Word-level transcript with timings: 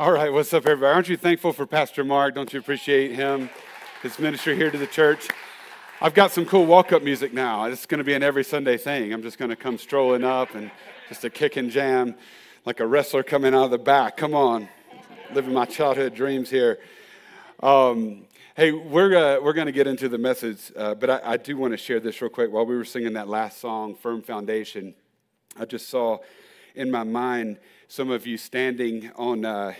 All 0.00 0.12
right, 0.12 0.32
what's 0.32 0.54
up, 0.54 0.64
everybody? 0.64 0.94
Aren't 0.94 1.10
you 1.10 1.18
thankful 1.18 1.52
for 1.52 1.66
Pastor 1.66 2.04
Mark? 2.04 2.34
Don't 2.34 2.50
you 2.54 2.58
appreciate 2.58 3.14
him, 3.14 3.50
his 4.02 4.18
ministry 4.18 4.56
here 4.56 4.70
to 4.70 4.78
the 4.78 4.86
church? 4.86 5.28
I've 6.00 6.14
got 6.14 6.32
some 6.32 6.46
cool 6.46 6.64
walk 6.64 6.90
up 6.90 7.02
music 7.02 7.34
now. 7.34 7.64
It's 7.66 7.84
going 7.84 7.98
to 7.98 8.04
be 8.04 8.14
an 8.14 8.22
every 8.22 8.42
Sunday 8.42 8.78
thing. 8.78 9.12
I'm 9.12 9.20
just 9.20 9.36
going 9.36 9.50
to 9.50 9.56
come 9.56 9.76
strolling 9.76 10.24
up 10.24 10.54
and 10.54 10.70
just 11.10 11.22
a 11.24 11.28
kick 11.28 11.56
and 11.56 11.70
jam 11.70 12.14
like 12.64 12.80
a 12.80 12.86
wrestler 12.86 13.22
coming 13.22 13.54
out 13.54 13.64
of 13.64 13.72
the 13.72 13.78
back. 13.78 14.16
Come 14.16 14.32
on, 14.32 14.70
living 15.34 15.52
my 15.52 15.66
childhood 15.66 16.14
dreams 16.14 16.48
here. 16.48 16.78
Um, 17.62 18.24
hey, 18.56 18.72
we're, 18.72 19.14
uh, 19.14 19.42
we're 19.42 19.52
going 19.52 19.66
to 19.66 19.70
get 19.70 19.86
into 19.86 20.08
the 20.08 20.16
message, 20.16 20.72
uh, 20.76 20.94
but 20.94 21.10
I, 21.10 21.20
I 21.32 21.36
do 21.36 21.58
want 21.58 21.74
to 21.74 21.76
share 21.76 22.00
this 22.00 22.22
real 22.22 22.30
quick. 22.30 22.50
While 22.50 22.64
we 22.64 22.74
were 22.74 22.86
singing 22.86 23.12
that 23.12 23.28
last 23.28 23.60
song, 23.60 23.94
Firm 23.96 24.22
Foundation, 24.22 24.94
I 25.58 25.66
just 25.66 25.90
saw 25.90 26.20
in 26.74 26.90
my 26.90 27.02
mind 27.02 27.58
some 27.90 28.08
of 28.08 28.24
you 28.24 28.36
standing 28.36 29.10
on, 29.16 29.44
uh, 29.44 29.74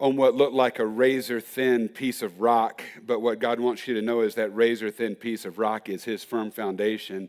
on 0.00 0.16
what 0.16 0.34
looked 0.34 0.52
like 0.52 0.80
a 0.80 0.84
razor 0.84 1.40
thin 1.40 1.88
piece 1.88 2.22
of 2.22 2.40
rock. 2.40 2.82
But 3.06 3.20
what 3.20 3.38
God 3.38 3.60
wants 3.60 3.86
you 3.86 3.94
to 3.94 4.02
know 4.02 4.22
is 4.22 4.34
that 4.34 4.52
razor 4.52 4.90
thin 4.90 5.14
piece 5.14 5.44
of 5.44 5.56
rock 5.56 5.88
is 5.88 6.02
His 6.02 6.24
firm 6.24 6.50
foundation. 6.50 7.28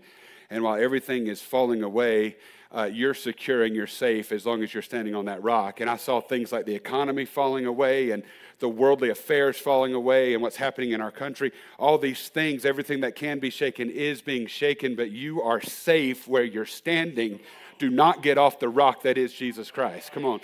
And 0.50 0.64
while 0.64 0.82
everything 0.82 1.28
is 1.28 1.40
falling 1.40 1.84
away, 1.84 2.38
uh, 2.76 2.90
you're 2.92 3.14
secure 3.14 3.64
and 3.64 3.76
you're 3.76 3.86
safe 3.86 4.32
as 4.32 4.44
long 4.44 4.64
as 4.64 4.74
you're 4.74 4.82
standing 4.82 5.14
on 5.14 5.26
that 5.26 5.44
rock. 5.44 5.82
And 5.82 5.90
I 5.90 5.98
saw 5.98 6.20
things 6.20 6.52
like 6.52 6.66
the 6.66 6.74
economy 6.74 7.26
falling 7.26 7.68
away 7.68 8.10
and 8.10 8.24
the 8.58 8.70
worldly 8.70 9.12
affairs 9.12 9.60
falling 9.60 9.94
away 9.94 10.34
and 10.34 10.42
what's 10.42 10.56
happening 10.56 10.94
in 10.94 11.02
our 11.02 11.12
country. 11.12 11.52
All 11.78 12.00
these 12.00 12.28
things, 12.30 12.66
everything 12.66 13.02
that 13.02 13.16
can 13.16 13.38
be 13.38 13.52
shaken 13.52 13.92
is 13.92 14.24
being 14.24 14.48
shaken, 14.48 14.96
but 14.96 15.12
you 15.12 15.44
are 15.44 15.62
safe 15.62 16.28
where 16.28 16.44
you're 16.44 16.66
standing 16.66 17.40
do 17.82 17.90
not 17.90 18.22
get 18.22 18.38
off 18.38 18.60
the 18.60 18.70
rock 18.70 19.02
that 19.02 19.18
is 19.18 19.34
Jesus 19.34 19.72
Christ. 19.72 20.12
Come 20.12 20.24
on, 20.24 20.40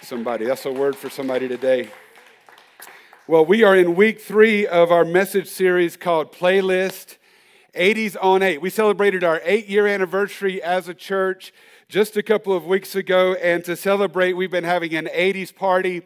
somebody. 0.00 0.46
That's 0.46 0.66
a 0.66 0.72
word 0.72 0.96
for 0.96 1.08
somebody 1.08 1.46
today. 1.46 1.90
Well, 3.28 3.46
we 3.46 3.62
are 3.62 3.76
in 3.76 3.94
week 3.94 4.20
three 4.20 4.66
of 4.66 4.90
our 4.90 5.04
message 5.04 5.46
series 5.46 5.96
called 5.96 6.32
Playlist 6.32 7.18
80s 7.76 8.16
on 8.20 8.42
8. 8.42 8.60
We 8.60 8.68
celebrated 8.68 9.22
our 9.22 9.40
eight 9.44 9.68
year 9.68 9.86
anniversary 9.86 10.60
as 10.60 10.88
a 10.88 10.94
church 10.94 11.54
just 11.88 12.16
a 12.16 12.22
couple 12.22 12.52
of 12.52 12.66
weeks 12.66 12.96
ago, 12.96 13.34
and 13.34 13.64
to 13.64 13.76
celebrate, 13.76 14.32
we've 14.32 14.50
been 14.50 14.64
having 14.64 14.92
an 14.96 15.08
80s 15.14 15.54
party 15.54 16.02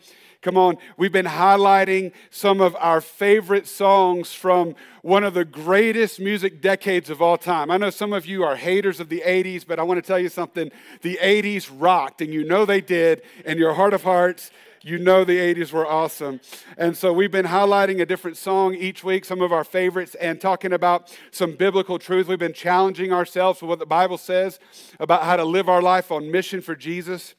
Come 0.47 0.59
on, 0.59 0.79
we've 0.97 1.11
been 1.11 1.27
highlighting 1.27 2.13
some 2.31 2.61
of 2.61 2.77
our 2.77 3.01
favorite 3.01 3.67
songs 3.67 4.33
from 4.33 4.77
one 5.03 5.25
of 5.25 5.35
the 5.35 5.45
greatest 5.45 6.21
music 6.21 6.61
decades 6.61 7.11
of 7.11 7.21
all 7.21 7.37
time. 7.37 7.69
I 7.69 7.79
know 7.79 7.91
some 7.91 8.13
of 8.13 8.27
you 8.27 8.45
are 8.45 8.55
haters 8.55 9.01
of 9.01 9.09
the 9.09 9.25
80s, 9.27 9.67
but 9.67 9.81
I 9.81 9.83
want 9.83 9.99
to 9.99 10.07
tell 10.07 10.21
you 10.21 10.29
something. 10.29 10.71
The 11.03 11.19
80s 11.21 11.69
rocked, 11.77 12.23
and 12.23 12.33
you 12.33 12.45
know 12.45 12.65
they 12.65 12.81
did. 12.81 13.23
In 13.45 13.59
your 13.59 13.75
heart 13.75 13.93
of 13.93 14.05
hearts, 14.05 14.53
you 14.83 15.01
know 15.01 15.25
the 15.25 15.37
80s 15.37 15.73
were 15.73 15.85
awesome. 15.85 16.39
And 16.79 16.97
so 16.97 17.13
we've 17.13 17.33
been 17.33 17.47
highlighting 17.47 18.01
a 18.01 18.07
different 18.07 18.37
song 18.37 18.77
each 18.77 19.03
week, 19.03 19.25
some 19.25 19.41
of 19.41 19.51
our 19.53 19.65
favorites, 19.65 20.15
and 20.15 20.41
talking 20.41 20.73
about 20.73 21.13
some 21.33 21.57
biblical 21.57 21.99
truth. 21.99 22.29
We've 22.29 22.39
been 22.39 22.53
challenging 22.53 23.13
ourselves 23.13 23.63
with 23.63 23.69
what 23.69 23.79
the 23.81 23.85
Bible 23.87 24.17
says 24.17 24.61
about 25.01 25.25
how 25.25 25.35
to 25.35 25.45
live 25.45 25.69
our 25.69 25.83
life 25.83 26.13
on 26.13 26.31
mission 26.31 26.61
for 26.61 26.77
Jesus. 26.77 27.35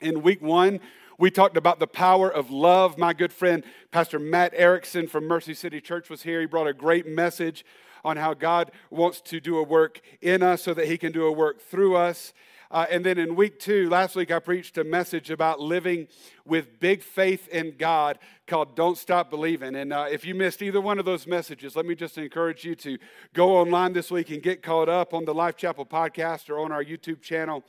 In 0.00 0.22
week 0.22 0.42
one, 0.42 0.78
we 1.18 1.30
talked 1.30 1.56
about 1.56 1.78
the 1.78 1.86
power 1.86 2.30
of 2.30 2.50
love. 2.50 2.98
My 2.98 3.12
good 3.12 3.32
friend, 3.32 3.64
Pastor 3.90 4.18
Matt 4.18 4.52
Erickson 4.54 5.06
from 5.06 5.26
Mercy 5.26 5.54
City 5.54 5.80
Church, 5.80 6.10
was 6.10 6.22
here. 6.22 6.40
He 6.40 6.46
brought 6.46 6.66
a 6.66 6.74
great 6.74 7.06
message 7.06 7.64
on 8.04 8.16
how 8.16 8.34
God 8.34 8.70
wants 8.90 9.20
to 9.22 9.40
do 9.40 9.56
a 9.58 9.62
work 9.62 10.00
in 10.20 10.42
us 10.42 10.62
so 10.62 10.74
that 10.74 10.86
He 10.86 10.98
can 10.98 11.12
do 11.12 11.24
a 11.24 11.32
work 11.32 11.60
through 11.60 11.96
us. 11.96 12.34
Uh, 12.70 12.84
and 12.90 13.06
then 13.06 13.16
in 13.16 13.34
week 13.34 13.58
two, 13.58 13.88
last 13.88 14.16
week, 14.16 14.30
I 14.30 14.40
preached 14.40 14.76
a 14.76 14.84
message 14.84 15.30
about 15.30 15.60
living 15.60 16.08
with 16.44 16.80
big 16.80 17.02
faith 17.02 17.48
in 17.48 17.76
God 17.78 18.18
called 18.46 18.76
Don't 18.76 18.98
Stop 18.98 19.30
Believing. 19.30 19.76
And 19.76 19.92
uh, 19.92 20.06
if 20.10 20.24
you 20.26 20.34
missed 20.34 20.62
either 20.62 20.80
one 20.80 20.98
of 20.98 21.04
those 21.04 21.26
messages, 21.26 21.76
let 21.76 21.86
me 21.86 21.94
just 21.94 22.18
encourage 22.18 22.64
you 22.64 22.74
to 22.76 22.98
go 23.32 23.56
online 23.56 23.92
this 23.92 24.10
week 24.10 24.30
and 24.30 24.42
get 24.42 24.62
caught 24.62 24.88
up 24.88 25.14
on 25.14 25.24
the 25.24 25.34
Life 25.34 25.56
Chapel 25.56 25.86
podcast 25.86 26.50
or 26.50 26.58
on 26.58 26.72
our 26.72 26.84
YouTube 26.84 27.22
channel. 27.22 27.64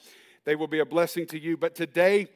They 0.45 0.55
will 0.55 0.67
be 0.67 0.79
a 0.79 0.85
blessing 0.85 1.27
to 1.27 1.39
you. 1.39 1.57
But 1.57 1.75
today, 1.75 2.27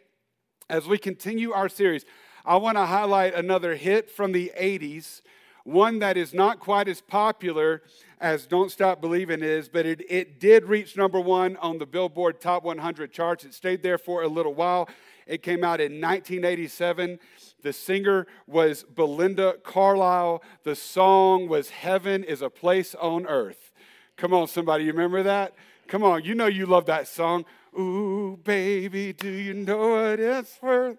as 0.72 0.88
we 0.88 0.98
continue 0.98 1.52
our 1.52 1.68
series, 1.68 2.06
I 2.46 2.56
want 2.56 2.78
to 2.78 2.86
highlight 2.86 3.36
another 3.36 3.76
hit 3.76 4.10
from 4.10 4.32
the 4.32 4.54
80s, 4.58 5.22
one 5.66 6.00
that 6.00 6.16
is 6.16 6.34
not 6.34 6.60
quite 6.60 6.88
as 6.88 7.02
popular 7.02 7.84
as 8.22 8.48
Don't 8.48 8.72
Stop 8.72 9.02
Believing 9.02 9.42
is, 9.42 9.68
but 9.68 9.86
it, 9.86 10.02
it 10.10 10.40
did 10.40 10.64
reach 10.64 10.96
number 10.96 11.20
one 11.20 11.58
on 11.58 11.78
the 11.78 11.86
Billboard 11.86 12.40
Top 12.40 12.64
100 12.64 13.12
charts. 13.12 13.44
It 13.44 13.54
stayed 13.54 13.84
there 13.84 13.98
for 13.98 14.24
a 14.24 14.30
little 14.30 14.54
while. 14.54 14.88
It 15.28 15.44
came 15.44 15.66
out 15.66 15.82
in 15.82 16.00
1987. 16.00 17.20
The 17.62 17.74
singer 17.74 18.26
was 18.48 18.84
Belinda 18.84 19.58
Carlisle. 19.64 20.42
The 20.64 20.76
song 20.76 21.50
was 21.50 21.70
Heaven 21.70 22.24
is 22.24 22.42
a 22.42 22.50
Place 22.50 22.96
on 22.96 23.28
Earth. 23.28 23.74
Come 24.16 24.34
on, 24.34 24.48
somebody, 24.48 24.86
you 24.86 24.94
remember 24.94 25.22
that? 25.24 25.54
Come 25.90 26.04
on, 26.04 26.24
you 26.24 26.34
know 26.34 26.46
you 26.46 26.66
love 26.66 26.86
that 26.86 27.10
song. 27.10 27.44
Ooh, 27.78 28.38
baby, 28.44 29.14
do 29.14 29.30
you 29.30 29.54
know 29.54 29.90
what 29.90 30.20
it's 30.20 30.62
worth? 30.62 30.98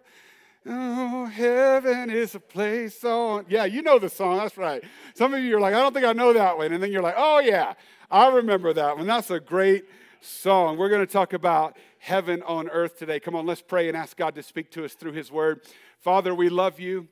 Oh, 0.64 1.26
heaven 1.26 2.08
is 2.08 2.34
a 2.34 2.40
place 2.40 3.04
on. 3.04 3.44
Yeah, 3.48 3.64
you 3.64 3.82
know 3.82 3.98
the 3.98 4.08
song. 4.08 4.38
That's 4.38 4.56
right. 4.56 4.82
Some 5.14 5.34
of 5.34 5.42
you 5.42 5.56
are 5.56 5.60
like, 5.60 5.74
I 5.74 5.80
don't 5.80 5.92
think 5.92 6.06
I 6.06 6.12
know 6.12 6.32
that 6.32 6.56
one. 6.56 6.72
And 6.72 6.82
then 6.82 6.92
you're 6.92 7.02
like, 7.02 7.16
oh, 7.16 7.40
yeah, 7.40 7.74
I 8.10 8.28
remember 8.28 8.72
that 8.72 8.96
one. 8.96 9.06
That's 9.06 9.30
a 9.30 9.40
great 9.40 9.84
song. 10.20 10.78
We're 10.78 10.88
going 10.88 11.04
to 11.04 11.12
talk 11.12 11.32
about 11.32 11.76
heaven 11.98 12.42
on 12.44 12.68
earth 12.68 12.96
today. 12.96 13.20
Come 13.20 13.34
on, 13.34 13.44
let's 13.44 13.62
pray 13.62 13.88
and 13.88 13.96
ask 13.96 14.16
God 14.16 14.34
to 14.36 14.42
speak 14.42 14.70
to 14.72 14.84
us 14.84 14.94
through 14.94 15.12
His 15.12 15.32
word. 15.32 15.62
Father, 16.00 16.34
we 16.34 16.48
love 16.48 16.78
you. 16.78 17.08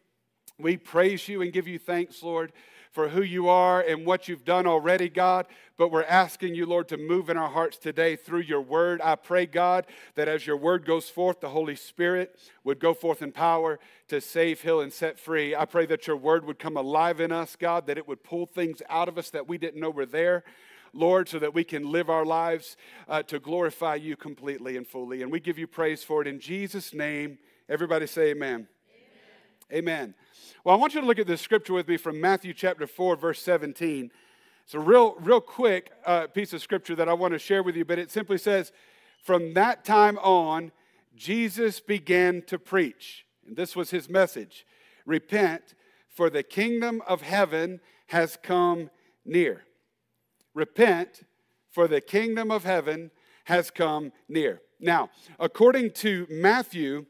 We 0.59 0.77
praise 0.77 1.27
you 1.29 1.43
and 1.43 1.53
give 1.53 1.67
you 1.67 1.79
thanks, 1.79 2.23
Lord 2.23 2.53
for 2.91 3.09
who 3.09 3.23
you 3.23 3.49
are 3.49 3.81
and 3.81 4.05
what 4.05 4.29
you've 4.29 4.45
done 4.45 4.67
already, 4.67 5.09
God. 5.09 5.47
But 5.77 5.91
we're 5.91 6.03
asking 6.05 6.55
you, 6.55 6.67
Lord, 6.67 6.89
to 6.89 6.97
move 6.97 7.31
in 7.31 7.37
our 7.37 7.49
hearts 7.49 7.79
today 7.79 8.17
through 8.17 8.41
your 8.41 8.61
word. 8.61 9.01
I 9.03 9.15
pray, 9.15 9.47
God, 9.47 9.87
that 10.17 10.29
as 10.29 10.47
your 10.47 10.57
word 10.57 10.85
goes 10.85 11.09
forth, 11.09 11.41
the 11.41 11.51
Holy 11.51 11.77
Spirit 11.77 12.39
would 12.65 12.81
go 12.81 12.93
forth 12.93 13.23
in 13.23 13.33
power 13.33 13.79
to 14.09 14.21
save, 14.21 14.61
heal, 14.61 14.81
and 14.81 14.93
set 14.93 15.19
free. 15.19 15.55
I 15.55 15.65
pray 15.65 15.87
that 15.87 16.07
your 16.07 16.17
word 16.17 16.45
would 16.45 16.59
come 16.59 16.77
alive 16.77 17.21
in 17.21 17.33
us, 17.33 17.57
God, 17.57 17.87
that 17.87 17.99
it 17.99 18.09
would 18.09 18.25
pull 18.25 18.47
things 18.47 18.83
out 18.91 19.09
of 19.09 19.17
us 19.17 19.31
that 19.31 19.49
we 19.49 19.57
didn't 19.57 19.81
know 19.81 19.91
were 19.91 20.07
there. 20.07 20.45
Lord, 20.93 21.29
so 21.29 21.39
that 21.39 21.55
we 21.55 21.63
can 21.63 21.91
live 21.93 22.11
our 22.11 22.25
lives 22.25 22.77
uh, 23.09 23.23
to 23.25 23.39
glorify 23.39 23.95
you 23.95 24.17
completely 24.17 24.77
and 24.77 24.85
fully. 24.85 25.23
And 25.23 25.31
we 25.31 25.39
give 25.39 25.57
you 25.57 25.69
praise 25.69 26.03
for 26.03 26.21
it 26.21 26.27
in 26.27 26.41
Jesus' 26.41 26.93
name. 26.93 27.39
Everybody 27.69 28.09
say 28.09 28.31
amen. 28.31 28.67
Amen. 29.73 30.15
Well, 30.65 30.75
I 30.75 30.79
want 30.79 30.95
you 30.95 31.01
to 31.01 31.07
look 31.07 31.21
at 31.21 31.29
this 31.29 31.41
scripture 31.41 31.75
with 31.75 31.87
me 31.87 31.97
from 31.97 32.21
Matthew 32.21 32.53
chapter 32.53 32.89
4, 32.89 33.15
verse 33.15 33.41
17. 33.41 34.11
It's 34.65 34.75
a 34.75 34.81
real, 34.81 35.15
real 35.21 35.41
quick 35.41 35.93
uh, 36.05 36.27
piece 36.27 36.53
of 36.53 36.61
scripture 36.61 36.97
that 36.97 37.09
I 37.09 37.13
want 37.13 37.35
to 37.35 37.39
share 37.39 37.63
with 37.63 37.77
you, 37.77 37.85
but 37.85 37.99
it 37.99 38.11
simply 38.11 38.37
says, 38.37 38.73
From 39.23 39.55
that 39.55 39.85
time 39.85 40.19
on, 40.19 40.73
Jesus 41.15 41.79
began 41.79 42.43
to 42.49 42.59
preach. 42.59 43.25
And 43.47 43.57
this 43.57 43.77
was 43.77 43.91
his 43.91 44.09
message 44.09 44.67
Repent, 45.07 45.75
for 46.09 46.31
the 46.31 46.43
kingdom 46.43 47.01
of 47.07 47.23
heaven 47.23 47.81
has 48.09 48.37
come 48.43 48.91
near. 49.25 49.63
Repent, 50.53 51.23
for 51.71 51.87
the 51.87 52.01
kingdom 52.01 52.51
of 52.51 52.65
heaven 52.65 53.13
has 53.45 53.71
come 53.71 54.11
near. 54.29 54.63
Now, 54.81 55.11
according 55.39 55.93
to 55.93 56.27
Matthew, 56.29 57.07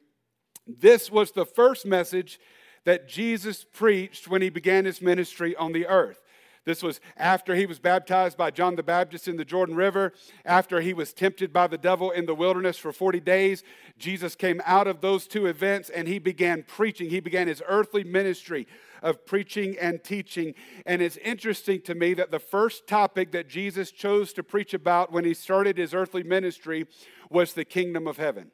this 0.66 1.10
was 1.10 1.32
the 1.32 1.46
first 1.46 1.86
message 1.86 2.38
that 2.84 3.08
Jesus 3.08 3.64
preached 3.64 4.28
when 4.28 4.42
he 4.42 4.48
began 4.48 4.84
his 4.84 5.02
ministry 5.02 5.54
on 5.56 5.72
the 5.72 5.86
earth. 5.86 6.22
This 6.66 6.82
was 6.82 7.00
after 7.16 7.54
he 7.54 7.64
was 7.64 7.78
baptized 7.78 8.36
by 8.36 8.50
John 8.50 8.76
the 8.76 8.82
Baptist 8.82 9.26
in 9.26 9.38
the 9.38 9.46
Jordan 9.46 9.76
River, 9.76 10.12
after 10.44 10.82
he 10.82 10.92
was 10.92 11.14
tempted 11.14 11.54
by 11.54 11.66
the 11.66 11.78
devil 11.78 12.10
in 12.10 12.26
the 12.26 12.34
wilderness 12.34 12.76
for 12.76 12.92
40 12.92 13.18
days. 13.20 13.64
Jesus 13.98 14.34
came 14.34 14.60
out 14.66 14.86
of 14.86 15.00
those 15.00 15.26
two 15.26 15.46
events 15.46 15.88
and 15.88 16.06
he 16.06 16.18
began 16.18 16.62
preaching. 16.62 17.08
He 17.08 17.20
began 17.20 17.48
his 17.48 17.62
earthly 17.66 18.04
ministry 18.04 18.66
of 19.02 19.24
preaching 19.24 19.76
and 19.80 20.04
teaching. 20.04 20.54
And 20.84 21.00
it's 21.00 21.16
interesting 21.18 21.80
to 21.82 21.94
me 21.94 22.12
that 22.14 22.30
the 22.30 22.38
first 22.38 22.86
topic 22.86 23.32
that 23.32 23.48
Jesus 23.48 23.90
chose 23.90 24.34
to 24.34 24.42
preach 24.42 24.74
about 24.74 25.10
when 25.10 25.24
he 25.24 25.32
started 25.32 25.78
his 25.78 25.94
earthly 25.94 26.22
ministry 26.22 26.86
was 27.30 27.54
the 27.54 27.64
kingdom 27.64 28.06
of 28.06 28.18
heaven. 28.18 28.50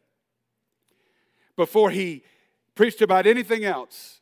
Before 1.56 1.91
he 1.91 2.23
preached 2.75 3.00
about 3.00 3.26
anything 3.26 3.64
else 3.64 4.20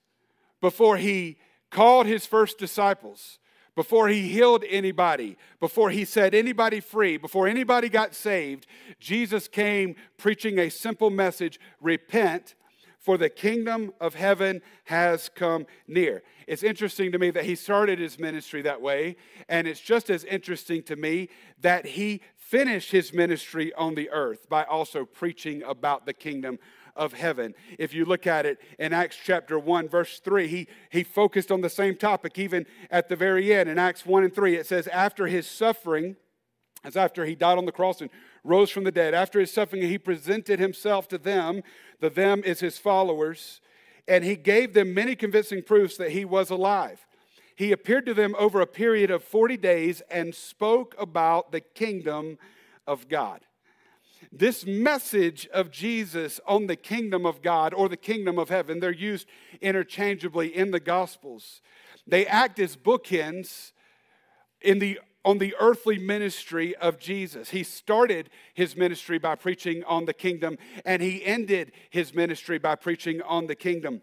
before 0.65 0.97
he 0.97 1.37
called 1.71 2.07
his 2.07 2.25
first 2.25 2.57
disciples, 2.57 3.39
before 3.75 4.09
he 4.09 4.29
healed 4.29 4.65
anybody, 4.67 5.37
before 5.61 5.91
he 5.91 6.07
set 6.07 6.33
anybody 6.33 6.81
free, 6.81 7.19
before 7.19 7.47
anybody 7.47 7.91
got 7.91 8.15
saved, 8.15 8.67
Jesus 8.99 9.47
came 9.47 9.95
preaching 10.17 10.59
a 10.59 10.71
simple 10.71 11.11
message 11.11 11.61
repent, 11.83 12.55
for 12.99 13.19
the 13.19 13.29
kingdom 13.29 13.93
of 14.01 14.15
heaven 14.15 14.63
has 14.85 15.29
come 15.29 15.67
near. 15.87 16.23
It's 16.47 16.63
interesting 16.63 17.13
to 17.13 17.19
me 17.19 17.31
that 17.33 17.45
he 17.45 17.57
started 17.57 17.99
his 17.99 18.19
ministry 18.19 18.63
that 18.63 18.81
way, 18.81 19.17
and 19.47 19.69
it's 19.69 19.81
just 19.81 20.09
as 20.09 20.25
interesting 20.25 20.83
to 20.85 20.97
me 20.97 21.29
that 21.61 21.85
he 21.85 22.23
finished 22.37 22.91
his 22.91 23.13
ministry 23.13 23.71
on 23.75 23.95
the 23.95 24.09
earth 24.09 24.49
by 24.49 24.65
also 24.65 25.05
preaching 25.05 25.63
about 25.65 26.07
the 26.07 26.15
kingdom 26.15 26.59
of 26.97 27.13
heaven. 27.13 27.55
If 27.79 27.95
you 27.95 28.05
look 28.05 28.27
at 28.27 28.47
it 28.47 28.59
in 28.79 28.93
Acts 28.93 29.19
chapter 29.23 29.59
1, 29.59 29.89
verse 29.89 30.21
3, 30.21 30.47
he, 30.47 30.69
he 30.91 31.03
focused 31.03 31.51
on 31.51 31.61
the 31.61 31.71
same 31.71 31.97
topic 31.97 32.39
even 32.39 32.67
at 32.91 33.09
the 33.09 33.17
very 33.17 33.53
end. 33.53 33.69
In 33.69 33.79
Acts 33.79 34.07
1 34.07 34.25
and 34.25 34.35
3, 34.35 34.57
it 34.57 34.67
says, 34.67 34.87
After 34.89 35.27
his 35.27 35.47
suffering, 35.47 36.17
as 36.85 36.97
after 36.97 37.25
he 37.25 37.35
died 37.35 37.59
on 37.59 37.67
the 37.67 37.73
cross 37.73 38.01
and 38.01 38.11
rose 38.45 38.71
from 38.71 38.85
the 38.85 38.93
dead, 38.93 39.15
after 39.15 39.41
his 39.41 39.53
suffering, 39.53 39.83
he 39.83 39.99
presented 39.99 40.61
himself 40.61 41.09
to 41.09 41.19
them. 41.19 41.63
The 42.01 42.11
them 42.11 42.43
is 42.45 42.61
his 42.61 42.79
followers, 42.79 43.61
and 44.07 44.23
he 44.23 44.37
gave 44.37 44.75
them 44.75 44.95
many 44.95 45.17
convincing 45.17 45.63
proofs 45.63 45.97
that 45.97 46.11
he 46.11 46.25
was 46.25 46.51
alive. 46.51 47.07
He 47.57 47.73
appeared 47.73 48.07
to 48.07 48.15
them 48.15 48.35
over 48.39 48.61
a 48.61 48.67
period 48.67 49.11
of 49.11 49.23
40 49.23 49.57
days 49.57 50.03
and 50.11 50.35
spoke 50.35 50.95
about 50.99 51.53
the 51.53 51.61
kingdom 51.61 52.39
of 52.87 53.09
God. 53.09 53.41
This 54.33 54.67
message 54.67 55.47
of 55.49 55.71
Jesus 55.71 56.41
on 56.47 56.67
the 56.67 56.77
kingdom 56.77 57.27
of 57.27 57.43
God 57.43 57.75
or 57.75 57.89
the 57.89 57.97
kingdom 57.97 58.39
of 58.39 58.49
heaven, 58.49 58.81
they're 58.81 58.93
used 58.93 59.27
interchangeably 59.61 60.55
in 60.55 60.71
the 60.71 60.81
Gospels. 60.81 61.61
They 62.07 62.27
act 62.27 62.59
as 62.59 62.77
bookends 62.77 63.73
in 64.61 64.79
the 64.79 65.01
on 65.25 65.39
the 65.39 65.55
earthly 65.59 65.99
ministry 65.99 66.77
of 66.77 66.99
Jesus. 66.99 67.49
He 67.49 67.63
started 67.63 68.29
his 68.53 68.77
ministry 68.77 69.19
by 69.19 69.37
preaching 69.37 69.83
on 69.85 70.05
the 70.05 70.13
kingdom, 70.13 70.59
and 70.85 71.01
he 71.01 71.25
ended 71.25 71.73
his 71.89 72.15
ministry 72.15 72.59
by 72.59 72.75
preaching 72.75 73.23
on 73.23 73.47
the 73.47 73.55
kingdom. 73.55 74.03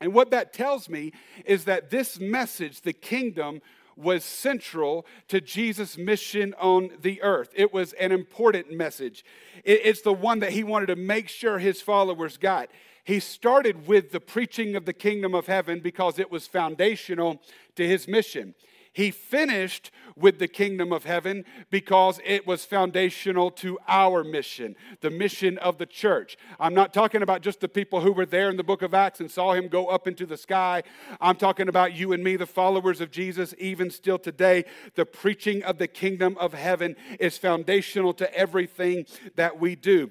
And 0.00 0.14
what 0.14 0.30
that 0.30 0.52
tells 0.52 0.88
me 0.88 1.12
is 1.44 1.64
that 1.64 1.90
this 1.90 2.20
message, 2.20 2.82
the 2.82 2.92
kingdom, 2.92 3.60
was 3.96 4.24
central 4.24 5.06
to 5.28 5.40
Jesus' 5.40 5.98
mission 5.98 6.54
on 6.60 6.90
the 7.00 7.22
earth. 7.22 7.50
It 7.54 7.72
was 7.72 7.92
an 7.94 8.12
important 8.12 8.72
message. 8.72 9.24
It's 9.64 10.02
the 10.02 10.12
one 10.12 10.40
that 10.40 10.52
he 10.52 10.64
wanted 10.64 10.86
to 10.86 10.96
make 10.96 11.28
sure 11.28 11.58
his 11.58 11.80
followers 11.80 12.36
got. 12.36 12.68
He 13.04 13.18
started 13.18 13.86
with 13.86 14.12
the 14.12 14.20
preaching 14.20 14.76
of 14.76 14.84
the 14.84 14.92
kingdom 14.92 15.34
of 15.34 15.46
heaven 15.46 15.80
because 15.80 16.18
it 16.18 16.30
was 16.30 16.46
foundational 16.46 17.40
to 17.76 17.86
his 17.86 18.06
mission. 18.06 18.54
He 18.92 19.10
finished 19.10 19.90
with 20.16 20.38
the 20.38 20.48
kingdom 20.48 20.92
of 20.92 21.04
heaven 21.04 21.44
because 21.70 22.20
it 22.24 22.46
was 22.46 22.64
foundational 22.64 23.50
to 23.52 23.78
our 23.88 24.22
mission, 24.22 24.76
the 25.00 25.10
mission 25.10 25.56
of 25.58 25.78
the 25.78 25.86
church. 25.86 26.36
I'm 26.60 26.74
not 26.74 26.92
talking 26.92 27.22
about 27.22 27.40
just 27.40 27.60
the 27.60 27.68
people 27.68 28.02
who 28.02 28.12
were 28.12 28.26
there 28.26 28.50
in 28.50 28.56
the 28.56 28.62
book 28.62 28.82
of 28.82 28.92
Acts 28.92 29.20
and 29.20 29.30
saw 29.30 29.54
him 29.54 29.68
go 29.68 29.86
up 29.86 30.06
into 30.06 30.26
the 30.26 30.36
sky. 30.36 30.82
I'm 31.20 31.36
talking 31.36 31.68
about 31.68 31.94
you 31.94 32.12
and 32.12 32.22
me, 32.22 32.36
the 32.36 32.46
followers 32.46 33.00
of 33.00 33.10
Jesus, 33.10 33.54
even 33.58 33.90
still 33.90 34.18
today. 34.18 34.64
The 34.94 35.06
preaching 35.06 35.62
of 35.62 35.78
the 35.78 35.88
kingdom 35.88 36.36
of 36.38 36.52
heaven 36.52 36.96
is 37.18 37.38
foundational 37.38 38.12
to 38.14 38.32
everything 38.34 39.06
that 39.36 39.58
we 39.58 39.74
do. 39.74 40.10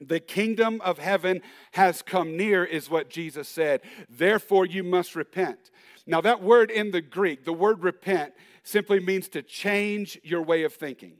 The 0.00 0.20
kingdom 0.20 0.80
of 0.82 0.98
heaven 0.98 1.42
has 1.72 2.02
come 2.02 2.36
near, 2.36 2.64
is 2.64 2.90
what 2.90 3.10
Jesus 3.10 3.48
said. 3.48 3.80
Therefore, 4.08 4.66
you 4.66 4.82
must 4.82 5.16
repent. 5.16 5.70
Now, 6.06 6.20
that 6.20 6.42
word 6.42 6.70
in 6.70 6.90
the 6.90 7.02
Greek, 7.02 7.44
the 7.44 7.52
word 7.52 7.82
repent, 7.82 8.32
simply 8.62 9.00
means 9.00 9.28
to 9.30 9.42
change 9.42 10.18
your 10.22 10.42
way 10.42 10.62
of 10.62 10.74
thinking. 10.74 11.14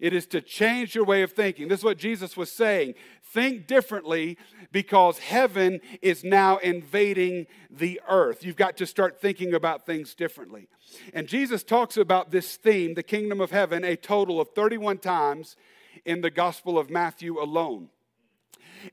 It 0.00 0.12
is 0.12 0.26
to 0.28 0.40
change 0.40 0.94
your 0.94 1.04
way 1.04 1.22
of 1.22 1.32
thinking. 1.32 1.66
This 1.66 1.80
is 1.80 1.84
what 1.84 1.98
Jesus 1.98 2.36
was 2.36 2.52
saying. 2.52 2.94
Think 3.32 3.66
differently 3.66 4.38
because 4.70 5.18
heaven 5.18 5.80
is 6.02 6.22
now 6.22 6.58
invading 6.58 7.46
the 7.68 8.00
earth. 8.08 8.44
You've 8.44 8.56
got 8.56 8.76
to 8.76 8.86
start 8.86 9.20
thinking 9.20 9.54
about 9.54 9.86
things 9.86 10.14
differently. 10.14 10.68
And 11.12 11.26
Jesus 11.26 11.64
talks 11.64 11.96
about 11.96 12.30
this 12.30 12.56
theme, 12.56 12.94
the 12.94 13.02
kingdom 13.02 13.40
of 13.40 13.50
heaven, 13.50 13.82
a 13.82 13.96
total 13.96 14.40
of 14.40 14.50
31 14.50 14.98
times 14.98 15.56
in 16.04 16.20
the 16.20 16.30
Gospel 16.30 16.78
of 16.78 16.90
Matthew 16.90 17.40
alone. 17.42 17.88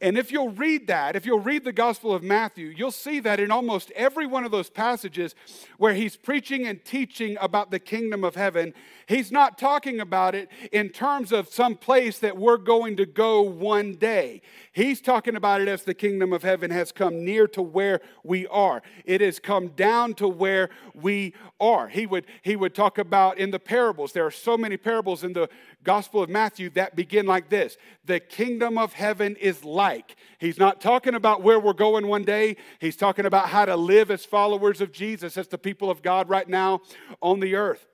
And 0.01 0.17
if 0.17 0.31
you'll 0.31 0.49
read 0.49 0.87
that, 0.87 1.15
if 1.15 1.25
you'll 1.25 1.39
read 1.39 1.63
the 1.63 1.73
Gospel 1.73 2.13
of 2.13 2.23
Matthew, 2.23 2.67
you'll 2.67 2.91
see 2.91 3.19
that 3.21 3.39
in 3.39 3.51
almost 3.51 3.91
every 3.91 4.25
one 4.25 4.45
of 4.45 4.51
those 4.51 4.69
passages 4.69 5.35
where 5.77 5.93
he's 5.93 6.15
preaching 6.15 6.67
and 6.67 6.83
teaching 6.83 7.37
about 7.39 7.71
the 7.71 7.79
kingdom 7.79 8.23
of 8.23 8.35
heaven, 8.35 8.73
he's 9.07 9.31
not 9.31 9.57
talking 9.57 9.99
about 9.99 10.35
it 10.35 10.49
in 10.71 10.89
terms 10.89 11.31
of 11.31 11.49
some 11.49 11.75
place 11.75 12.19
that 12.19 12.37
we're 12.37 12.57
going 12.57 12.97
to 12.97 13.05
go 13.05 13.41
one 13.41 13.95
day. 13.95 14.41
He's 14.71 15.01
talking 15.01 15.35
about 15.35 15.61
it 15.61 15.67
as 15.67 15.83
the 15.83 15.93
kingdom 15.93 16.33
of 16.33 16.43
heaven 16.43 16.71
has 16.71 16.91
come 16.91 17.23
near 17.23 17.47
to 17.49 17.61
where 17.61 18.01
we 18.23 18.47
are. 18.47 18.81
It 19.05 19.21
has 19.21 19.39
come 19.39 19.69
down 19.69 20.13
to 20.15 20.27
where 20.27 20.69
we 20.93 21.33
are. 21.59 21.87
He 21.87 22.05
would, 22.05 22.25
he 22.41 22.55
would 22.55 22.75
talk 22.75 22.97
about 22.97 23.37
in 23.37 23.51
the 23.51 23.59
parables, 23.59 24.11
there 24.11 24.25
are 24.25 24.31
so 24.31 24.57
many 24.57 24.77
parables 24.77 25.23
in 25.23 25.33
the 25.33 25.49
Gospel 25.85 26.21
of 26.21 26.29
Matthew 26.29 26.69
that 26.71 26.95
begin 26.95 27.25
like 27.25 27.47
this 27.47 27.77
The 28.03 28.19
kingdom 28.19 28.77
of 28.77 28.91
heaven 28.91 29.37
is 29.37 29.63
like. 29.63 30.17
He's 30.39 30.57
not 30.57 30.81
talking 30.81 31.15
about 31.15 31.41
where 31.41 31.59
we're 31.59 31.73
going 31.73 32.07
one 32.07 32.23
day. 32.23 32.57
He's 32.79 32.97
talking 32.97 33.25
about 33.25 33.47
how 33.47 33.63
to 33.63 33.77
live 33.77 34.11
as 34.11 34.25
followers 34.25 34.81
of 34.81 34.91
Jesus, 34.91 35.37
as 35.37 35.47
the 35.47 35.57
people 35.57 35.89
of 35.89 36.01
God 36.01 36.27
right 36.27 36.49
now 36.49 36.81
on 37.21 37.39
the 37.39 37.55
earth. 37.55 37.87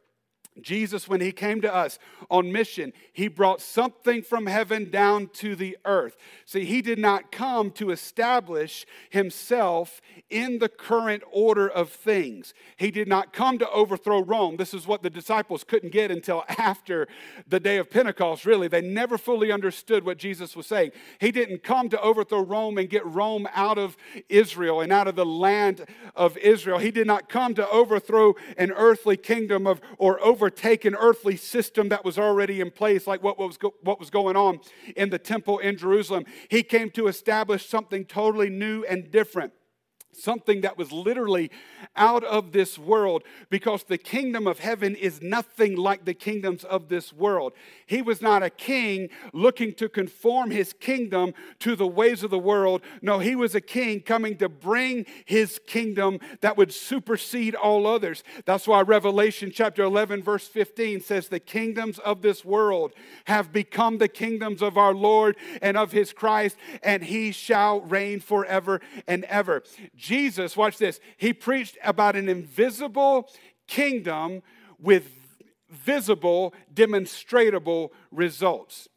Jesus, 0.59 1.07
when 1.07 1.21
he 1.21 1.31
came 1.31 1.61
to 1.61 1.73
us 1.73 1.97
on 2.29 2.51
mission, 2.51 2.91
he 3.13 3.29
brought 3.29 3.61
something 3.61 4.21
from 4.21 4.47
heaven 4.47 4.91
down 4.91 5.27
to 5.33 5.55
the 5.55 5.77
earth. 5.85 6.17
See, 6.45 6.65
he 6.65 6.81
did 6.81 6.99
not 6.99 7.31
come 7.31 7.71
to 7.71 7.89
establish 7.89 8.85
himself 9.09 10.01
in 10.29 10.59
the 10.59 10.67
current 10.67 11.23
order 11.31 11.69
of 11.69 11.89
things. 11.89 12.53
He 12.75 12.91
did 12.91 13.07
not 13.07 13.31
come 13.31 13.59
to 13.59 13.69
overthrow 13.69 14.23
Rome. 14.23 14.57
This 14.57 14.73
is 14.73 14.85
what 14.85 15.03
the 15.03 15.09
disciples 15.09 15.63
couldn't 15.63 15.93
get 15.93 16.11
until 16.11 16.43
after 16.49 17.07
the 17.47 17.59
day 17.59 17.77
of 17.77 17.89
Pentecost, 17.89 18.45
really. 18.45 18.67
They 18.67 18.81
never 18.81 19.17
fully 19.17 19.53
understood 19.53 20.05
what 20.05 20.17
Jesus 20.17 20.55
was 20.55 20.67
saying. 20.67 20.91
He 21.19 21.31
didn't 21.31 21.63
come 21.63 21.87
to 21.89 22.01
overthrow 22.01 22.41
Rome 22.41 22.77
and 22.77 22.89
get 22.89 23.05
Rome 23.05 23.47
out 23.53 23.77
of 23.77 23.95
Israel 24.27 24.81
and 24.81 24.91
out 24.91 25.07
of 25.07 25.15
the 25.15 25.25
land 25.25 25.85
of 26.13 26.37
Israel. 26.37 26.77
He 26.79 26.91
did 26.91 27.07
not 27.07 27.29
come 27.29 27.53
to 27.55 27.69
overthrow 27.69 28.35
an 28.57 28.71
earthly 28.71 29.15
kingdom 29.15 29.65
of, 29.65 29.79
or 29.97 30.21
overthrow 30.21 30.41
overtake 30.51 30.83
an 30.83 30.95
earthly 30.95 31.37
system 31.37 31.89
that 31.89 32.03
was 32.03 32.19
already 32.19 32.59
in 32.59 32.71
place, 32.71 33.07
like 33.07 33.23
what 33.23 33.39
was, 33.39 33.57
go- 33.57 33.73
what 33.81 33.99
was 33.99 34.09
going 34.09 34.35
on 34.35 34.59
in 34.97 35.09
the 35.09 35.17
temple 35.17 35.59
in 35.59 35.77
Jerusalem. 35.77 36.25
He 36.49 36.61
came 36.61 36.89
to 36.91 37.07
establish 37.07 37.67
something 37.67 38.03
totally 38.05 38.49
new 38.49 38.83
and 38.83 39.09
different 39.09 39.53
something 40.13 40.61
that 40.61 40.77
was 40.77 40.91
literally 40.91 41.51
out 41.95 42.23
of 42.23 42.51
this 42.51 42.77
world 42.77 43.23
because 43.49 43.83
the 43.83 43.97
kingdom 43.97 44.47
of 44.47 44.59
heaven 44.59 44.95
is 44.95 45.21
nothing 45.21 45.75
like 45.75 46.05
the 46.05 46.13
kingdoms 46.13 46.63
of 46.63 46.89
this 46.89 47.13
world. 47.13 47.53
He 47.85 48.01
was 48.01 48.21
not 48.21 48.43
a 48.43 48.49
king 48.49 49.09
looking 49.33 49.73
to 49.75 49.89
conform 49.89 50.51
his 50.51 50.73
kingdom 50.73 51.33
to 51.59 51.75
the 51.75 51.87
ways 51.87 52.23
of 52.23 52.31
the 52.31 52.39
world. 52.39 52.81
No, 53.01 53.19
he 53.19 53.35
was 53.35 53.55
a 53.55 53.61
king 53.61 54.01
coming 54.01 54.37
to 54.37 54.49
bring 54.49 55.05
his 55.25 55.59
kingdom 55.65 56.19
that 56.41 56.57
would 56.57 56.73
supersede 56.73 57.55
all 57.55 57.87
others. 57.87 58.23
That's 58.45 58.67
why 58.67 58.81
Revelation 58.81 59.51
chapter 59.53 59.83
11, 59.83 60.23
verse 60.23 60.47
15 60.47 61.01
says, 61.01 61.27
The 61.27 61.39
kingdoms 61.39 61.99
of 61.99 62.21
this 62.21 62.45
world 62.45 62.93
have 63.25 63.51
become 63.51 63.97
the 63.97 64.07
kingdoms 64.07 64.61
of 64.61 64.77
our 64.77 64.93
Lord 64.93 65.35
and 65.61 65.77
of 65.77 65.91
his 65.91 66.13
Christ, 66.13 66.57
and 66.83 67.03
he 67.03 67.31
shall 67.31 67.81
reign 67.81 68.19
forever 68.19 68.81
and 69.07 69.23
ever. 69.25 69.63
Jesus, 70.01 70.57
watch 70.57 70.77
this, 70.77 70.99
he 71.15 71.31
preached 71.31 71.77
about 71.83 72.15
an 72.15 72.27
invisible 72.27 73.29
kingdom 73.67 74.41
with 74.79 75.07
visible, 75.69 76.53
demonstrable 76.73 77.93
results. 78.11 78.89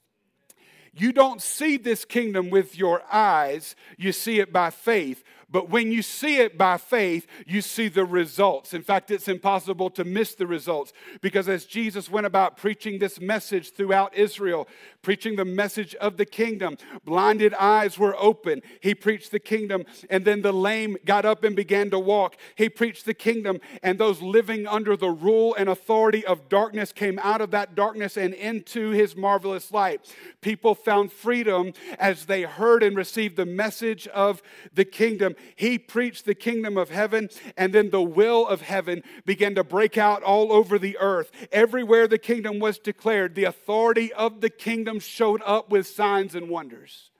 You 0.96 1.12
don't 1.12 1.42
see 1.42 1.76
this 1.76 2.04
kingdom 2.04 2.50
with 2.50 2.78
your 2.78 3.02
eyes, 3.12 3.76
you 3.98 4.12
see 4.12 4.40
it 4.40 4.52
by 4.52 4.70
faith. 4.70 5.22
But 5.50 5.68
when 5.68 5.92
you 5.92 6.02
see 6.02 6.38
it 6.38 6.58
by 6.58 6.78
faith, 6.78 7.28
you 7.46 7.60
see 7.60 7.86
the 7.86 8.04
results. 8.04 8.74
In 8.74 8.82
fact, 8.82 9.12
it's 9.12 9.28
impossible 9.28 9.90
to 9.90 10.02
miss 10.02 10.34
the 10.34 10.48
results 10.48 10.92
because 11.20 11.48
as 11.48 11.64
Jesus 11.64 12.10
went 12.10 12.26
about 12.26 12.56
preaching 12.56 12.98
this 12.98 13.20
message 13.20 13.72
throughout 13.72 14.16
Israel, 14.16 14.66
preaching 15.04 15.36
the 15.36 15.44
message 15.44 15.94
of 15.96 16.16
the 16.16 16.24
kingdom, 16.26 16.76
blinded 17.04 17.54
eyes 17.54 17.98
were 17.98 18.16
open. 18.18 18.62
He 18.80 18.94
preached 18.94 19.30
the 19.30 19.38
kingdom, 19.38 19.84
and 20.10 20.24
then 20.24 20.42
the 20.42 20.52
lame 20.52 20.96
got 21.04 21.24
up 21.24 21.44
and 21.44 21.54
began 21.54 21.90
to 21.90 21.98
walk. 21.98 22.36
He 22.56 22.68
preached 22.68 23.04
the 23.04 23.14
kingdom, 23.14 23.60
and 23.82 23.98
those 23.98 24.20
living 24.22 24.66
under 24.66 24.96
the 24.96 25.10
rule 25.10 25.54
and 25.54 25.68
authority 25.68 26.24
of 26.26 26.48
darkness 26.48 26.90
came 26.90 27.20
out 27.20 27.40
of 27.40 27.52
that 27.52 27.76
darkness 27.76 28.16
and 28.16 28.34
into 28.34 28.90
his 28.90 29.14
marvelous 29.14 29.70
light. 29.70 30.12
People 30.40 30.74
found 30.74 31.12
freedom 31.12 31.72
as 31.98 32.24
they 32.24 32.42
heard 32.42 32.82
and 32.82 32.96
received 32.96 33.36
the 33.36 33.46
message 33.46 34.08
of 34.08 34.42
the 34.72 34.84
kingdom. 34.84 35.36
He 35.54 35.78
preached 35.78 36.24
the 36.24 36.34
kingdom 36.34 36.78
of 36.78 36.88
heaven, 36.90 37.28
and 37.56 37.72
then 37.72 37.90
the 37.90 38.02
will 38.02 38.48
of 38.48 38.62
heaven 38.62 39.02
began 39.26 39.54
to 39.56 39.64
break 39.64 39.98
out 39.98 40.22
all 40.22 40.50
over 40.50 40.78
the 40.78 40.96
earth. 40.98 41.30
Everywhere 41.52 42.08
the 42.08 42.18
kingdom 42.18 42.58
was 42.58 42.78
declared, 42.78 43.34
the 43.34 43.44
authority 43.44 44.10
of 44.14 44.40
the 44.40 44.50
kingdom 44.50 44.93
showed 45.00 45.42
up 45.44 45.70
with 45.70 45.86
signs 45.86 46.34
and 46.34 46.48
wonders. 46.48 47.10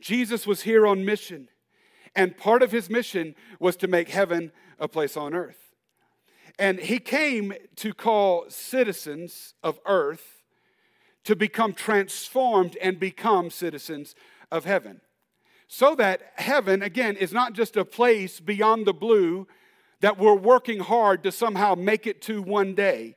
Jesus 0.00 0.46
was 0.46 0.62
here 0.62 0.86
on 0.86 1.04
mission, 1.04 1.48
and 2.14 2.36
part 2.36 2.62
of 2.62 2.72
his 2.72 2.90
mission 2.90 3.34
was 3.58 3.76
to 3.76 3.88
make 3.88 4.08
heaven 4.08 4.52
a 4.78 4.88
place 4.88 5.16
on 5.16 5.34
earth. 5.34 5.74
And 6.58 6.78
he 6.78 6.98
came 6.98 7.54
to 7.76 7.92
call 7.92 8.44
citizens 8.48 9.54
of 9.62 9.80
earth 9.86 10.42
to 11.24 11.34
become 11.34 11.72
transformed 11.72 12.76
and 12.80 13.00
become 13.00 13.50
citizens 13.50 14.14
of 14.52 14.64
heaven. 14.64 15.00
So 15.66 15.94
that 15.96 16.32
heaven, 16.36 16.82
again, 16.82 17.16
is 17.16 17.32
not 17.32 17.54
just 17.54 17.76
a 17.76 17.84
place 17.84 18.38
beyond 18.38 18.86
the 18.86 18.92
blue 18.92 19.48
that 20.00 20.18
we're 20.18 20.34
working 20.34 20.80
hard 20.80 21.22
to 21.22 21.32
somehow 21.32 21.74
make 21.74 22.06
it 22.06 22.20
to 22.22 22.42
one 22.42 22.74
day. 22.74 23.16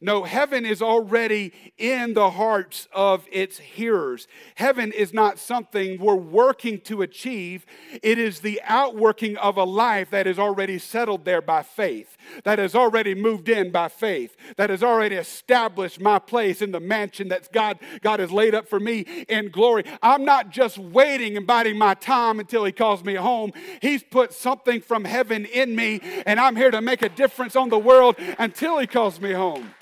No, 0.00 0.24
heaven 0.24 0.64
is 0.64 0.82
already 0.82 1.52
in 1.78 2.14
the 2.14 2.30
hearts 2.30 2.88
of 2.92 3.26
its 3.30 3.58
hearers. 3.58 4.26
Heaven 4.54 4.92
is 4.92 5.12
not 5.12 5.38
something 5.38 6.00
we're 6.00 6.14
working 6.14 6.80
to 6.82 7.02
achieve, 7.02 7.66
it 8.02 8.18
is 8.18 8.40
the 8.40 8.60
outworking 8.64 9.36
of 9.36 9.56
a 9.56 9.64
life 9.64 10.10
that 10.10 10.26
is 10.26 10.38
already 10.38 10.78
settled 10.78 11.24
there 11.24 11.42
by 11.42 11.62
faith, 11.62 12.16
that 12.44 12.58
has 12.58 12.74
already 12.74 13.14
moved 13.14 13.48
in 13.48 13.70
by 13.70 13.88
faith, 13.88 14.36
that 14.56 14.70
has 14.70 14.82
already 14.82 15.16
established 15.16 16.00
my 16.00 16.18
place 16.18 16.62
in 16.62 16.70
the 16.70 16.80
mansion 16.80 17.28
that 17.28 17.52
God, 17.52 17.78
God 18.02 18.20
has 18.20 18.30
laid 18.30 18.54
up 18.54 18.68
for 18.68 18.80
me 18.80 19.00
in 19.28 19.50
glory. 19.50 19.84
I'm 20.02 20.24
not 20.24 20.50
just 20.50 20.78
waiting 20.78 21.36
and 21.36 21.46
biding 21.46 21.78
my 21.78 21.94
time 21.94 22.40
until 22.40 22.64
He 22.64 22.72
calls 22.72 23.04
me 23.04 23.14
home. 23.14 23.52
He's 23.80 24.02
put 24.02 24.32
something 24.32 24.80
from 24.80 25.04
heaven 25.04 25.44
in 25.44 25.74
me, 25.74 26.00
and 26.26 26.38
I'm 26.40 26.56
here 26.56 26.70
to 26.70 26.80
make 26.80 27.02
a 27.02 27.08
difference 27.08 27.56
on 27.56 27.68
the 27.68 27.78
world 27.78 28.16
until 28.38 28.78
He 28.78 28.86
calls 28.86 29.20
me 29.20 29.32
home. 29.32 29.74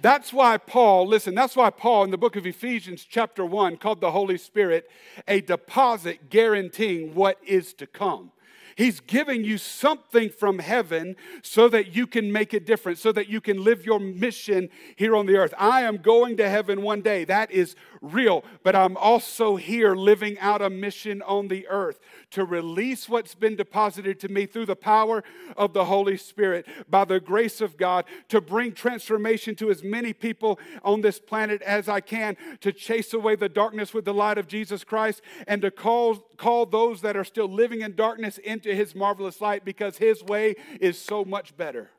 That's 0.00 0.32
why 0.32 0.58
Paul, 0.58 1.06
listen, 1.06 1.34
that's 1.34 1.56
why 1.56 1.70
Paul 1.70 2.04
in 2.04 2.10
the 2.10 2.18
book 2.18 2.36
of 2.36 2.46
Ephesians, 2.46 3.04
chapter 3.08 3.44
1, 3.44 3.78
called 3.78 4.00
the 4.00 4.12
Holy 4.12 4.38
Spirit 4.38 4.88
a 5.26 5.40
deposit 5.40 6.30
guaranteeing 6.30 7.14
what 7.14 7.38
is 7.44 7.72
to 7.74 7.86
come. 7.86 8.30
He's 8.76 9.00
giving 9.00 9.42
you 9.42 9.58
something 9.58 10.30
from 10.30 10.60
heaven 10.60 11.16
so 11.42 11.68
that 11.68 11.96
you 11.96 12.06
can 12.06 12.30
make 12.30 12.52
a 12.52 12.60
difference, 12.60 13.00
so 13.00 13.10
that 13.10 13.28
you 13.28 13.40
can 13.40 13.64
live 13.64 13.84
your 13.84 13.98
mission 13.98 14.68
here 14.94 15.16
on 15.16 15.26
the 15.26 15.36
earth. 15.36 15.52
I 15.58 15.80
am 15.80 15.96
going 15.96 16.36
to 16.36 16.48
heaven 16.48 16.82
one 16.82 17.00
day. 17.00 17.24
That 17.24 17.50
is 17.50 17.74
real. 18.00 18.44
But 18.62 18.76
I'm 18.76 18.96
also 18.96 19.56
here 19.56 19.94
living 19.94 20.38
out 20.38 20.62
a 20.62 20.70
mission 20.70 21.22
on 21.22 21.48
the 21.48 21.66
earth 21.68 22.00
to 22.30 22.44
release 22.44 23.08
what's 23.08 23.34
been 23.34 23.56
deposited 23.56 24.20
to 24.20 24.28
me 24.28 24.46
through 24.46 24.66
the 24.66 24.76
power 24.76 25.24
of 25.56 25.72
the 25.72 25.86
Holy 25.86 26.16
Spirit 26.16 26.66
by 26.88 27.04
the 27.04 27.20
grace 27.20 27.60
of 27.60 27.76
God 27.76 28.04
to 28.28 28.40
bring 28.40 28.72
transformation 28.72 29.54
to 29.56 29.70
as 29.70 29.82
many 29.82 30.12
people 30.12 30.58
on 30.82 31.00
this 31.00 31.18
planet 31.18 31.62
as 31.62 31.88
I 31.88 32.00
can, 32.00 32.36
to 32.60 32.72
chase 32.72 33.12
away 33.12 33.36
the 33.36 33.48
darkness 33.48 33.94
with 33.94 34.04
the 34.04 34.14
light 34.14 34.38
of 34.38 34.48
Jesus 34.48 34.84
Christ, 34.84 35.22
and 35.46 35.62
to 35.62 35.70
call, 35.70 36.16
call 36.36 36.66
those 36.66 37.00
that 37.02 37.16
are 37.16 37.24
still 37.24 37.48
living 37.48 37.80
in 37.80 37.94
darkness 37.94 38.38
into 38.38 38.74
his 38.74 38.94
marvelous 38.94 39.40
light 39.40 39.64
because 39.64 39.98
his 39.98 40.22
way 40.22 40.54
is 40.80 40.98
so 40.98 41.24
much 41.24 41.56
better. 41.56 41.90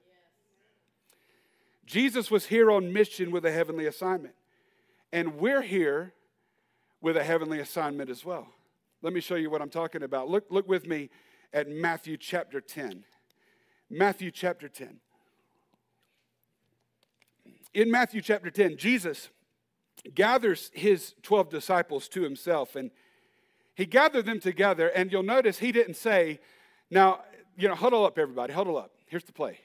Jesus 1.86 2.30
was 2.30 2.46
here 2.46 2.70
on 2.70 2.94
mission 2.94 3.32
with 3.32 3.46
a 3.46 3.52
heavenly 3.52 3.88
assignment. 3.88 4.36
And 5.12 5.36
we're 5.36 5.62
here 5.62 6.14
with 7.02 7.18
a 7.18 7.24
heavenly 7.24 7.60
assignment 7.60 8.10
as 8.10 8.24
well. 8.24 8.48
Let 9.02 9.14
me 9.14 9.22
show 9.22 9.36
you 9.36 9.50
what 9.50 9.62
I'm 9.62 9.70
talking 9.70 10.04
about. 10.04 10.30
Look, 10.30 10.46
look 10.50 10.68
with 10.68 10.86
me 10.86 11.10
at 11.54 11.68
Matthew 11.68 12.18
chapter 12.18 12.62
10. 12.62 13.04
Matthew 13.90 14.32
chapter 14.32 14.68
10. 14.68 15.00
In 17.74 17.90
Matthew 17.90 18.22
chapter 18.22 18.50
10, 18.50 18.78
Jesus 18.78 19.30
gathers 20.14 20.72
his 20.74 21.14
12 21.24 21.50
disciples 21.50 22.08
to 22.10 22.22
himself 22.22 22.76
and 22.76 22.92
he 23.76 23.86
gathered 23.86 24.26
them 24.26 24.40
together. 24.40 24.90
And 24.90 25.12
you'll 25.12 25.24
notice 25.24 25.60
he 25.60 25.72
didn't 25.72 25.96
say, 25.96 26.40
Now, 26.92 27.22
you 27.58 27.68
know, 27.68 27.76
huddle 27.76 28.06
up, 28.06 28.20
everybody, 28.20 28.52
huddle 28.52 28.78
up. 28.78 28.92
Here's 29.06 29.24
the 29.24 29.32
play. 29.32 29.60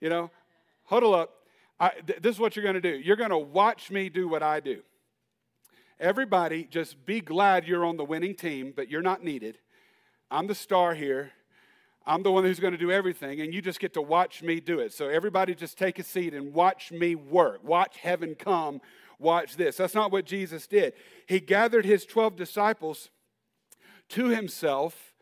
You 0.00 0.10
know, 0.10 0.30
huddle 0.84 1.14
up. 1.14 1.30
I, 1.78 1.90
th- 2.06 2.20
this 2.22 2.36
is 2.36 2.40
what 2.40 2.56
you're 2.56 2.62
going 2.62 2.74
to 2.74 2.80
do. 2.80 2.96
You're 2.96 3.16
going 3.16 3.30
to 3.30 3.38
watch 3.38 3.90
me 3.90 4.08
do 4.08 4.28
what 4.28 4.42
I 4.42 4.60
do. 4.60 4.82
Everybody, 5.98 6.64
just 6.64 7.06
be 7.06 7.20
glad 7.20 7.66
you're 7.66 7.84
on 7.84 7.96
the 7.96 8.04
winning 8.04 8.34
team, 8.34 8.72
but 8.74 8.90
you're 8.90 9.02
not 9.02 9.22
needed. 9.22 9.58
I'm 10.30 10.46
the 10.46 10.54
star 10.54 10.94
here. 10.94 11.32
I'm 12.06 12.22
the 12.22 12.32
one 12.32 12.44
who's 12.44 12.60
going 12.60 12.72
to 12.72 12.78
do 12.78 12.90
everything, 12.90 13.40
and 13.40 13.54
you 13.54 13.62
just 13.62 13.80
get 13.80 13.94
to 13.94 14.02
watch 14.02 14.42
me 14.42 14.60
do 14.60 14.80
it. 14.80 14.92
So, 14.92 15.08
everybody, 15.08 15.54
just 15.54 15.78
take 15.78 15.98
a 15.98 16.02
seat 16.02 16.34
and 16.34 16.52
watch 16.52 16.92
me 16.92 17.14
work. 17.14 17.64
Watch 17.64 17.96
heaven 17.98 18.34
come. 18.34 18.80
Watch 19.18 19.56
this. 19.56 19.78
That's 19.78 19.94
not 19.94 20.12
what 20.12 20.26
Jesus 20.26 20.66
did. 20.66 20.92
He 21.26 21.40
gathered 21.40 21.86
his 21.86 22.04
12 22.04 22.36
disciples 22.36 23.08
to 24.10 24.26
himself, 24.28 25.14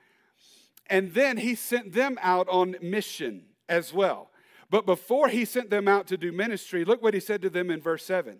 and 0.89 1.13
then 1.15 1.37
he 1.37 1.55
sent 1.55 1.93
them 1.93 2.19
out 2.21 2.49
on 2.49 2.77
mission 2.83 3.45
as 3.69 3.93
well. 3.93 4.32
But 4.73 4.87
before 4.87 5.29
he 5.29 5.45
sent 5.45 5.69
them 5.69 5.87
out 5.87 6.07
to 6.07 6.17
do 6.17 6.33
ministry, 6.33 6.83
look 6.87 7.03
what 7.03 7.13
he 7.13 7.21
said 7.21 7.43
to 7.43 7.51
them 7.51 7.71
in 7.71 7.83
verse 7.83 8.07
7. 8.07 8.39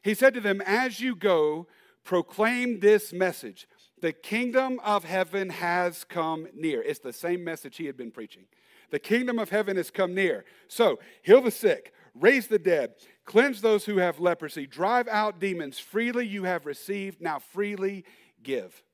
He 0.00 0.14
said 0.14 0.32
to 0.34 0.40
them, 0.40 0.62
As 0.64 1.00
you 1.00 1.16
go, 1.16 1.66
proclaim 2.04 2.78
this 2.78 3.12
message 3.12 3.66
the 4.00 4.12
kingdom 4.12 4.80
of 4.84 5.02
heaven 5.02 5.50
has 5.50 6.04
come 6.04 6.46
near. 6.54 6.80
It's 6.80 7.00
the 7.00 7.12
same 7.12 7.42
message 7.42 7.78
he 7.78 7.86
had 7.86 7.96
been 7.96 8.12
preaching. 8.12 8.44
The 8.92 9.00
kingdom 9.00 9.40
of 9.40 9.50
heaven 9.50 9.76
has 9.76 9.90
come 9.90 10.14
near. 10.14 10.44
So, 10.68 11.00
heal 11.22 11.42
the 11.42 11.50
sick, 11.50 11.92
raise 12.14 12.46
the 12.46 12.58
dead, 12.58 12.94
cleanse 13.24 13.60
those 13.60 13.84
who 13.84 13.98
have 13.98 14.20
leprosy, 14.20 14.68
drive 14.68 15.08
out 15.08 15.40
demons. 15.40 15.80
Freely 15.80 16.28
you 16.28 16.44
have 16.44 16.64
received, 16.64 17.20
now 17.20 17.40
freely 17.40 18.04
give. 18.44 18.84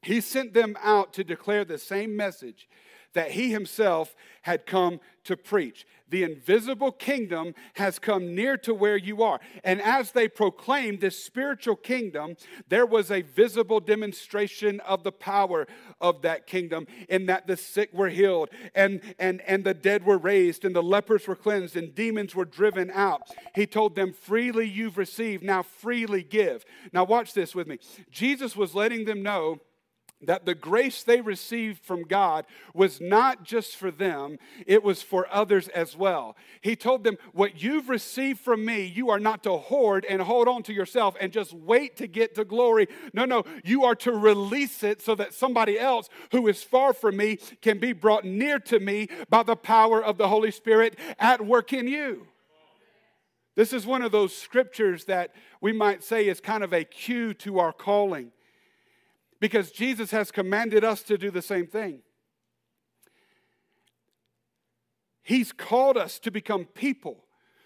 He 0.00 0.22
sent 0.22 0.54
them 0.54 0.76
out 0.82 1.12
to 1.12 1.22
declare 1.22 1.66
the 1.66 1.78
same 1.78 2.16
message 2.16 2.66
that 3.14 3.32
he 3.32 3.50
himself 3.50 4.14
had 4.42 4.66
come 4.66 5.00
to 5.24 5.36
preach. 5.36 5.86
The 6.08 6.24
invisible 6.24 6.92
kingdom 6.92 7.54
has 7.74 7.98
come 7.98 8.34
near 8.34 8.58
to 8.58 8.74
where 8.74 8.98
you 8.98 9.22
are. 9.22 9.40
And 9.64 9.80
as 9.80 10.12
they 10.12 10.28
proclaimed 10.28 11.00
this 11.00 11.24
spiritual 11.24 11.76
kingdom, 11.76 12.36
there 12.68 12.84
was 12.84 13.10
a 13.10 13.22
visible 13.22 13.80
demonstration 13.80 14.80
of 14.80 15.04
the 15.04 15.12
power 15.12 15.66
of 16.02 16.20
that 16.20 16.46
kingdom 16.46 16.86
in 17.08 17.26
that 17.26 17.46
the 17.46 17.56
sick 17.56 17.94
were 17.94 18.10
healed 18.10 18.50
and, 18.74 19.00
and, 19.18 19.40
and 19.42 19.64
the 19.64 19.72
dead 19.72 20.04
were 20.04 20.18
raised 20.18 20.66
and 20.66 20.76
the 20.76 20.82
lepers 20.82 21.26
were 21.26 21.36
cleansed 21.36 21.76
and 21.76 21.94
demons 21.94 22.34
were 22.34 22.44
driven 22.44 22.90
out. 22.90 23.22
He 23.54 23.66
told 23.66 23.94
them, 23.94 24.12
Freely 24.12 24.68
you've 24.68 24.98
received, 24.98 25.42
now 25.42 25.62
freely 25.62 26.22
give. 26.22 26.66
Now, 26.92 27.04
watch 27.04 27.32
this 27.32 27.54
with 27.54 27.66
me. 27.66 27.78
Jesus 28.10 28.54
was 28.54 28.74
letting 28.74 29.06
them 29.06 29.22
know 29.22 29.60
that 30.22 30.46
the 30.46 30.54
grace 30.54 31.02
they 31.02 31.20
received 31.20 31.84
from 31.84 32.04
God 32.04 32.46
was 32.74 33.00
not 33.00 33.44
just 33.44 33.76
for 33.76 33.90
them, 33.90 34.38
it 34.66 34.82
was 34.82 35.02
for 35.02 35.26
others 35.30 35.68
as 35.68 35.96
well. 35.96 36.36
He 36.60 36.76
told 36.76 37.04
them, 37.04 37.18
What 37.32 37.62
you've 37.62 37.88
received 37.88 38.40
from 38.40 38.64
me, 38.64 38.84
you 38.84 39.10
are 39.10 39.20
not 39.20 39.42
to 39.44 39.56
hoard 39.56 40.06
and 40.08 40.22
hold 40.22 40.48
on 40.48 40.62
to 40.64 40.72
yourself 40.72 41.16
and 41.20 41.32
just 41.32 41.52
wait 41.52 41.96
to 41.96 42.06
get 42.06 42.34
to 42.36 42.44
glory. 42.44 42.88
No, 43.12 43.24
no, 43.24 43.44
you 43.64 43.84
are 43.84 43.96
to 43.96 44.12
release 44.12 44.82
it 44.82 45.02
so 45.02 45.14
that 45.16 45.34
somebody 45.34 45.78
else 45.78 46.08
who 46.30 46.46
is 46.48 46.62
far 46.62 46.92
from 46.92 47.16
me 47.16 47.38
can 47.60 47.78
be 47.78 47.92
brought 47.92 48.24
near 48.24 48.58
to 48.60 48.78
me 48.78 49.08
by 49.28 49.42
the 49.42 49.56
power 49.56 50.02
of 50.02 50.18
the 50.18 50.28
Holy 50.28 50.50
Spirit 50.50 50.98
at 51.18 51.44
work 51.44 51.72
in 51.72 51.88
you. 51.88 52.26
This 53.54 53.72
is 53.72 53.84
one 53.84 54.00
of 54.00 54.12
those 54.12 54.34
scriptures 54.34 55.04
that 55.06 55.34
we 55.60 55.72
might 55.72 56.02
say 56.02 56.26
is 56.26 56.40
kind 56.40 56.64
of 56.64 56.72
a 56.72 56.84
cue 56.84 57.34
to 57.34 57.58
our 57.58 57.72
calling 57.72 58.32
because 59.42 59.72
Jesus 59.72 60.12
has 60.12 60.30
commanded 60.30 60.84
us 60.84 61.02
to 61.02 61.18
do 61.18 61.28
the 61.28 61.42
same 61.42 61.66
thing. 61.66 62.02
He's 65.24 65.50
called 65.50 65.96
us 65.96 66.20
to 66.20 66.30
become 66.30 66.64
people 66.64 67.24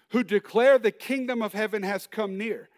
who 0.09 0.23
declare 0.23 0.79
the 0.79 0.89
kingdom 0.89 1.43
of 1.43 1.53
heaven 1.53 1.83
has 1.83 2.07
come 2.07 2.35
near. 2.35 2.69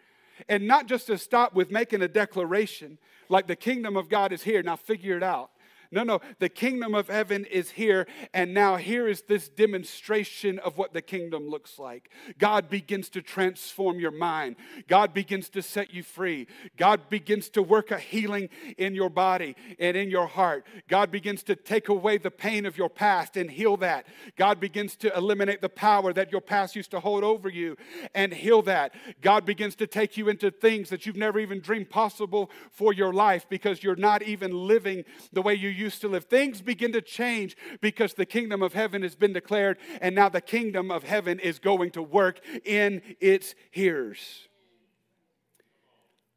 And 0.50 0.66
not 0.66 0.86
just 0.86 1.06
to 1.06 1.16
stop 1.16 1.54
with 1.54 1.70
making 1.70 2.02
a 2.02 2.08
declaration 2.08 2.98
like 3.30 3.46
the 3.46 3.56
kingdom 3.56 3.96
of 3.96 4.10
God 4.10 4.34
is 4.34 4.42
here, 4.42 4.62
now 4.62 4.76
figure 4.76 5.16
it 5.16 5.22
out. 5.22 5.50
No, 5.92 6.04
no, 6.04 6.20
the 6.38 6.48
kingdom 6.48 6.94
of 6.94 7.08
heaven 7.08 7.44
is 7.46 7.72
here, 7.72 8.06
and 8.32 8.54
now 8.54 8.76
here 8.76 9.08
is 9.08 9.22
this 9.22 9.48
demonstration 9.48 10.60
of 10.60 10.78
what 10.78 10.92
the 10.92 11.02
kingdom 11.02 11.48
looks 11.48 11.80
like. 11.80 12.10
God 12.38 12.70
begins 12.70 13.08
to 13.10 13.22
transform 13.22 13.98
your 13.98 14.12
mind, 14.12 14.54
God 14.86 15.12
begins 15.12 15.48
to 15.50 15.62
set 15.62 15.92
you 15.92 16.04
free, 16.04 16.46
God 16.76 17.08
begins 17.08 17.48
to 17.50 17.62
work 17.62 17.90
a 17.90 17.98
healing 17.98 18.50
in 18.78 18.94
your 18.94 19.10
body 19.10 19.56
and 19.80 19.96
in 19.96 20.10
your 20.10 20.28
heart. 20.28 20.64
God 20.88 21.10
begins 21.10 21.42
to 21.44 21.56
take 21.56 21.88
away 21.88 22.18
the 22.18 22.30
pain 22.30 22.66
of 22.66 22.78
your 22.78 22.88
past 22.88 23.36
and 23.36 23.50
heal 23.50 23.76
that. 23.78 24.06
God 24.36 24.60
begins 24.60 24.94
to 24.96 25.16
eliminate 25.16 25.60
the 25.60 25.68
power 25.68 26.12
that 26.12 26.30
your 26.30 26.40
past 26.40 26.76
used 26.76 26.92
to 26.92 27.00
hold 27.00 27.24
over 27.24 27.48
you 27.48 27.76
and 28.14 28.32
heal 28.32 28.62
that. 28.62 28.94
God 29.20 29.44
begins 29.44 29.74
to 29.76 29.88
take 29.88 30.16
you 30.16 30.28
into 30.28 30.52
things 30.52 30.88
that 30.90 31.04
you've 31.04 31.16
never 31.16 31.40
even 31.40 31.60
dreamed 31.60 31.90
possible 31.90 32.48
for 32.70 32.92
your 32.92 33.12
life 33.12 33.46
because 33.48 33.82
you're 33.82 33.96
not 33.96 34.22
even 34.22 34.52
living 34.52 35.04
the 35.32 35.42
way 35.42 35.54
you 35.54 35.79
used 35.80 36.00
to 36.02 36.08
live. 36.08 36.26
Things 36.26 36.62
begin 36.62 36.92
to 36.92 37.00
change 37.00 37.56
because 37.80 38.14
the 38.14 38.26
kingdom 38.26 38.62
of 38.62 38.74
heaven 38.74 39.02
has 39.02 39.16
been 39.16 39.32
declared, 39.32 39.78
and 40.00 40.14
now 40.14 40.28
the 40.28 40.40
kingdom 40.40 40.90
of 40.90 41.02
heaven 41.02 41.40
is 41.40 41.58
going 41.58 41.90
to 41.92 42.02
work 42.02 42.40
in 42.64 43.02
its 43.20 43.54
hearers. 43.70 44.48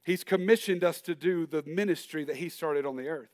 He's 0.04 0.24
commissioned 0.24 0.84
us 0.84 1.02
to 1.02 1.16
do 1.16 1.46
the 1.46 1.64
ministry 1.66 2.24
that 2.26 2.38
He 2.38 2.50
started 2.50 2.86
on 2.86 2.96
the 2.96 3.08
earth. 3.08 3.30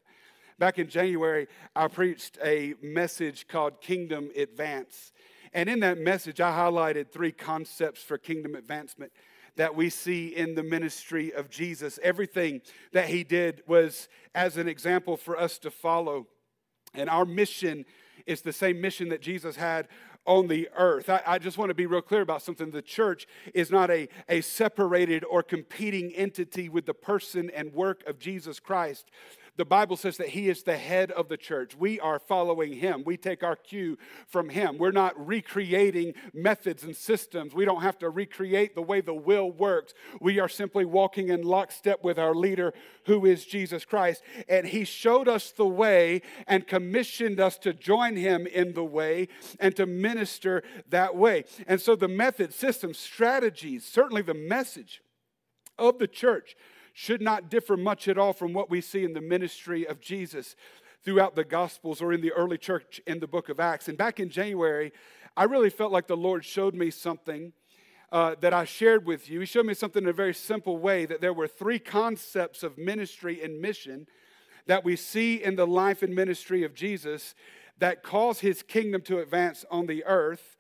Back 0.60 0.78
in 0.78 0.90
January, 0.90 1.48
I 1.76 1.88
preached 1.88 2.38
a 2.44 2.74
message 2.82 3.48
called 3.48 3.80
Kingdom 3.82 4.30
Advance. 4.36 5.14
And 5.54 5.70
in 5.70 5.80
that 5.80 5.98
message, 5.98 6.42
I 6.42 6.52
highlighted 6.52 7.12
three 7.12 7.32
concepts 7.32 8.04
for 8.04 8.18
kingdom 8.18 8.56
advancement 8.56 9.12
that 9.60 9.76
we 9.76 9.90
see 9.90 10.28
in 10.28 10.56
the 10.56 10.64
ministry 10.64 11.34
of 11.34 11.50
Jesus. 11.50 12.00
Everything 12.02 12.62
that 12.94 13.10
he 13.10 13.26
did 13.26 13.62
was 13.68 14.08
as 14.34 14.56
an 14.56 14.70
example 14.70 15.18
for 15.18 15.38
us 15.38 15.58
to 15.60 15.70
follow. 15.70 16.28
And 16.94 17.10
our 17.10 17.26
mission 17.26 17.84
is 18.26 18.42
the 18.42 18.54
same 18.54 18.80
mission 18.80 19.10
that 19.10 19.22
Jesus 19.22 19.58
had 19.58 19.90
on 20.26 20.48
the 20.48 20.70
earth. 20.78 21.10
I, 21.10 21.22
I, 21.28 21.40
just 21.40 21.58
want 21.58 21.72
to 21.72 21.76
be 21.76 21.88
real 21.88 22.02
clear 22.02 22.22
about 22.22 22.42
something. 22.42 22.72
The 22.72 22.82
church 22.82 23.28
is 23.54 23.70
not 23.70 23.92
a, 23.92 24.08
a 24.30 24.40
separated 24.40 25.26
or 25.26 25.44
competing 25.44 26.14
entity 26.14 26.70
with 26.70 26.86
the 26.86 26.94
person 26.94 27.50
and 27.54 27.74
work 27.74 28.08
of 28.08 28.18
Jesus 28.18 28.62
Christ 28.62 29.12
the 29.60 29.66
Bible 29.66 29.98
says 29.98 30.16
that 30.18 30.30
He 30.30 30.48
is 30.48 30.64
the 30.64 30.78
head 30.78 31.12
of 31.12 31.28
the 31.28 31.36
church. 31.36 31.76
We 31.76 32.00
are 32.00 32.18
following 32.18 32.72
Him. 32.72 33.04
We 33.06 33.18
take 33.18 33.44
our 33.44 33.58
cue 33.58 33.98
from 34.26 34.48
Him. 34.48 34.78
We're 34.78 34.92
not 34.92 35.28
recreating 35.28 36.14
methods 36.34 36.86
and 36.86 36.96
systems. 36.96 37.54
We 37.54 37.66
don't 37.66 37.82
have 37.82 38.00
to 38.00 38.10
recreate 38.10 38.74
the 38.74 38.82
way 38.82 39.02
the 39.02 39.14
will 39.14 39.52
works. 39.52 39.94
We 40.22 40.40
are 40.40 40.48
simply 40.48 40.86
walking 40.86 41.28
in 41.28 41.42
lockstep 41.42 42.06
with 42.06 42.18
our 42.18 42.34
leader, 42.34 42.74
who 43.06 43.26
is 43.26 43.46
Jesus 43.46 43.84
Christ. 43.84 44.24
And 44.48 44.66
He 44.66 44.86
showed 44.86 45.28
us 45.28 45.52
the 45.52 45.68
way 45.68 46.22
and 46.48 46.66
commissioned 46.66 47.42
us 47.42 47.58
to 47.58 47.74
join 47.74 48.16
Him 48.16 48.48
in 48.48 48.76
the 48.76 48.86
way 48.86 49.28
and 49.60 49.76
to 49.76 49.86
minister 49.86 50.64
that 50.88 51.18
way. 51.18 51.44
And 51.68 51.82
so 51.82 51.98
the 51.98 52.08
method, 52.08 52.54
system, 52.54 52.94
strategies, 52.94 53.84
certainly 53.84 54.22
the 54.22 54.34
message 54.34 55.02
of 55.78 56.00
the 56.00 56.08
church 56.08 56.56
should 56.94 57.22
not 57.22 57.50
differ 57.50 57.78
much 57.78 58.08
at 58.08 58.18
all 58.18 58.34
from 58.34 58.54
what 58.54 58.70
we 58.70 58.82
see 58.82 59.04
in 59.04 59.14
the 59.14 59.22
ministry 59.22 59.86
of 59.88 60.00
Jesus 60.00 60.56
throughout 61.04 61.36
the 61.36 61.44
Gospels 61.44 62.02
or 62.02 62.12
in 62.14 62.22
the 62.22 62.32
early 62.34 62.58
church 62.58 63.02
in 63.08 63.20
the 63.20 63.28
book 63.28 63.50
of 63.50 63.60
Acts. 63.60 63.88
And 63.88 63.98
back 63.98 64.20
in 64.20 64.30
January, 64.30 64.92
I 65.38 65.44
really 65.46 65.70
felt 65.70 65.92
like 65.92 66.08
the 66.08 66.18
Lord 66.18 66.44
showed 66.44 66.76
me 66.76 66.92
something 66.92 67.54
uh, 68.12 68.36
that 68.42 68.54
I 68.54 68.66
shared 68.66 69.06
with 69.06 69.30
you. 69.30 69.40
He 69.40 69.46
showed 69.46 69.66
me 69.66 69.74
something 69.74 70.04
in 70.04 70.10
a 70.10 70.14
very 70.14 70.34
simple 70.34 70.78
way 70.78 71.06
that 71.06 71.22
there 71.22 71.34
were 71.34 71.48
three 71.48 71.80
concepts 71.80 72.64
of 72.64 72.78
ministry 72.78 73.42
and 73.44 73.62
mission 73.62 74.08
that 74.66 74.84
we 74.84 74.96
see 74.96 75.42
in 75.42 75.56
the 75.56 75.68
life 75.68 76.04
and 76.04 76.14
ministry 76.14 76.64
of 76.64 76.74
Jesus 76.74 77.36
that 77.78 78.04
cause 78.04 78.40
his 78.40 78.62
kingdom 78.62 79.02
to 79.04 79.20
advance 79.20 79.66
on 79.72 79.88
the 79.88 80.04
earth. 80.06 80.58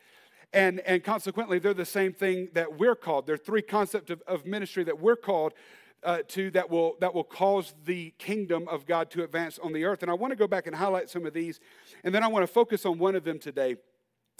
And, 0.52 0.80
and 0.82 1.04
consequently, 1.04 1.60
they're 1.60 1.74
the 1.74 1.86
same 1.86 2.14
thing 2.14 2.50
that 2.54 2.80
we're 2.80 2.96
called. 2.96 3.28
There 3.28 3.36
are 3.36 3.38
three 3.38 3.62
concepts 3.62 4.10
of, 4.10 4.24
of 4.28 4.46
ministry 4.46 4.84
that 4.86 5.00
we're 5.00 5.16
called 5.16 5.54
uh, 6.03 6.20
to 6.29 6.51
that 6.51 6.70
will, 6.70 6.96
that 7.00 7.13
will 7.13 7.24
cause 7.24 7.74
the 7.86 8.13
kingdom 8.18 8.68
of 8.68 8.86
God 8.86 9.12
to 9.12 9.24
advance 9.24 9.60
on 9.60 9.74
the 9.74 9.86
earth. 9.86 10.01
And 10.01 10.10
I 10.12 10.13
want 10.13 10.32
to 10.32 10.38
go 10.38 10.48
back 10.48 10.68
and 10.68 10.75
highlight 10.75 11.10
some 11.10 11.25
of 11.25 11.34
these, 11.34 11.60
and 12.03 12.13
then 12.13 12.24
I 12.24 12.27
want 12.27 12.44
to 12.44 12.48
focus 12.48 12.86
on 12.86 13.00
one 13.00 13.15
of 13.15 13.24
them 13.24 13.39
today. 13.39 13.75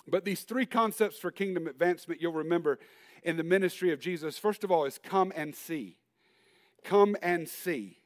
But 0.08 0.26
these 0.26 0.42
three 0.42 0.66
concepts 0.66 1.18
for 1.18 1.32
kingdom 1.32 1.68
advancement, 1.68 2.22
you'll 2.22 2.34
remember 2.34 2.80
in 3.24 3.38
the 3.38 3.44
ministry 3.44 3.92
of 3.92 4.00
Jesus, 4.00 4.38
first 4.38 4.64
of 4.64 4.72
all, 4.72 4.86
is 4.86 4.98
come 4.98 5.34
and 5.36 5.56
see. 5.56 5.98
Come 6.84 7.18
and 7.22 7.48
see. 7.48 7.98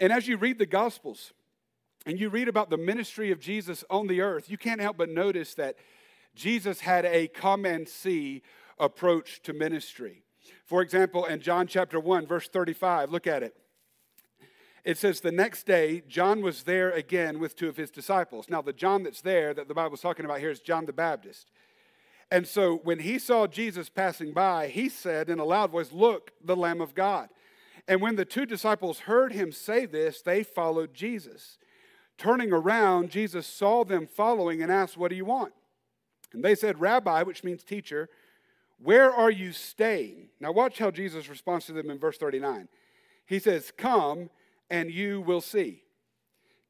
And 0.00 0.12
as 0.12 0.26
you 0.26 0.36
read 0.36 0.58
the 0.58 0.66
Gospels 0.66 1.32
and 2.06 2.18
you 2.18 2.28
read 2.28 2.48
about 2.48 2.70
the 2.70 2.76
ministry 2.76 3.30
of 3.30 3.40
Jesus 3.40 3.84
on 3.90 4.06
the 4.06 4.20
earth, 4.20 4.50
you 4.50 4.58
can't 4.58 4.80
help 4.80 4.96
but 4.96 5.08
notice 5.08 5.54
that 5.54 5.76
Jesus 6.34 6.80
had 6.80 7.04
a 7.04 7.28
come 7.28 7.64
and 7.64 7.88
see 7.88 8.42
approach 8.78 9.42
to 9.42 9.52
ministry. 9.52 10.24
For 10.64 10.82
example, 10.82 11.24
in 11.24 11.40
John 11.40 11.66
chapter 11.66 11.98
1, 12.00 12.26
verse 12.26 12.48
35, 12.48 13.10
look 13.10 13.26
at 13.26 13.42
it. 13.42 13.54
It 14.84 14.98
says, 14.98 15.20
The 15.20 15.32
next 15.32 15.64
day, 15.64 16.02
John 16.06 16.42
was 16.42 16.64
there 16.64 16.90
again 16.90 17.38
with 17.38 17.56
two 17.56 17.68
of 17.68 17.76
his 17.76 17.90
disciples. 17.90 18.46
Now, 18.48 18.60
the 18.60 18.72
John 18.72 19.02
that's 19.02 19.22
there 19.22 19.54
that 19.54 19.68
the 19.68 19.74
Bible's 19.74 20.02
talking 20.02 20.24
about 20.24 20.40
here 20.40 20.50
is 20.50 20.60
John 20.60 20.84
the 20.84 20.92
Baptist. 20.92 21.50
And 22.30 22.46
so 22.46 22.76
when 22.76 23.00
he 23.00 23.18
saw 23.18 23.46
Jesus 23.46 23.88
passing 23.88 24.32
by, 24.32 24.68
he 24.68 24.88
said 24.88 25.30
in 25.30 25.38
a 25.38 25.44
loud 25.44 25.70
voice, 25.70 25.92
Look, 25.92 26.32
the 26.42 26.56
Lamb 26.56 26.80
of 26.80 26.94
God. 26.94 27.28
And 27.86 28.00
when 28.00 28.16
the 28.16 28.24
two 28.24 28.46
disciples 28.46 29.00
heard 29.00 29.32
him 29.32 29.52
say 29.52 29.86
this, 29.86 30.22
they 30.22 30.42
followed 30.42 30.94
Jesus. 30.94 31.58
Turning 32.16 32.52
around, 32.52 33.10
Jesus 33.10 33.46
saw 33.46 33.84
them 33.84 34.06
following 34.06 34.62
and 34.62 34.70
asked, 34.70 34.96
What 34.96 35.10
do 35.10 35.16
you 35.16 35.24
want? 35.24 35.52
And 36.32 36.44
they 36.44 36.54
said, 36.54 36.80
Rabbi, 36.80 37.22
which 37.22 37.44
means 37.44 37.62
teacher, 37.62 38.08
where 38.78 39.10
are 39.12 39.30
you 39.30 39.52
staying? 39.52 40.28
Now, 40.40 40.52
watch 40.52 40.78
how 40.78 40.90
Jesus 40.90 41.28
responds 41.28 41.66
to 41.66 41.72
them 41.72 41.90
in 41.90 41.98
verse 41.98 42.18
39. 42.18 42.68
He 43.26 43.38
says, 43.38 43.72
Come 43.76 44.30
and 44.70 44.90
you 44.90 45.20
will 45.20 45.40
see. 45.40 45.82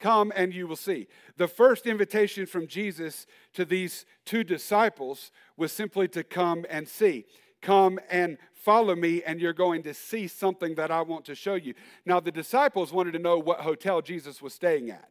Come 0.01 0.33
and 0.37 0.53
you 0.53 0.67
will 0.67 0.77
see. 0.77 1.09
The 1.37 1.49
first 1.49 1.87
invitation 1.87 2.47
from 2.47 2.67
Jesus 2.67 3.27
to 3.55 3.65
these 3.65 4.05
two 4.25 4.45
disciples 4.45 5.31
was 5.57 5.73
simply 5.73 6.09
to 6.09 6.23
come 6.23 6.67
and 6.69 6.87
see. 6.87 7.25
Come 7.63 7.99
and 8.11 8.37
follow 8.53 8.95
me, 8.95 9.23
and 9.23 9.41
you're 9.41 9.55
going 9.55 9.83
to 9.85 9.95
see 9.95 10.29
something 10.29 10.75
that 10.75 10.91
I 10.91 11.01
want 11.01 11.25
to 11.27 11.35
show 11.35 11.55
you. 11.55 11.75
Now, 12.05 12.21
the 12.21 12.33
disciples 12.33 12.93
wanted 12.93 13.13
to 13.13 13.19
know 13.19 13.39
what 13.39 13.61
hotel 13.61 14.03
Jesus 14.03 14.43
was 14.43 14.53
staying 14.53 14.91
at 14.91 15.09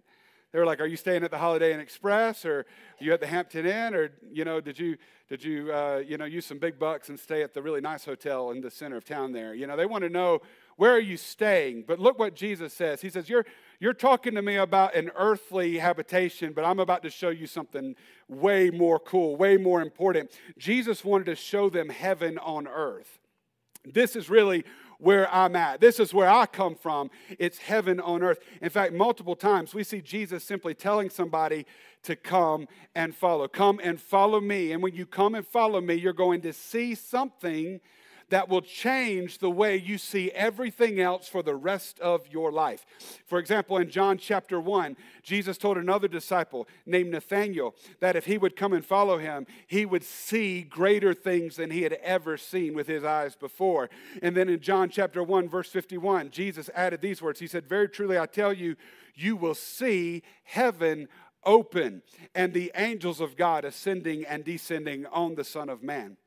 they 0.53 0.59
were 0.59 0.65
like, 0.65 0.79
"Are 0.79 0.85
you 0.85 0.95
staying 0.95 1.23
at 1.23 1.31
the 1.31 1.37
Holiday 1.37 1.73
Inn 1.73 1.79
Express, 1.79 2.45
or 2.45 2.67
you 2.99 3.11
at 3.11 3.19
the 3.19 3.27
Hampton 3.27 3.65
Inn, 3.65 3.95
or 3.95 4.11
you 4.31 4.45
know, 4.45 4.61
did 4.61 4.77
you 4.77 4.97
did 5.27 5.43
you 5.43 5.73
uh, 5.73 6.03
you 6.05 6.15
know 6.17 6.25
use 6.25 6.45
some 6.45 6.59
big 6.59 6.77
bucks 6.77 7.09
and 7.09 7.19
stay 7.19 7.41
at 7.41 7.55
the 7.55 7.61
really 7.61 7.81
nice 7.81 8.05
hotel 8.05 8.51
in 8.51 8.61
the 8.61 8.69
center 8.69 8.95
of 8.95 9.03
town 9.03 9.31
there?" 9.31 9.55
You 9.55 9.65
know, 9.65 9.75
they 9.75 9.87
want 9.87 10.03
to 10.03 10.09
know 10.09 10.41
where 10.77 10.91
are 10.91 10.99
you 10.99 11.17
staying. 11.17 11.85
But 11.87 11.99
look 11.99 12.19
what 12.19 12.35
Jesus 12.35 12.71
says. 12.71 13.01
He 13.01 13.09
says, 13.09 13.27
"You're 13.29 13.47
you're 13.79 13.93
talking 13.93 14.35
to 14.35 14.43
me 14.43 14.57
about 14.57 14.93
an 14.93 15.09
earthly 15.15 15.79
habitation, 15.79 16.53
but 16.53 16.63
I'm 16.63 16.79
about 16.79 17.01
to 17.01 17.09
show 17.09 17.29
you 17.29 17.47
something 17.47 17.95
way 18.27 18.69
more 18.69 18.99
cool, 18.99 19.35
way 19.35 19.57
more 19.57 19.81
important." 19.81 20.31
Jesus 20.59 21.03
wanted 21.03 21.25
to 21.25 21.35
show 21.35 21.67
them 21.67 21.89
heaven 21.89 22.37
on 22.37 22.67
earth. 22.67 23.19
This 23.85 24.15
is 24.15 24.29
really 24.29 24.63
where 25.03 25.31
I'm 25.33 25.55
at. 25.55 25.81
This 25.81 25.99
is 25.99 26.13
where 26.13 26.29
I 26.29 26.45
come 26.45 26.75
from. 26.75 27.11
It's 27.37 27.57
heaven 27.57 27.99
on 27.99 28.23
earth. 28.23 28.39
In 28.61 28.69
fact, 28.69 28.93
multiple 28.93 29.35
times 29.35 29.73
we 29.73 29.83
see 29.83 30.01
Jesus 30.01 30.43
simply 30.43 30.73
telling 30.73 31.09
somebody 31.09 31.65
to 32.03 32.15
come 32.15 32.67
and 32.95 33.13
follow. 33.13 33.47
Come 33.47 33.79
and 33.83 33.99
follow 33.99 34.39
me. 34.39 34.71
And 34.71 34.81
when 34.81 34.95
you 34.95 35.05
come 35.05 35.35
and 35.35 35.45
follow 35.45 35.81
me, 35.81 35.95
you're 35.95 36.13
going 36.13 36.41
to 36.41 36.53
see 36.53 36.95
something 36.95 37.81
that 38.29 38.49
will 38.49 38.61
change 38.61 39.37
the 39.37 39.49
way 39.49 39.75
you 39.75 39.97
see 39.97 40.31
everything 40.31 40.99
else 40.99 41.27
for 41.27 41.43
the 41.43 41.55
rest 41.55 41.99
of 41.99 42.27
your 42.29 42.51
life. 42.51 42.85
For 43.25 43.39
example, 43.39 43.77
in 43.77 43.89
John 43.89 44.17
chapter 44.17 44.59
1, 44.59 44.95
Jesus 45.21 45.57
told 45.57 45.77
another 45.77 46.07
disciple 46.07 46.67
named 46.85 47.11
Nathanael 47.11 47.75
that 47.99 48.15
if 48.15 48.25
he 48.25 48.37
would 48.37 48.55
come 48.55 48.73
and 48.73 48.85
follow 48.85 49.17
him, 49.17 49.45
he 49.67 49.85
would 49.85 50.03
see 50.03 50.61
greater 50.63 51.13
things 51.13 51.55
than 51.55 51.71
he 51.71 51.83
had 51.83 51.93
ever 51.93 52.37
seen 52.37 52.73
with 52.73 52.87
his 52.87 53.03
eyes 53.03 53.35
before. 53.35 53.89
And 54.21 54.35
then 54.35 54.49
in 54.49 54.59
John 54.59 54.89
chapter 54.89 55.23
1, 55.23 55.49
verse 55.49 55.69
51, 55.69 56.31
Jesus 56.31 56.69
added 56.73 57.01
these 57.01 57.21
words 57.21 57.39
He 57.39 57.47
said, 57.47 57.67
Very 57.67 57.89
truly, 57.89 58.17
I 58.17 58.25
tell 58.25 58.53
you, 58.53 58.75
you 59.15 59.35
will 59.35 59.55
see 59.55 60.23
heaven 60.43 61.07
open 61.45 62.01
and 62.33 62.53
the 62.53 62.71
angels 62.75 63.19
of 63.19 63.35
God 63.35 63.65
ascending 63.65 64.25
and 64.25 64.43
descending 64.43 65.05
on 65.07 65.35
the 65.35 65.43
Son 65.43 65.69
of 65.69 65.83
Man. 65.83 66.17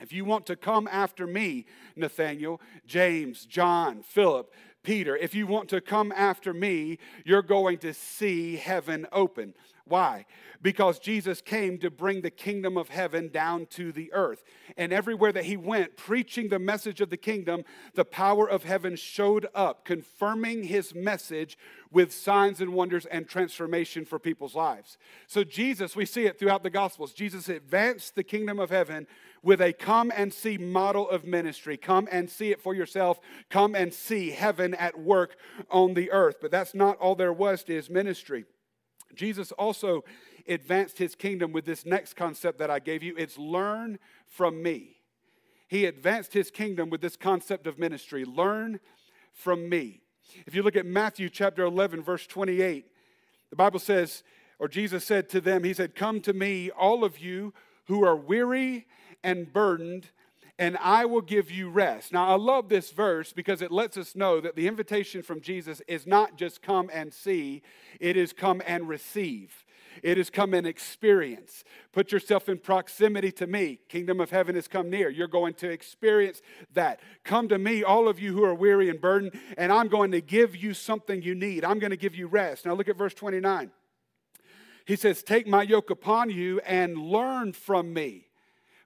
If 0.00 0.12
you 0.12 0.24
want 0.24 0.46
to 0.46 0.56
come 0.56 0.88
after 0.90 1.26
me, 1.26 1.66
Nathaniel, 1.96 2.60
James, 2.86 3.44
John, 3.46 4.02
Philip, 4.02 4.52
Peter, 4.82 5.16
if 5.16 5.34
you 5.34 5.46
want 5.46 5.68
to 5.68 5.80
come 5.80 6.12
after 6.12 6.54
me, 6.54 6.98
you're 7.24 7.42
going 7.42 7.78
to 7.78 7.92
see 7.92 8.56
heaven 8.56 9.06
open. 9.12 9.54
Why? 9.84 10.24
Because 10.62 11.00
Jesus 11.00 11.40
came 11.40 11.76
to 11.78 11.90
bring 11.90 12.20
the 12.20 12.30
kingdom 12.30 12.76
of 12.76 12.90
heaven 12.90 13.28
down 13.28 13.66
to 13.70 13.90
the 13.90 14.12
earth. 14.12 14.44
And 14.76 14.92
everywhere 14.92 15.32
that 15.32 15.46
he 15.46 15.56
went, 15.56 15.96
preaching 15.96 16.48
the 16.48 16.60
message 16.60 17.00
of 17.00 17.10
the 17.10 17.16
kingdom, 17.16 17.64
the 17.94 18.04
power 18.04 18.48
of 18.48 18.62
heaven 18.62 18.94
showed 18.94 19.48
up, 19.52 19.84
confirming 19.84 20.62
his 20.64 20.94
message 20.94 21.58
with 21.90 22.12
signs 22.12 22.60
and 22.60 22.72
wonders 22.72 23.04
and 23.06 23.28
transformation 23.28 24.04
for 24.04 24.20
people's 24.20 24.54
lives. 24.54 24.96
So, 25.26 25.42
Jesus, 25.42 25.96
we 25.96 26.06
see 26.06 26.26
it 26.26 26.38
throughout 26.38 26.62
the 26.62 26.70
Gospels, 26.70 27.12
Jesus 27.12 27.48
advanced 27.48 28.14
the 28.14 28.22
kingdom 28.22 28.60
of 28.60 28.70
heaven 28.70 29.08
with 29.42 29.60
a 29.60 29.72
come 29.72 30.12
and 30.14 30.32
see 30.32 30.58
model 30.58 31.08
of 31.08 31.24
ministry. 31.24 31.76
Come 31.76 32.08
and 32.10 32.28
see 32.28 32.50
it 32.50 32.60
for 32.60 32.74
yourself. 32.74 33.20
Come 33.48 33.74
and 33.74 33.92
see 33.92 34.30
heaven 34.30 34.74
at 34.74 34.98
work 34.98 35.36
on 35.70 35.94
the 35.94 36.10
earth. 36.10 36.36
But 36.40 36.50
that's 36.50 36.74
not 36.74 36.98
all 36.98 37.14
there 37.14 37.32
was 37.32 37.64
to 37.64 37.72
his 37.72 37.88
ministry. 37.88 38.44
Jesus 39.14 39.52
also 39.52 40.04
advanced 40.48 40.98
his 40.98 41.14
kingdom 41.14 41.52
with 41.52 41.64
this 41.64 41.86
next 41.86 42.14
concept 42.14 42.58
that 42.58 42.70
I 42.70 42.78
gave 42.78 43.02
you 43.02 43.14
it's 43.16 43.38
learn 43.38 43.98
from 44.26 44.62
me. 44.62 44.96
He 45.68 45.86
advanced 45.86 46.32
his 46.32 46.50
kingdom 46.50 46.90
with 46.90 47.00
this 47.00 47.16
concept 47.16 47.66
of 47.66 47.78
ministry 47.78 48.24
learn 48.24 48.80
from 49.32 49.68
me. 49.68 50.00
If 50.46 50.54
you 50.54 50.62
look 50.62 50.76
at 50.76 50.86
Matthew 50.86 51.28
chapter 51.28 51.64
11, 51.64 52.02
verse 52.02 52.26
28, 52.26 52.86
the 53.50 53.56
Bible 53.56 53.80
says, 53.80 54.22
or 54.58 54.68
Jesus 54.68 55.04
said 55.04 55.28
to 55.30 55.40
them, 55.40 55.64
He 55.64 55.72
said, 55.72 55.94
Come 55.94 56.20
to 56.22 56.32
me, 56.32 56.70
all 56.70 57.04
of 57.04 57.18
you 57.18 57.54
who 57.86 58.04
are 58.04 58.16
weary 58.16 58.86
and 59.22 59.52
burdened, 59.52 60.08
and 60.58 60.76
I 60.78 61.06
will 61.06 61.22
give 61.22 61.50
you 61.50 61.70
rest. 61.70 62.12
Now, 62.12 62.28
I 62.28 62.36
love 62.36 62.68
this 62.68 62.90
verse 62.90 63.32
because 63.32 63.62
it 63.62 63.72
lets 63.72 63.96
us 63.96 64.14
know 64.14 64.40
that 64.40 64.56
the 64.56 64.68
invitation 64.68 65.22
from 65.22 65.40
Jesus 65.40 65.80
is 65.88 66.06
not 66.06 66.36
just 66.36 66.60
come 66.60 66.90
and 66.92 67.12
see, 67.12 67.62
it 67.98 68.16
is 68.16 68.32
come 68.32 68.60
and 68.66 68.88
receive. 68.88 69.64
It 70.02 70.18
has 70.18 70.30
come 70.30 70.54
in 70.54 70.66
experience. 70.66 71.64
Put 71.92 72.12
yourself 72.12 72.48
in 72.48 72.58
proximity 72.58 73.32
to 73.32 73.46
me. 73.46 73.80
Kingdom 73.88 74.20
of 74.20 74.30
heaven 74.30 74.54
has 74.54 74.68
come 74.68 74.88
near. 74.88 75.10
You're 75.10 75.28
going 75.28 75.54
to 75.54 75.70
experience 75.70 76.42
that. 76.74 77.00
Come 77.24 77.48
to 77.48 77.58
me, 77.58 77.82
all 77.82 78.08
of 78.08 78.20
you 78.20 78.32
who 78.32 78.44
are 78.44 78.54
weary 78.54 78.88
and 78.88 79.00
burdened, 79.00 79.38
and 79.58 79.72
I'm 79.72 79.88
going 79.88 80.12
to 80.12 80.20
give 80.20 80.56
you 80.56 80.74
something 80.74 81.22
you 81.22 81.34
need. 81.34 81.64
I'm 81.64 81.78
going 81.78 81.90
to 81.90 81.96
give 81.96 82.14
you 82.14 82.26
rest. 82.26 82.66
Now 82.66 82.74
look 82.74 82.88
at 82.88 82.96
verse 82.96 83.14
29. 83.14 83.70
He 84.86 84.96
says, 84.96 85.22
Take 85.22 85.46
my 85.46 85.62
yoke 85.62 85.90
upon 85.90 86.30
you 86.30 86.60
and 86.60 86.96
learn 86.96 87.52
from 87.52 87.92
me. 87.92 88.29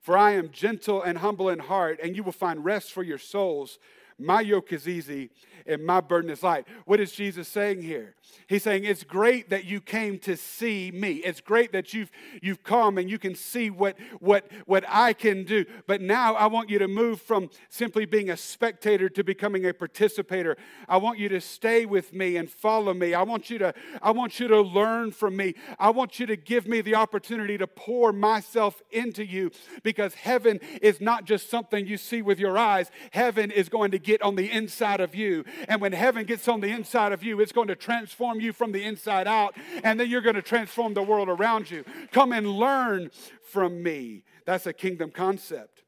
For 0.04 0.18
I 0.18 0.32
am 0.32 0.50
gentle 0.50 1.00
and 1.00 1.16
humble 1.16 1.48
in 1.48 1.60
heart, 1.60 1.98
and 2.02 2.14
you 2.14 2.22
will 2.22 2.30
find 2.30 2.62
rest 2.62 2.92
for 2.92 3.02
your 3.02 3.16
souls. 3.16 3.78
My 4.18 4.42
yoke 4.42 4.70
is 4.70 4.86
easy 4.86 5.30
and 5.66 5.84
my 5.84 6.00
burden 6.00 6.30
is 6.30 6.42
light. 6.42 6.66
What 6.84 7.00
is 7.00 7.12
Jesus 7.12 7.48
saying 7.48 7.82
here? 7.82 8.14
He's 8.46 8.62
saying, 8.62 8.84
It's 8.84 9.04
great 9.04 9.50
that 9.50 9.64
you 9.64 9.80
came 9.80 10.18
to 10.20 10.36
see 10.36 10.90
me. 10.90 11.14
It's 11.16 11.40
great 11.40 11.72
that 11.72 11.94
you've, 11.94 12.10
you've 12.42 12.62
come 12.62 12.98
and 12.98 13.10
you 13.10 13.18
can 13.18 13.34
see 13.34 13.70
what, 13.70 13.96
what, 14.20 14.50
what 14.66 14.84
I 14.88 15.12
can 15.12 15.44
do. 15.44 15.64
But 15.86 16.00
now 16.00 16.34
I 16.34 16.46
want 16.46 16.70
you 16.70 16.78
to 16.78 16.88
move 16.88 17.20
from 17.20 17.50
simply 17.68 18.04
being 18.04 18.30
a 18.30 18.36
spectator 18.36 19.08
to 19.08 19.24
becoming 19.24 19.66
a 19.66 19.72
participator. 19.72 20.56
I 20.88 20.98
want 20.98 21.18
you 21.18 21.28
to 21.30 21.40
stay 21.40 21.86
with 21.86 22.12
me 22.12 22.36
and 22.36 22.50
follow 22.50 22.92
me. 22.92 23.14
I 23.14 23.22
want 23.22 23.50
you 23.50 23.58
to, 23.58 23.74
I 24.02 24.10
want 24.10 24.38
you 24.40 24.48
to 24.48 24.60
learn 24.60 25.12
from 25.12 25.36
me. 25.36 25.54
I 25.78 25.90
want 25.90 26.18
you 26.18 26.26
to 26.26 26.36
give 26.36 26.66
me 26.66 26.80
the 26.80 26.94
opportunity 26.94 27.56
to 27.58 27.66
pour 27.66 28.12
myself 28.12 28.82
into 28.90 29.24
you 29.24 29.50
because 29.82 30.14
heaven 30.14 30.60
is 30.82 31.00
not 31.00 31.24
just 31.24 31.50
something 31.50 31.86
you 31.86 31.96
see 31.96 32.22
with 32.22 32.38
your 32.38 32.58
eyes, 32.58 32.90
heaven 33.10 33.50
is 33.50 33.68
going 33.68 33.90
to 33.92 33.98
get 33.98 34.22
on 34.22 34.34
the 34.34 34.50
inside 34.50 35.00
of 35.00 35.14
you. 35.14 35.44
And 35.68 35.80
when 35.80 35.92
heaven 35.92 36.24
gets 36.24 36.48
on 36.48 36.60
the 36.60 36.68
inside 36.68 37.12
of 37.12 37.22
you, 37.22 37.40
it's 37.40 37.52
going 37.52 37.68
to 37.68 37.76
transform 37.76 38.40
you 38.40 38.52
from 38.52 38.72
the 38.72 38.84
inside 38.84 39.26
out, 39.26 39.56
and 39.82 39.98
then 39.98 40.08
you're 40.08 40.20
going 40.20 40.34
to 40.34 40.42
transform 40.42 40.94
the 40.94 41.02
world 41.02 41.28
around 41.28 41.70
you. 41.70 41.84
Come 42.12 42.32
and 42.32 42.46
learn 42.46 43.10
from 43.42 43.82
me. 43.82 44.24
That's 44.46 44.66
a 44.66 44.72
kingdom 44.72 45.10
concept. 45.10 45.82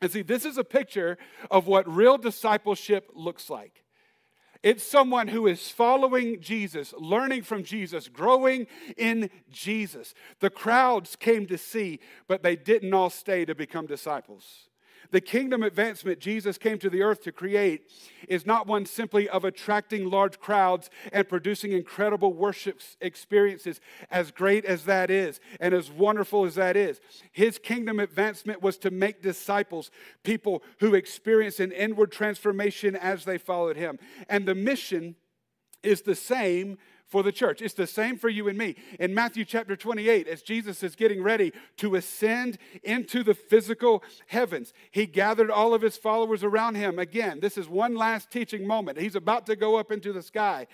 And 0.00 0.10
see, 0.10 0.22
this 0.22 0.44
is 0.44 0.58
a 0.58 0.64
picture 0.64 1.16
of 1.50 1.66
what 1.66 1.88
real 1.88 2.18
discipleship 2.18 3.10
looks 3.14 3.48
like. 3.48 3.84
It's 4.62 4.84
someone 4.84 5.28
who 5.28 5.48
is 5.48 5.70
following 5.70 6.40
Jesus, 6.40 6.94
learning 6.96 7.42
from 7.42 7.64
Jesus, 7.64 8.08
growing 8.08 8.68
in 8.96 9.28
Jesus. 9.50 10.14
The 10.38 10.50
crowds 10.50 11.16
came 11.16 11.46
to 11.46 11.58
see, 11.58 11.98
but 12.28 12.44
they 12.44 12.54
didn't 12.54 12.94
all 12.94 13.10
stay 13.10 13.44
to 13.44 13.56
become 13.56 13.86
disciples. 13.86 14.68
The 15.12 15.20
kingdom 15.20 15.62
advancement 15.62 16.18
Jesus 16.18 16.58
came 16.58 16.78
to 16.78 16.90
the 16.90 17.02
earth 17.02 17.22
to 17.22 17.32
create 17.32 17.90
is 18.28 18.46
not 18.46 18.66
one 18.66 18.86
simply 18.86 19.28
of 19.28 19.44
attracting 19.44 20.08
large 20.08 20.40
crowds 20.40 20.88
and 21.12 21.28
producing 21.28 21.72
incredible 21.72 22.32
worship 22.32 22.80
experiences, 23.00 23.80
as 24.10 24.30
great 24.30 24.64
as 24.64 24.86
that 24.86 25.10
is 25.10 25.38
and 25.60 25.74
as 25.74 25.90
wonderful 25.90 26.46
as 26.46 26.54
that 26.54 26.76
is. 26.76 26.98
His 27.30 27.58
kingdom 27.58 28.00
advancement 28.00 28.62
was 28.62 28.78
to 28.78 28.90
make 28.90 29.22
disciples, 29.22 29.90
people 30.24 30.62
who 30.80 30.94
experience 30.94 31.60
an 31.60 31.72
inward 31.72 32.10
transformation 32.10 32.96
as 32.96 33.24
they 33.24 33.36
followed 33.36 33.76
him. 33.76 33.98
And 34.30 34.46
the 34.46 34.54
mission 34.54 35.16
is 35.82 36.02
the 36.02 36.14
same 36.14 36.78
for 37.12 37.22
the 37.22 37.30
church. 37.30 37.60
It's 37.60 37.74
the 37.74 37.86
same 37.86 38.16
for 38.16 38.30
you 38.30 38.48
and 38.48 38.56
me. 38.56 38.74
In 38.98 39.12
Matthew 39.12 39.44
chapter 39.44 39.76
28, 39.76 40.26
as 40.26 40.40
Jesus 40.40 40.82
is 40.82 40.96
getting 40.96 41.22
ready 41.22 41.52
to 41.76 41.94
ascend 41.94 42.56
into 42.82 43.22
the 43.22 43.34
physical 43.34 44.02
heavens, 44.28 44.72
he 44.90 45.04
gathered 45.04 45.50
all 45.50 45.74
of 45.74 45.82
his 45.82 45.98
followers 45.98 46.42
around 46.42 46.76
him. 46.76 46.98
Again, 46.98 47.38
this 47.40 47.58
is 47.58 47.68
one 47.68 47.94
last 47.94 48.30
teaching 48.30 48.66
moment. 48.66 48.98
He's 48.98 49.14
about 49.14 49.44
to 49.46 49.56
go 49.56 49.76
up 49.76 49.92
into 49.92 50.10
the 50.14 50.22
sky. 50.22 50.66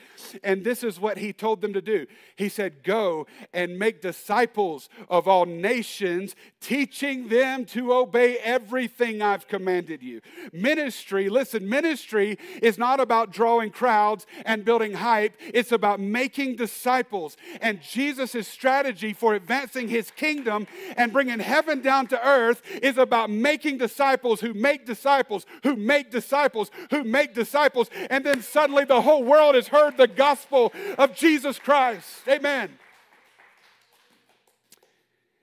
And 0.44 0.62
this 0.62 0.84
is 0.84 1.00
what 1.00 1.18
he 1.18 1.32
told 1.32 1.60
them 1.60 1.72
to 1.72 1.82
do. 1.82 2.06
He 2.36 2.48
said, 2.48 2.84
Go 2.84 3.26
and 3.52 3.76
make 3.76 4.00
disciples 4.00 4.88
of 5.10 5.26
all 5.26 5.44
nations, 5.44 6.36
teaching 6.60 7.26
them 7.26 7.64
to 7.64 7.92
obey 7.92 8.38
everything 8.38 9.22
I've 9.22 9.48
commanded 9.48 10.04
you. 10.04 10.20
Ministry, 10.52 11.28
listen, 11.28 11.68
ministry 11.68 12.38
is 12.62 12.78
not 12.78 13.00
about 13.00 13.32
drawing 13.32 13.70
crowds 13.70 14.24
and 14.46 14.64
building 14.64 14.92
hype, 14.92 15.34
it's 15.52 15.72
about 15.72 15.98
making 15.98 16.27
making 16.28 16.56
disciples. 16.56 17.38
And 17.62 17.80
Jesus' 17.80 18.46
strategy 18.46 19.14
for 19.14 19.34
advancing 19.34 19.88
his 19.88 20.10
kingdom 20.10 20.66
and 20.94 21.10
bringing 21.10 21.38
heaven 21.38 21.80
down 21.80 22.06
to 22.08 22.26
earth 22.26 22.60
is 22.82 22.98
about 22.98 23.30
making 23.30 23.78
disciples 23.78 24.42
who 24.42 24.52
make 24.52 24.84
disciples, 24.84 25.46
who 25.62 25.74
make 25.74 26.10
disciples, 26.10 26.70
who 26.90 27.02
make 27.02 27.32
disciples. 27.34 27.88
And 28.10 28.26
then 28.26 28.42
suddenly 28.42 28.84
the 28.84 29.00
whole 29.00 29.24
world 29.24 29.54
has 29.54 29.68
heard 29.68 29.96
the 29.96 30.06
gospel 30.06 30.70
of 30.98 31.14
Jesus 31.14 31.58
Christ. 31.58 32.28
Amen. 32.28 32.78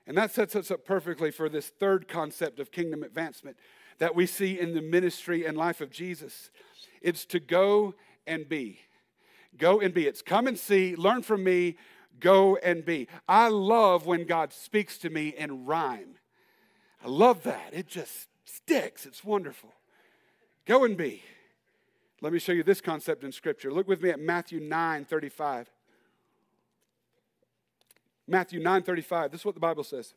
And 0.05 0.15
that 0.15 0.31
sets 0.31 0.55
us 0.55 0.69
up 0.69 0.85
perfectly 0.85 1.31
for 1.31 1.49
this 1.49 1.69
third 1.69 2.07
concept 2.07 2.59
of 2.59 2.71
kingdom 2.71 3.01
advancement 3.01 3.57
that 3.97 4.13
we 4.13 4.27
see 4.27 4.59
in 4.59 4.75
the 4.75 4.83
ministry 4.83 5.47
and 5.47 5.57
life 5.57 5.81
of 5.81 5.89
Jesus. 5.89 6.51
It's 7.01 7.25
to 7.25 7.39
go 7.39 7.95
and 8.27 8.47
be. 8.47 8.81
Go 9.57 9.79
and 9.79 9.93
be. 9.93 10.07
It's 10.07 10.21
come 10.21 10.47
and 10.47 10.57
see, 10.57 10.95
learn 10.95 11.21
from 11.21 11.43
me, 11.43 11.77
go 12.19 12.57
and 12.57 12.83
be. 12.83 13.07
I 13.27 13.49
love 13.49 14.05
when 14.05 14.25
God 14.25 14.53
speaks 14.53 14.97
to 14.99 15.09
me 15.09 15.29
in 15.29 15.65
rhyme. 15.65 16.15
I 17.03 17.07
love 17.07 17.43
that. 17.43 17.69
It 17.71 17.87
just 17.87 18.27
sticks. 18.45 19.05
It's 19.05 19.23
wonderful. 19.23 19.73
Go 20.65 20.83
and 20.83 20.97
be. 20.97 21.23
Let 22.21 22.33
me 22.33 22.39
show 22.39 22.51
you 22.51 22.63
this 22.63 22.81
concept 22.81 23.23
in 23.23 23.31
Scripture. 23.31 23.71
Look 23.71 23.87
with 23.87 24.01
me 24.01 24.09
at 24.09 24.19
Matthew 24.19 24.59
9 24.59 25.05
35. 25.05 25.69
Matthew 28.27 28.59
9 28.59 28.81
35. 28.81 29.31
This 29.31 29.41
is 29.41 29.45
what 29.45 29.53
the 29.53 29.61
Bible 29.61 29.83
says. 29.83 30.13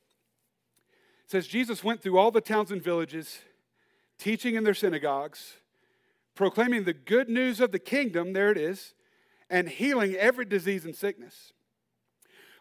It 1.25 1.31
says, 1.31 1.47
Jesus 1.47 1.85
went 1.85 2.01
through 2.01 2.17
all 2.17 2.31
the 2.31 2.41
towns 2.41 2.71
and 2.71 2.83
villages, 2.83 3.41
teaching 4.19 4.55
in 4.55 4.65
their 4.65 4.73
synagogues, 4.73 5.57
proclaiming 6.35 6.85
the 6.85 6.95
good 6.95 7.29
news 7.29 7.61
of 7.61 7.71
the 7.71 7.79
kingdom. 7.79 8.33
There 8.33 8.51
it 8.51 8.57
is 8.57 8.95
and 9.51 9.69
healing 9.69 10.15
every 10.15 10.45
disease 10.45 10.85
and 10.85 10.95
sickness. 10.95 11.53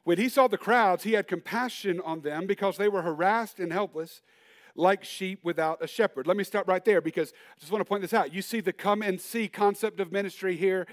When 0.04 0.17
he 0.17 0.30
saw 0.30 0.47
the 0.47 0.58
crowds, 0.58 1.04
he 1.04 1.13
had 1.13 1.28
compassion 1.28 2.00
on 2.00 2.21
them 2.21 2.47
because 2.47 2.78
they 2.78 2.88
were 2.88 3.02
harassed 3.02 3.60
and 3.60 3.73
helpless 3.73 4.21
like 4.73 5.04
sheep 5.04 5.39
without 5.43 5.84
a 5.84 5.88
shepherd. 5.88 6.28
Let 6.28 6.38
me 6.38 6.43
stop 6.43 6.67
right 6.67 6.86
there 6.86 7.02
because 7.02 7.34
I 7.56 7.60
just 7.60 7.71
want 7.71 7.82
to 7.82 7.86
point 7.86 8.04
this 8.04 8.13
out. 8.13 8.34
You 8.34 8.41
see 8.41 8.62
the 8.62 8.71
come 8.71 9.02
and 9.02 9.19
see 9.19 9.47
concept 9.47 10.00
of 10.00 10.12
ministry 10.12 10.56
here 10.56 10.88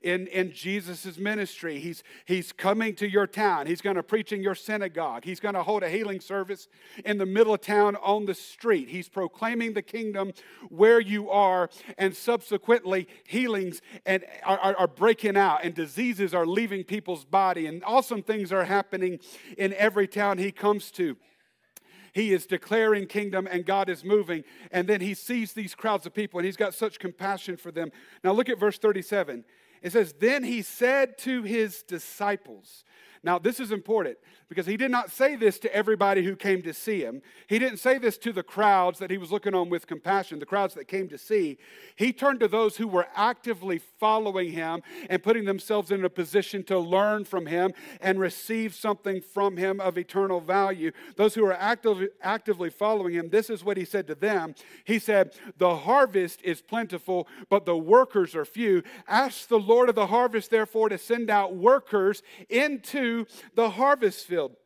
in, 0.00 0.26
in 0.28 0.52
Jesus' 0.52 1.18
ministry. 1.18 1.80
He's, 1.80 2.02
he's 2.24 2.52
coming 2.52 2.94
to 2.96 3.08
your 3.08 3.26
town. 3.26 3.66
He's 3.66 3.80
going 3.80 3.96
to 3.96 4.02
preach 4.02 4.32
in 4.32 4.42
your 4.42 4.54
synagogue. 4.54 5.24
He's 5.24 5.40
going 5.40 5.54
to 5.54 5.62
hold 5.62 5.82
a 5.82 5.88
healing 5.88 6.20
service 6.20 6.68
in 7.04 7.18
the 7.18 7.26
middle 7.26 7.54
of 7.54 7.60
town 7.60 7.96
on 7.96 8.26
the 8.26 8.34
street. 8.34 8.88
He's 8.88 9.08
proclaiming 9.08 9.72
the 9.74 9.82
kingdom 9.82 10.32
where 10.68 11.00
you 11.00 11.30
are, 11.30 11.68
and 11.96 12.14
subsequently, 12.14 13.08
healings 13.26 13.80
and 14.06 14.24
are, 14.44 14.58
are, 14.58 14.76
are 14.76 14.88
breaking 14.88 15.36
out, 15.36 15.64
and 15.64 15.74
diseases 15.74 16.34
are 16.34 16.46
leaving 16.46 16.84
people's 16.84 17.24
body, 17.24 17.66
and 17.66 17.82
awesome 17.84 18.22
things 18.22 18.52
are 18.52 18.64
happening 18.64 19.18
in 19.56 19.72
every 19.74 20.06
town 20.06 20.38
he 20.38 20.52
comes 20.52 20.90
to. 20.92 21.16
He 22.12 22.32
is 22.32 22.46
declaring 22.46 23.06
kingdom 23.06 23.46
and 23.48 23.64
God 23.64 23.88
is 23.88 24.02
moving. 24.04 24.42
And 24.72 24.88
then 24.88 25.00
he 25.00 25.14
sees 25.14 25.52
these 25.52 25.74
crowds 25.74 26.06
of 26.06 26.14
people 26.14 26.38
and 26.38 26.46
he's 26.46 26.56
got 26.56 26.74
such 26.74 26.98
compassion 26.98 27.56
for 27.56 27.70
them. 27.70 27.92
Now 28.24 28.32
look 28.32 28.48
at 28.48 28.58
verse 28.58 28.78
37. 28.78 29.44
It 29.82 29.92
says, 29.92 30.14
Then 30.18 30.44
he 30.44 30.62
said 30.62 31.18
to 31.18 31.42
his 31.42 31.82
disciples, 31.82 32.84
now, 33.28 33.38
this 33.38 33.60
is 33.60 33.72
important 33.72 34.16
because 34.48 34.64
he 34.64 34.78
did 34.78 34.90
not 34.90 35.10
say 35.10 35.36
this 35.36 35.58
to 35.58 35.74
everybody 35.74 36.24
who 36.24 36.34
came 36.34 36.62
to 36.62 36.72
see 36.72 37.02
him. 37.02 37.20
He 37.46 37.58
didn't 37.58 37.76
say 37.76 37.98
this 37.98 38.16
to 38.18 38.32
the 38.32 38.42
crowds 38.42 38.98
that 39.00 39.10
he 39.10 39.18
was 39.18 39.30
looking 39.30 39.54
on 39.54 39.68
with 39.68 39.86
compassion, 39.86 40.38
the 40.38 40.46
crowds 40.46 40.72
that 40.72 40.88
came 40.88 41.08
to 41.10 41.18
see. 41.18 41.58
He 41.96 42.14
turned 42.14 42.40
to 42.40 42.48
those 42.48 42.78
who 42.78 42.88
were 42.88 43.06
actively 43.14 43.82
following 44.00 44.52
him 44.52 44.80
and 45.10 45.22
putting 45.22 45.44
themselves 45.44 45.90
in 45.90 46.02
a 46.02 46.08
position 46.08 46.64
to 46.64 46.78
learn 46.78 47.26
from 47.26 47.44
him 47.44 47.72
and 48.00 48.18
receive 48.18 48.74
something 48.74 49.20
from 49.20 49.58
him 49.58 49.78
of 49.78 49.98
eternal 49.98 50.40
value. 50.40 50.92
Those 51.16 51.34
who 51.34 51.44
are 51.44 51.52
actively, 51.52 52.08
actively 52.22 52.70
following 52.70 53.12
him, 53.12 53.28
this 53.28 53.50
is 53.50 53.62
what 53.62 53.76
he 53.76 53.84
said 53.84 54.06
to 54.06 54.14
them. 54.14 54.54
He 54.84 54.98
said, 54.98 55.34
The 55.58 55.76
harvest 55.76 56.40
is 56.42 56.62
plentiful, 56.62 57.28
but 57.50 57.66
the 57.66 57.76
workers 57.76 58.34
are 58.34 58.46
few. 58.46 58.82
Ask 59.06 59.48
the 59.48 59.58
Lord 59.58 59.90
of 59.90 59.94
the 59.94 60.06
harvest, 60.06 60.50
therefore, 60.50 60.88
to 60.88 60.96
send 60.96 61.28
out 61.28 61.54
workers 61.54 62.22
into 62.48 63.17
the 63.54 63.70
harvest 63.70 64.26
field. 64.26 64.56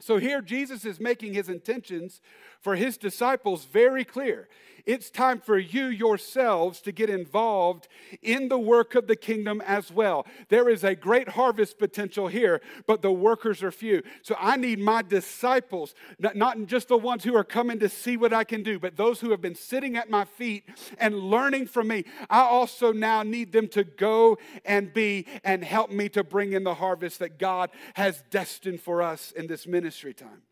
So 0.00 0.18
here 0.18 0.42
Jesus 0.42 0.84
is 0.84 1.00
making 1.00 1.34
his 1.34 1.48
intentions 1.48 2.20
for 2.60 2.76
his 2.76 2.98
disciples 2.98 3.64
very 3.64 4.04
clear. 4.04 4.48
It's 4.86 5.10
time 5.10 5.40
for 5.40 5.58
you 5.58 5.86
yourselves 5.86 6.80
to 6.82 6.92
get 6.92 7.10
involved 7.10 7.88
in 8.22 8.48
the 8.48 8.58
work 8.58 8.94
of 8.94 9.08
the 9.08 9.16
kingdom 9.16 9.60
as 9.66 9.90
well. 9.90 10.24
There 10.48 10.68
is 10.68 10.84
a 10.84 10.94
great 10.94 11.30
harvest 11.30 11.78
potential 11.78 12.28
here, 12.28 12.60
but 12.86 13.02
the 13.02 13.10
workers 13.10 13.64
are 13.64 13.72
few. 13.72 14.02
So 14.22 14.36
I 14.38 14.56
need 14.56 14.78
my 14.78 15.02
disciples, 15.02 15.94
not 16.18 16.56
just 16.66 16.86
the 16.86 16.96
ones 16.96 17.24
who 17.24 17.34
are 17.34 17.44
coming 17.44 17.80
to 17.80 17.88
see 17.88 18.16
what 18.16 18.32
I 18.32 18.44
can 18.44 18.62
do, 18.62 18.78
but 18.78 18.96
those 18.96 19.20
who 19.20 19.32
have 19.32 19.40
been 19.40 19.56
sitting 19.56 19.96
at 19.96 20.08
my 20.08 20.24
feet 20.24 20.64
and 20.98 21.18
learning 21.18 21.66
from 21.66 21.88
me. 21.88 22.04
I 22.30 22.42
also 22.42 22.92
now 22.92 23.24
need 23.24 23.50
them 23.50 23.66
to 23.68 23.82
go 23.82 24.38
and 24.64 24.94
be 24.94 25.26
and 25.42 25.64
help 25.64 25.90
me 25.90 26.08
to 26.10 26.22
bring 26.22 26.52
in 26.52 26.62
the 26.62 26.74
harvest 26.74 27.18
that 27.18 27.38
God 27.38 27.70
has 27.94 28.22
destined 28.30 28.80
for 28.80 29.02
us 29.02 29.32
in 29.32 29.48
this 29.48 29.66
ministry 29.66 30.14
time. 30.14 30.45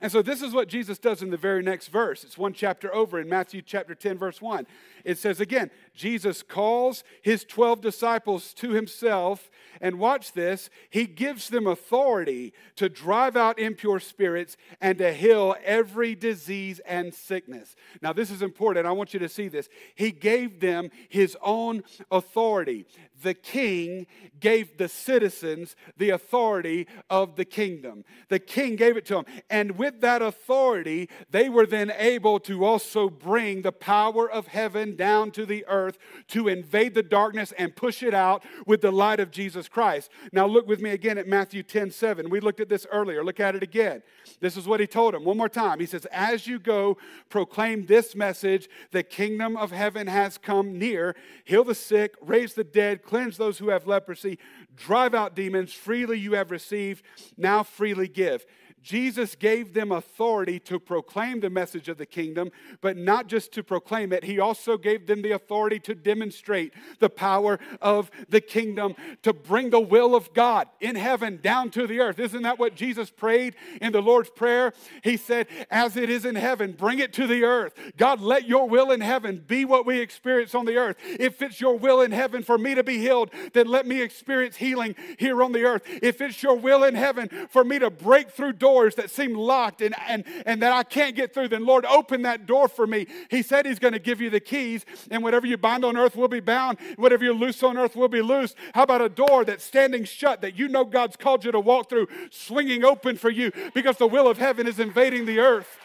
And 0.00 0.12
so 0.12 0.22
this 0.22 0.42
is 0.42 0.52
what 0.52 0.68
Jesus 0.68 0.98
does 0.98 1.22
in 1.22 1.30
the 1.30 1.36
very 1.36 1.62
next 1.62 1.88
verse. 1.88 2.24
It's 2.24 2.38
one 2.38 2.52
chapter 2.52 2.94
over 2.94 3.20
in 3.20 3.28
Matthew 3.28 3.62
chapter 3.62 3.94
10, 3.94 4.18
verse 4.18 4.40
1. 4.40 4.66
It 5.04 5.18
says 5.18 5.40
again, 5.40 5.70
Jesus 5.98 6.42
calls 6.42 7.02
his 7.22 7.44
12 7.44 7.80
disciples 7.80 8.54
to 8.54 8.70
himself, 8.70 9.50
and 9.80 9.98
watch 9.98 10.32
this, 10.32 10.70
he 10.90 11.06
gives 11.06 11.48
them 11.48 11.66
authority 11.66 12.52
to 12.76 12.88
drive 12.88 13.36
out 13.36 13.58
impure 13.58 14.00
spirits 14.00 14.56
and 14.80 14.98
to 14.98 15.12
heal 15.12 15.56
every 15.64 16.14
disease 16.14 16.80
and 16.86 17.12
sickness. 17.12 17.74
Now, 18.00 18.12
this 18.12 18.30
is 18.30 18.42
important. 18.42 18.86
I 18.86 18.92
want 18.92 19.12
you 19.12 19.20
to 19.20 19.28
see 19.28 19.48
this. 19.48 19.68
He 19.94 20.12
gave 20.12 20.60
them 20.60 20.90
his 21.08 21.36
own 21.42 21.82
authority. 22.10 22.86
The 23.20 23.34
king 23.34 24.06
gave 24.38 24.78
the 24.78 24.88
citizens 24.88 25.74
the 25.96 26.10
authority 26.10 26.86
of 27.10 27.34
the 27.34 27.44
kingdom. 27.44 28.04
The 28.28 28.38
king 28.38 28.76
gave 28.76 28.96
it 28.96 29.04
to 29.06 29.14
them. 29.14 29.24
And 29.50 29.72
with 29.72 30.00
that 30.02 30.22
authority, 30.22 31.08
they 31.30 31.48
were 31.48 31.66
then 31.66 31.92
able 31.96 32.38
to 32.40 32.64
also 32.64 33.10
bring 33.10 33.62
the 33.62 33.72
power 33.72 34.30
of 34.30 34.46
heaven 34.48 34.94
down 34.94 35.32
to 35.32 35.44
the 35.44 35.64
earth 35.66 35.87
to 36.28 36.48
invade 36.48 36.94
the 36.94 37.02
darkness 37.02 37.52
and 37.58 37.74
push 37.74 38.02
it 38.02 38.14
out 38.14 38.44
with 38.66 38.80
the 38.80 38.90
light 38.90 39.20
of 39.20 39.30
Jesus 39.30 39.68
Christ. 39.68 40.10
Now, 40.32 40.46
look 40.46 40.66
with 40.66 40.80
me 40.80 40.90
again 40.90 41.18
at 41.18 41.26
Matthew 41.26 41.62
10 41.62 41.90
7. 41.90 42.30
We 42.30 42.40
looked 42.40 42.60
at 42.60 42.68
this 42.68 42.86
earlier. 42.90 43.24
Look 43.24 43.40
at 43.40 43.54
it 43.54 43.62
again. 43.62 44.02
This 44.40 44.56
is 44.56 44.66
what 44.66 44.80
he 44.80 44.86
told 44.86 45.14
them. 45.14 45.24
One 45.24 45.36
more 45.36 45.48
time. 45.48 45.80
He 45.80 45.86
says, 45.86 46.06
As 46.06 46.46
you 46.46 46.58
go, 46.58 46.98
proclaim 47.28 47.86
this 47.86 48.14
message 48.14 48.68
the 48.90 49.02
kingdom 49.02 49.56
of 49.56 49.70
heaven 49.70 50.06
has 50.06 50.38
come 50.38 50.78
near. 50.78 51.14
Heal 51.44 51.64
the 51.64 51.74
sick, 51.74 52.14
raise 52.20 52.54
the 52.54 52.64
dead, 52.64 53.02
cleanse 53.02 53.36
those 53.36 53.58
who 53.58 53.68
have 53.68 53.86
leprosy, 53.86 54.38
drive 54.76 55.14
out 55.14 55.34
demons. 55.34 55.72
Freely 55.72 56.18
you 56.18 56.32
have 56.32 56.50
received, 56.50 57.02
now 57.36 57.62
freely 57.62 58.08
give. 58.08 58.44
Jesus 58.88 59.34
gave 59.34 59.74
them 59.74 59.92
authority 59.92 60.58
to 60.60 60.80
proclaim 60.80 61.40
the 61.40 61.50
message 61.50 61.90
of 61.90 61.98
the 61.98 62.06
kingdom, 62.06 62.50
but 62.80 62.96
not 62.96 63.26
just 63.26 63.52
to 63.52 63.62
proclaim 63.62 64.14
it, 64.14 64.24
he 64.24 64.40
also 64.40 64.78
gave 64.78 65.06
them 65.06 65.20
the 65.20 65.32
authority 65.32 65.78
to 65.80 65.94
demonstrate 65.94 66.72
the 66.98 67.10
power 67.10 67.58
of 67.82 68.10
the 68.30 68.40
kingdom, 68.40 68.94
to 69.20 69.34
bring 69.34 69.68
the 69.68 69.78
will 69.78 70.14
of 70.14 70.32
God 70.32 70.68
in 70.80 70.96
heaven 70.96 71.38
down 71.42 71.68
to 71.72 71.86
the 71.86 72.00
earth. 72.00 72.18
Isn't 72.18 72.44
that 72.44 72.58
what 72.58 72.76
Jesus 72.76 73.10
prayed 73.10 73.56
in 73.82 73.92
the 73.92 74.00
Lord's 74.00 74.30
Prayer? 74.30 74.72
He 75.04 75.18
said, 75.18 75.48
As 75.70 75.98
it 75.98 76.08
is 76.08 76.24
in 76.24 76.36
heaven, 76.36 76.72
bring 76.72 76.98
it 76.98 77.12
to 77.12 77.26
the 77.26 77.44
earth. 77.44 77.74
God, 77.98 78.22
let 78.22 78.48
your 78.48 78.70
will 78.70 78.90
in 78.90 79.02
heaven 79.02 79.44
be 79.46 79.66
what 79.66 79.84
we 79.84 80.00
experience 80.00 80.54
on 80.54 80.64
the 80.64 80.78
earth. 80.78 80.96
If 81.20 81.42
it's 81.42 81.60
your 81.60 81.76
will 81.76 82.00
in 82.00 82.12
heaven 82.12 82.42
for 82.42 82.56
me 82.56 82.74
to 82.74 82.82
be 82.82 82.96
healed, 82.96 83.32
then 83.52 83.66
let 83.66 83.86
me 83.86 84.00
experience 84.00 84.56
healing 84.56 84.94
here 85.18 85.42
on 85.42 85.52
the 85.52 85.64
earth. 85.64 85.82
If 86.00 86.22
it's 86.22 86.42
your 86.42 86.56
will 86.56 86.84
in 86.84 86.94
heaven 86.94 87.28
for 87.50 87.64
me 87.64 87.78
to 87.80 87.90
break 87.90 88.30
through 88.30 88.54
doors, 88.54 88.77
doors 88.78 88.94
that 88.94 89.10
seem 89.10 89.34
locked 89.34 89.82
and, 89.82 89.94
and, 90.06 90.24
and 90.46 90.62
that 90.62 90.72
I 90.72 90.84
can't 90.84 91.16
get 91.16 91.34
through, 91.34 91.48
then 91.48 91.66
Lord, 91.66 91.84
open 91.86 92.22
that 92.22 92.46
door 92.46 92.68
for 92.68 92.86
me. 92.86 93.06
He 93.28 93.42
said 93.42 93.66
He's 93.66 93.78
going 93.78 93.92
to 93.92 93.98
give 93.98 94.20
you 94.20 94.30
the 94.30 94.40
keys, 94.40 94.86
and 95.10 95.22
whatever 95.22 95.46
you 95.46 95.56
bind 95.56 95.84
on 95.84 95.96
earth 95.96 96.14
will 96.14 96.28
be 96.28 96.40
bound, 96.40 96.78
whatever 96.96 97.24
you 97.24 97.32
loose 97.32 97.62
on 97.62 97.76
earth 97.76 97.96
will 97.96 98.08
be 98.08 98.22
loosed. 98.22 98.56
How 98.74 98.84
about 98.84 99.02
a 99.02 99.08
door 99.08 99.44
that's 99.44 99.64
standing 99.64 100.04
shut 100.04 100.42
that 100.42 100.56
you 100.56 100.68
know 100.68 100.84
God's 100.84 101.16
called 101.16 101.44
you 101.44 101.52
to 101.52 101.60
walk 101.60 101.88
through, 101.88 102.06
swinging 102.30 102.84
open 102.84 103.16
for 103.16 103.30
you 103.30 103.50
because 103.74 103.96
the 103.96 104.06
will 104.06 104.28
of 104.28 104.38
heaven 104.38 104.66
is 104.68 104.78
invading 104.78 105.26
the 105.26 105.40
earth? 105.40 105.78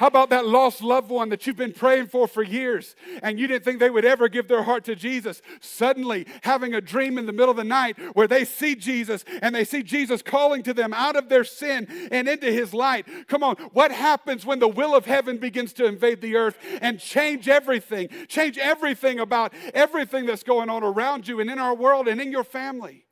How 0.00 0.06
about 0.06 0.30
that 0.30 0.46
lost 0.46 0.82
loved 0.82 1.10
one 1.10 1.28
that 1.28 1.46
you've 1.46 1.58
been 1.58 1.74
praying 1.74 2.06
for 2.06 2.26
for 2.26 2.42
years 2.42 2.96
and 3.22 3.38
you 3.38 3.46
didn't 3.46 3.64
think 3.64 3.80
they 3.80 3.90
would 3.90 4.06
ever 4.06 4.30
give 4.30 4.48
their 4.48 4.62
heart 4.62 4.82
to 4.84 4.96
Jesus? 4.96 5.42
Suddenly 5.60 6.26
having 6.40 6.72
a 6.72 6.80
dream 6.80 7.18
in 7.18 7.26
the 7.26 7.34
middle 7.34 7.50
of 7.50 7.58
the 7.58 7.64
night 7.64 7.98
where 8.14 8.26
they 8.26 8.46
see 8.46 8.74
Jesus 8.74 9.26
and 9.42 9.54
they 9.54 9.62
see 9.62 9.82
Jesus 9.82 10.22
calling 10.22 10.62
to 10.62 10.72
them 10.72 10.94
out 10.94 11.16
of 11.16 11.28
their 11.28 11.44
sin 11.44 11.86
and 12.10 12.30
into 12.30 12.50
his 12.50 12.72
light. 12.72 13.06
Come 13.28 13.42
on, 13.42 13.56
what 13.74 13.92
happens 13.92 14.46
when 14.46 14.58
the 14.58 14.68
will 14.68 14.94
of 14.94 15.04
heaven 15.04 15.36
begins 15.36 15.74
to 15.74 15.84
invade 15.84 16.22
the 16.22 16.34
earth 16.34 16.56
and 16.80 16.98
change 16.98 17.46
everything? 17.46 18.08
Change 18.26 18.56
everything 18.56 19.20
about 19.20 19.52
everything 19.74 20.24
that's 20.24 20.44
going 20.44 20.70
on 20.70 20.82
around 20.82 21.28
you 21.28 21.40
and 21.40 21.50
in 21.50 21.58
our 21.58 21.74
world 21.74 22.08
and 22.08 22.22
in 22.22 22.32
your 22.32 22.44
family. 22.44 23.04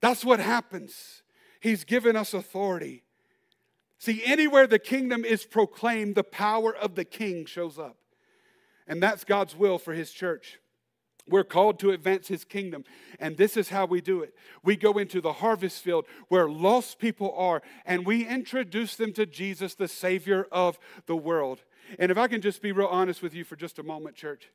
That's 0.00 0.24
what 0.24 0.40
happens. 0.40 1.22
He's 1.60 1.84
given 1.84 2.16
us 2.16 2.32
authority. 2.32 3.03
See, 4.04 4.22
anywhere 4.22 4.66
the 4.66 4.78
kingdom 4.78 5.24
is 5.24 5.46
proclaimed, 5.46 6.14
the 6.14 6.22
power 6.22 6.76
of 6.76 6.94
the 6.94 7.06
king 7.06 7.46
shows 7.46 7.78
up. 7.78 7.96
And 8.86 9.02
that's 9.02 9.24
God's 9.24 9.56
will 9.56 9.78
for 9.78 9.94
his 9.94 10.12
church. 10.12 10.58
We're 11.26 11.42
called 11.42 11.78
to 11.78 11.90
advance 11.90 12.28
his 12.28 12.44
kingdom. 12.44 12.84
And 13.18 13.38
this 13.38 13.56
is 13.56 13.70
how 13.70 13.86
we 13.86 14.02
do 14.02 14.20
it. 14.20 14.34
We 14.62 14.76
go 14.76 14.98
into 14.98 15.22
the 15.22 15.32
harvest 15.32 15.82
field 15.82 16.04
where 16.28 16.50
lost 16.50 16.98
people 16.98 17.32
are 17.34 17.62
and 17.86 18.04
we 18.04 18.28
introduce 18.28 18.94
them 18.94 19.14
to 19.14 19.24
Jesus, 19.24 19.74
the 19.74 19.88
Savior 19.88 20.48
of 20.52 20.78
the 21.06 21.16
world. 21.16 21.62
And 21.98 22.12
if 22.12 22.18
I 22.18 22.28
can 22.28 22.42
just 22.42 22.60
be 22.60 22.72
real 22.72 22.88
honest 22.88 23.22
with 23.22 23.32
you 23.32 23.42
for 23.42 23.56
just 23.56 23.78
a 23.78 23.82
moment, 23.82 24.16
church, 24.16 24.50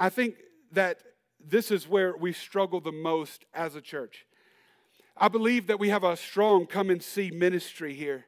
I 0.00 0.08
think 0.08 0.34
that 0.72 1.00
this 1.38 1.70
is 1.70 1.86
where 1.86 2.16
we 2.16 2.32
struggle 2.32 2.80
the 2.80 2.90
most 2.90 3.44
as 3.54 3.76
a 3.76 3.80
church. 3.80 4.26
I 5.16 5.28
believe 5.28 5.68
that 5.68 5.78
we 5.78 5.90
have 5.90 6.02
a 6.02 6.16
strong 6.16 6.66
come 6.66 6.90
and 6.90 7.00
see 7.00 7.30
ministry 7.30 7.94
here. 7.94 8.24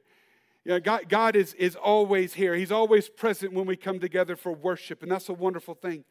Know, 0.65 0.81
God, 0.81 1.09
God 1.09 1.37
is, 1.37 1.55
is 1.55 1.75
always 1.75 2.35
here. 2.35 2.55
He's 2.55 2.71
always 2.71 3.09
present 3.09 3.53
when 3.53 3.67
we 3.67 3.77
come 3.77 3.99
together 3.99 4.37
for 4.37 4.53
worship, 4.53 5.03
and 5.03 5.11
that's 5.11 5.29
a 5.29 5.35
wonderful 5.35 5.75
thing. 5.75 6.05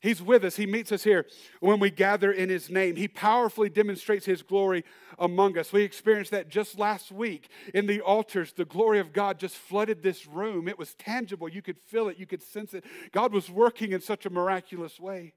He's 0.00 0.22
with 0.22 0.44
us. 0.44 0.56
He 0.56 0.66
meets 0.66 0.92
us 0.92 1.02
here 1.02 1.26
when 1.60 1.80
we 1.80 1.90
gather 1.90 2.30
in 2.30 2.50
His 2.50 2.68
name. 2.68 2.96
He 2.96 3.08
powerfully 3.08 3.70
demonstrates 3.70 4.26
His 4.26 4.42
glory 4.42 4.84
among 5.18 5.56
us. 5.56 5.72
We 5.72 5.82
experienced 5.82 6.32
that 6.32 6.50
just 6.50 6.78
last 6.78 7.10
week 7.10 7.48
in 7.72 7.86
the 7.86 8.02
altars. 8.02 8.52
The 8.52 8.66
glory 8.66 8.98
of 9.00 9.14
God 9.14 9.38
just 9.38 9.56
flooded 9.56 10.02
this 10.02 10.26
room. 10.26 10.68
It 10.68 10.78
was 10.78 10.94
tangible. 10.94 11.48
You 11.48 11.62
could 11.62 11.78
feel 11.78 12.08
it, 12.08 12.18
you 12.18 12.26
could 12.26 12.42
sense 12.42 12.74
it. 12.74 12.84
God 13.10 13.32
was 13.32 13.50
working 13.50 13.92
in 13.92 14.02
such 14.02 14.26
a 14.26 14.30
miraculous 14.30 15.00
way. 15.00 15.32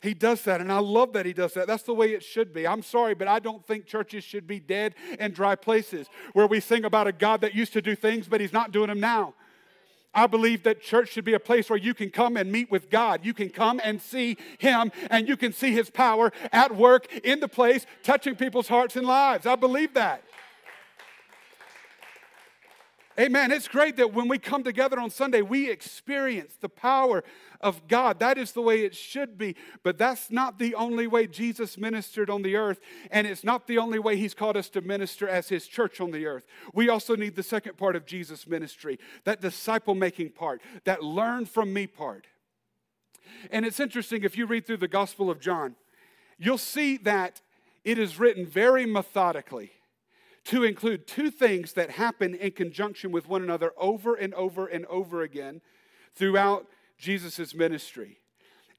He 0.00 0.14
does 0.14 0.42
that, 0.42 0.60
and 0.60 0.70
I 0.70 0.78
love 0.78 1.12
that 1.14 1.26
he 1.26 1.32
does 1.32 1.54
that. 1.54 1.66
That's 1.66 1.82
the 1.82 1.94
way 1.94 2.12
it 2.12 2.22
should 2.22 2.52
be. 2.52 2.66
I'm 2.66 2.82
sorry, 2.82 3.14
but 3.14 3.26
I 3.26 3.40
don't 3.40 3.66
think 3.66 3.86
churches 3.86 4.22
should 4.22 4.46
be 4.46 4.60
dead 4.60 4.94
and 5.18 5.34
dry 5.34 5.56
places 5.56 6.06
where 6.34 6.46
we 6.46 6.60
sing 6.60 6.84
about 6.84 7.08
a 7.08 7.12
God 7.12 7.40
that 7.40 7.54
used 7.54 7.72
to 7.72 7.82
do 7.82 7.96
things, 7.96 8.28
but 8.28 8.40
he's 8.40 8.52
not 8.52 8.70
doing 8.70 8.88
them 8.88 9.00
now. 9.00 9.34
I 10.14 10.26
believe 10.26 10.62
that 10.62 10.80
church 10.80 11.10
should 11.10 11.24
be 11.24 11.34
a 11.34 11.40
place 11.40 11.68
where 11.68 11.78
you 11.78 11.94
can 11.94 12.10
come 12.10 12.36
and 12.36 12.50
meet 12.50 12.70
with 12.70 12.90
God. 12.90 13.24
You 13.24 13.34
can 13.34 13.50
come 13.50 13.80
and 13.84 14.00
see 14.00 14.36
Him, 14.58 14.90
and 15.10 15.28
you 15.28 15.36
can 15.36 15.52
see 15.52 15.72
His 15.72 15.90
power 15.90 16.32
at 16.50 16.74
work 16.74 17.12
in 17.18 17.40
the 17.40 17.48
place, 17.48 17.84
touching 18.02 18.34
people's 18.34 18.68
hearts 18.68 18.96
and 18.96 19.06
lives. 19.06 19.46
I 19.46 19.54
believe 19.54 19.94
that. 19.94 20.22
Amen. 23.18 23.50
It's 23.50 23.66
great 23.66 23.96
that 23.96 24.14
when 24.14 24.28
we 24.28 24.38
come 24.38 24.62
together 24.62 25.00
on 25.00 25.10
Sunday, 25.10 25.42
we 25.42 25.68
experience 25.68 26.54
the 26.60 26.68
power 26.68 27.24
of 27.60 27.88
God. 27.88 28.20
That 28.20 28.38
is 28.38 28.52
the 28.52 28.62
way 28.62 28.84
it 28.84 28.94
should 28.94 29.36
be. 29.36 29.56
But 29.82 29.98
that's 29.98 30.30
not 30.30 30.60
the 30.60 30.76
only 30.76 31.08
way 31.08 31.26
Jesus 31.26 31.76
ministered 31.76 32.30
on 32.30 32.42
the 32.42 32.54
earth, 32.54 32.78
and 33.10 33.26
it's 33.26 33.42
not 33.42 33.66
the 33.66 33.78
only 33.78 33.98
way 33.98 34.16
He's 34.16 34.34
called 34.34 34.56
us 34.56 34.68
to 34.70 34.82
minister 34.82 35.28
as 35.28 35.48
His 35.48 35.66
church 35.66 36.00
on 36.00 36.12
the 36.12 36.26
earth. 36.26 36.44
We 36.72 36.88
also 36.88 37.16
need 37.16 37.34
the 37.34 37.42
second 37.42 37.76
part 37.76 37.96
of 37.96 38.06
Jesus' 38.06 38.46
ministry, 38.46 39.00
that 39.24 39.40
disciple 39.40 39.96
making 39.96 40.30
part, 40.30 40.62
that 40.84 41.02
learn 41.02 41.46
from 41.46 41.72
me 41.72 41.88
part. 41.88 42.28
And 43.50 43.66
it's 43.66 43.80
interesting 43.80 44.22
if 44.22 44.38
you 44.38 44.46
read 44.46 44.64
through 44.64 44.76
the 44.76 44.86
Gospel 44.86 45.28
of 45.28 45.40
John, 45.40 45.74
you'll 46.38 46.56
see 46.56 46.96
that 46.98 47.40
it 47.84 47.98
is 47.98 48.20
written 48.20 48.46
very 48.46 48.86
methodically 48.86 49.72
to 50.48 50.64
include 50.64 51.06
two 51.06 51.30
things 51.30 51.74
that 51.74 51.90
happen 51.90 52.34
in 52.34 52.50
conjunction 52.50 53.12
with 53.12 53.28
one 53.28 53.42
another 53.42 53.72
over 53.76 54.14
and 54.14 54.32
over 54.32 54.66
and 54.66 54.86
over 54.86 55.20
again 55.20 55.60
throughout 56.14 56.66
Jesus' 56.96 57.54
ministry. 57.54 58.18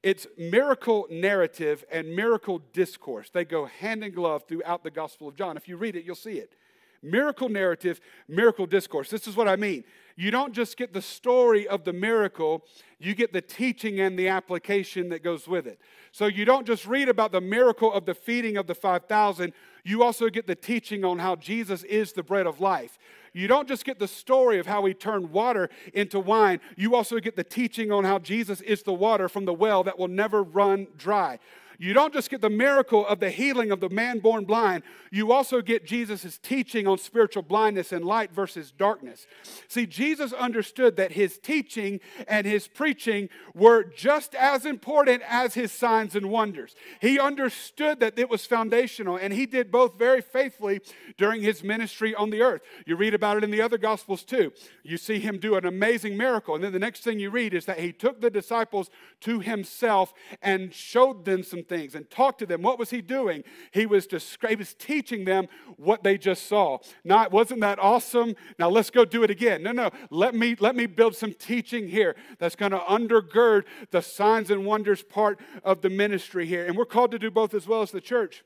It's 0.02 0.26
miracle 0.36 1.06
narrative 1.10 1.84
and 1.92 2.16
miracle 2.16 2.60
discourse. 2.72 3.30
They 3.30 3.44
go 3.44 3.66
hand 3.66 4.02
in 4.02 4.12
glove 4.12 4.44
throughout 4.48 4.82
the 4.82 4.90
Gospel 4.90 5.28
of 5.28 5.36
John. 5.36 5.56
If 5.56 5.68
you 5.68 5.76
read 5.76 5.94
it, 5.94 6.04
you'll 6.04 6.16
see 6.16 6.38
it. 6.38 6.54
Miracle 7.02 7.48
narrative, 7.48 8.00
miracle 8.26 8.66
discourse. 8.66 9.08
This 9.08 9.28
is 9.28 9.36
what 9.36 9.46
I 9.46 9.54
mean. 9.54 9.84
You 10.20 10.30
don't 10.30 10.52
just 10.52 10.76
get 10.76 10.92
the 10.92 11.00
story 11.00 11.66
of 11.66 11.84
the 11.84 11.94
miracle, 11.94 12.62
you 12.98 13.14
get 13.14 13.32
the 13.32 13.40
teaching 13.40 14.00
and 14.00 14.18
the 14.18 14.28
application 14.28 15.08
that 15.08 15.24
goes 15.24 15.48
with 15.48 15.66
it. 15.66 15.80
So 16.12 16.26
you 16.26 16.44
don't 16.44 16.66
just 16.66 16.84
read 16.84 17.08
about 17.08 17.32
the 17.32 17.40
miracle 17.40 17.90
of 17.90 18.04
the 18.04 18.12
feeding 18.12 18.58
of 18.58 18.66
the 18.66 18.74
5,000, 18.74 19.54
you 19.82 20.02
also 20.02 20.28
get 20.28 20.46
the 20.46 20.54
teaching 20.54 21.06
on 21.06 21.20
how 21.20 21.36
Jesus 21.36 21.84
is 21.84 22.12
the 22.12 22.22
bread 22.22 22.46
of 22.46 22.60
life. 22.60 22.98
You 23.32 23.48
don't 23.48 23.66
just 23.66 23.86
get 23.86 23.98
the 23.98 24.06
story 24.06 24.58
of 24.58 24.66
how 24.66 24.84
he 24.84 24.92
turned 24.92 25.30
water 25.30 25.70
into 25.94 26.20
wine, 26.20 26.60
you 26.76 26.94
also 26.94 27.18
get 27.18 27.34
the 27.34 27.42
teaching 27.42 27.90
on 27.90 28.04
how 28.04 28.18
Jesus 28.18 28.60
is 28.60 28.82
the 28.82 28.92
water 28.92 29.26
from 29.26 29.46
the 29.46 29.54
well 29.54 29.82
that 29.84 29.98
will 29.98 30.08
never 30.08 30.42
run 30.42 30.86
dry. 30.98 31.38
You 31.82 31.94
don't 31.94 32.12
just 32.12 32.28
get 32.28 32.42
the 32.42 32.50
miracle 32.50 33.06
of 33.06 33.20
the 33.20 33.30
healing 33.30 33.70
of 33.70 33.80
the 33.80 33.88
man 33.88 34.18
born 34.18 34.44
blind, 34.44 34.82
you 35.10 35.32
also 35.32 35.62
get 35.62 35.86
Jesus' 35.86 36.36
teaching 36.36 36.86
on 36.86 36.98
spiritual 36.98 37.42
blindness 37.42 37.90
and 37.90 38.04
light 38.04 38.32
versus 38.32 38.70
darkness. 38.70 39.26
See, 39.66 39.86
Jesus 39.86 40.34
understood 40.34 40.96
that 40.96 41.12
his 41.12 41.38
teaching 41.38 42.00
and 42.28 42.46
his 42.46 42.68
preaching 42.68 43.30
were 43.54 43.82
just 43.82 44.34
as 44.34 44.66
important 44.66 45.22
as 45.26 45.54
his 45.54 45.72
signs 45.72 46.14
and 46.14 46.30
wonders. 46.30 46.74
He 47.00 47.18
understood 47.18 47.98
that 48.00 48.18
it 48.18 48.28
was 48.28 48.44
foundational, 48.44 49.16
and 49.16 49.32
he 49.32 49.46
did 49.46 49.72
both 49.72 49.98
very 49.98 50.20
faithfully 50.20 50.82
during 51.16 51.40
his 51.40 51.64
ministry 51.64 52.14
on 52.14 52.28
the 52.28 52.42
earth. 52.42 52.60
You 52.84 52.96
read 52.96 53.14
about 53.14 53.38
it 53.38 53.44
in 53.44 53.50
the 53.50 53.62
other 53.62 53.78
gospels 53.78 54.22
too. 54.22 54.52
You 54.82 54.98
see 54.98 55.18
him 55.18 55.38
do 55.38 55.54
an 55.54 55.64
amazing 55.64 56.18
miracle, 56.18 56.54
and 56.54 56.62
then 56.62 56.72
the 56.72 56.78
next 56.78 57.04
thing 57.04 57.18
you 57.18 57.30
read 57.30 57.54
is 57.54 57.64
that 57.64 57.80
he 57.80 57.90
took 57.90 58.20
the 58.20 58.28
disciples 58.28 58.90
to 59.20 59.40
himself 59.40 60.12
and 60.42 60.74
showed 60.74 61.24
them 61.24 61.42
some 61.42 61.64
things 61.70 61.94
and 61.94 62.10
talked 62.10 62.40
to 62.40 62.46
them. 62.46 62.60
What 62.60 62.78
was 62.78 62.90
he 62.90 63.00
doing? 63.00 63.42
He 63.70 63.86
was, 63.86 64.06
descri- 64.06 64.50
he 64.50 64.56
was 64.56 64.74
teaching 64.74 65.24
them 65.24 65.46
what 65.78 66.02
they 66.02 66.18
just 66.18 66.46
saw. 66.46 66.78
Not, 67.02 67.32
wasn't 67.32 67.62
that 67.62 67.78
awesome? 67.78 68.34
Now 68.58 68.68
let's 68.68 68.90
go 68.90 69.06
do 69.06 69.22
it 69.22 69.30
again. 69.30 69.62
No, 69.62 69.72
no, 69.72 69.88
let 70.10 70.34
me, 70.34 70.54
let 70.60 70.76
me 70.76 70.84
build 70.84 71.16
some 71.16 71.32
teaching 71.32 71.88
here 71.88 72.14
that's 72.38 72.56
going 72.56 72.72
to 72.72 72.78
undergird 72.78 73.64
the 73.90 74.02
signs 74.02 74.50
and 74.50 74.66
wonders 74.66 75.02
part 75.02 75.40
of 75.64 75.80
the 75.80 75.88
ministry 75.88 76.44
here. 76.44 76.66
And 76.66 76.76
we're 76.76 76.84
called 76.84 77.12
to 77.12 77.18
do 77.18 77.30
both 77.30 77.54
as 77.54 77.66
well 77.66 77.80
as 77.80 77.90
the 77.90 78.02
church. 78.02 78.44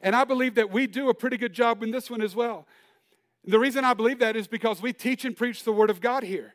And 0.00 0.16
I 0.16 0.24
believe 0.24 0.56
that 0.56 0.70
we 0.70 0.88
do 0.88 1.10
a 1.10 1.14
pretty 1.14 1.36
good 1.36 1.52
job 1.52 1.82
in 1.84 1.92
this 1.92 2.10
one 2.10 2.22
as 2.22 2.34
well. 2.34 2.66
The 3.46 3.58
reason 3.58 3.84
I 3.84 3.94
believe 3.94 4.18
that 4.18 4.34
is 4.34 4.48
because 4.48 4.80
we 4.80 4.92
teach 4.92 5.24
and 5.24 5.36
preach 5.36 5.62
the 5.62 5.72
Word 5.72 5.90
of 5.90 6.00
God 6.00 6.22
here. 6.22 6.54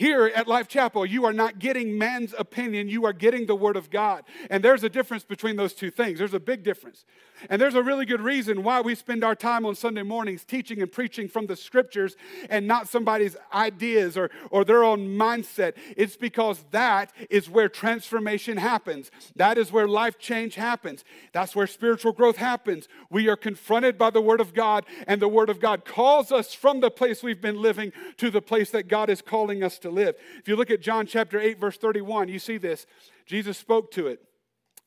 Here 0.00 0.32
at 0.34 0.48
Life 0.48 0.66
Chapel, 0.66 1.04
you 1.04 1.26
are 1.26 1.32
not 1.34 1.58
getting 1.58 1.98
man's 1.98 2.34
opinion, 2.38 2.88
you 2.88 3.04
are 3.04 3.12
getting 3.12 3.44
the 3.44 3.54
Word 3.54 3.76
of 3.76 3.90
God. 3.90 4.24
And 4.48 4.64
there's 4.64 4.82
a 4.82 4.88
difference 4.88 5.24
between 5.24 5.56
those 5.56 5.74
two 5.74 5.90
things. 5.90 6.18
There's 6.18 6.32
a 6.32 6.40
big 6.40 6.62
difference. 6.62 7.04
And 7.48 7.60
there's 7.60 7.74
a 7.74 7.82
really 7.82 8.04
good 8.04 8.20
reason 8.20 8.62
why 8.62 8.80
we 8.80 8.94
spend 8.94 9.24
our 9.24 9.34
time 9.34 9.64
on 9.64 9.74
Sunday 9.74 10.02
mornings 10.02 10.44
teaching 10.44 10.82
and 10.82 10.90
preaching 10.90 11.28
from 11.28 11.46
the 11.46 11.56
scriptures 11.56 12.16
and 12.48 12.66
not 12.66 12.88
somebody's 12.88 13.36
ideas 13.52 14.16
or, 14.16 14.30
or 14.50 14.64
their 14.64 14.84
own 14.84 15.06
mindset. 15.06 15.74
It's 15.96 16.16
because 16.16 16.64
that 16.70 17.12
is 17.30 17.48
where 17.48 17.68
transformation 17.68 18.56
happens. 18.56 19.10
That 19.36 19.58
is 19.58 19.72
where 19.72 19.88
life 19.88 20.18
change 20.18 20.54
happens. 20.54 21.04
That's 21.32 21.54
where 21.54 21.66
spiritual 21.66 22.12
growth 22.12 22.36
happens. 22.36 22.88
We 23.10 23.28
are 23.28 23.36
confronted 23.36 23.96
by 23.96 24.10
the 24.10 24.20
Word 24.20 24.40
of 24.40 24.54
God, 24.54 24.84
and 25.06 25.20
the 25.20 25.28
Word 25.28 25.50
of 25.50 25.60
God 25.60 25.84
calls 25.84 26.32
us 26.32 26.52
from 26.52 26.80
the 26.80 26.90
place 26.90 27.22
we've 27.22 27.40
been 27.40 27.60
living 27.60 27.92
to 28.18 28.30
the 28.30 28.42
place 28.42 28.70
that 28.70 28.88
God 28.88 29.08
is 29.08 29.22
calling 29.22 29.62
us 29.62 29.78
to 29.80 29.89
live. 29.90 30.14
If 30.38 30.48
you 30.48 30.56
look 30.56 30.70
at 30.70 30.80
John 30.80 31.06
chapter 31.06 31.38
8, 31.38 31.58
verse 31.58 31.76
31, 31.76 32.28
you 32.28 32.38
see 32.38 32.58
this. 32.58 32.86
Jesus 33.26 33.58
spoke 33.58 33.90
to 33.92 34.06
it. 34.06 34.20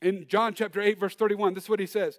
In 0.02 0.26
John 0.28 0.54
chapter 0.54 0.80
8, 0.80 0.98
verse 0.98 1.14
31, 1.14 1.54
this 1.54 1.64
is 1.64 1.70
what 1.70 1.80
he 1.80 1.86
says. 1.86 2.18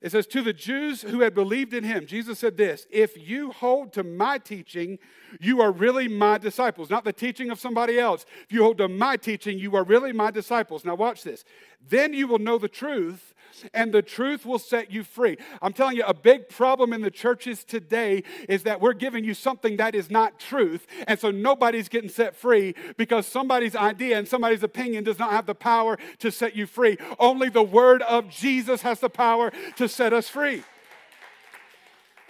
It 0.00 0.12
says, 0.12 0.28
To 0.28 0.42
the 0.42 0.52
Jews 0.52 1.02
who 1.02 1.20
had 1.20 1.34
believed 1.34 1.74
in 1.74 1.82
him, 1.82 2.06
Jesus 2.06 2.38
said 2.38 2.56
this 2.56 2.86
If 2.90 3.16
you 3.16 3.50
hold 3.50 3.92
to 3.94 4.04
my 4.04 4.38
teaching, 4.38 4.98
you 5.40 5.60
are 5.60 5.72
really 5.72 6.06
my 6.06 6.38
disciples, 6.38 6.90
not 6.90 7.04
the 7.04 7.12
teaching 7.12 7.50
of 7.50 7.58
somebody 7.58 7.98
else. 7.98 8.24
If 8.44 8.52
you 8.52 8.62
hold 8.62 8.78
to 8.78 8.88
my 8.88 9.16
teaching, 9.16 9.58
you 9.58 9.74
are 9.74 9.84
really 9.84 10.12
my 10.12 10.30
disciples. 10.30 10.84
Now, 10.84 10.94
watch 10.94 11.24
this. 11.24 11.44
Then 11.86 12.12
you 12.12 12.26
will 12.26 12.38
know 12.38 12.58
the 12.58 12.68
truth, 12.68 13.34
and 13.72 13.92
the 13.92 14.02
truth 14.02 14.44
will 14.44 14.58
set 14.58 14.90
you 14.90 15.02
free. 15.02 15.38
I'm 15.62 15.72
telling 15.72 15.96
you, 15.96 16.04
a 16.04 16.14
big 16.14 16.48
problem 16.48 16.92
in 16.92 17.00
the 17.00 17.10
churches 17.10 17.64
today 17.64 18.24
is 18.48 18.64
that 18.64 18.80
we're 18.80 18.92
giving 18.92 19.24
you 19.24 19.34
something 19.34 19.76
that 19.78 19.94
is 19.94 20.10
not 20.10 20.38
truth. 20.38 20.86
And 21.06 21.18
so 21.18 21.30
nobody's 21.30 21.88
getting 21.88 22.10
set 22.10 22.36
free 22.36 22.74
because 22.96 23.26
somebody's 23.26 23.74
idea 23.74 24.18
and 24.18 24.28
somebody's 24.28 24.62
opinion 24.62 25.04
does 25.04 25.18
not 25.18 25.30
have 25.30 25.46
the 25.46 25.54
power 25.54 25.98
to 26.18 26.30
set 26.30 26.54
you 26.56 26.66
free. 26.66 26.98
Only 27.18 27.48
the 27.48 27.62
word 27.62 28.02
of 28.02 28.28
Jesus 28.28 28.82
has 28.82 29.00
the 29.00 29.10
power 29.10 29.52
to 29.76 29.88
set 29.88 30.12
us 30.12 30.28
free. 30.28 30.62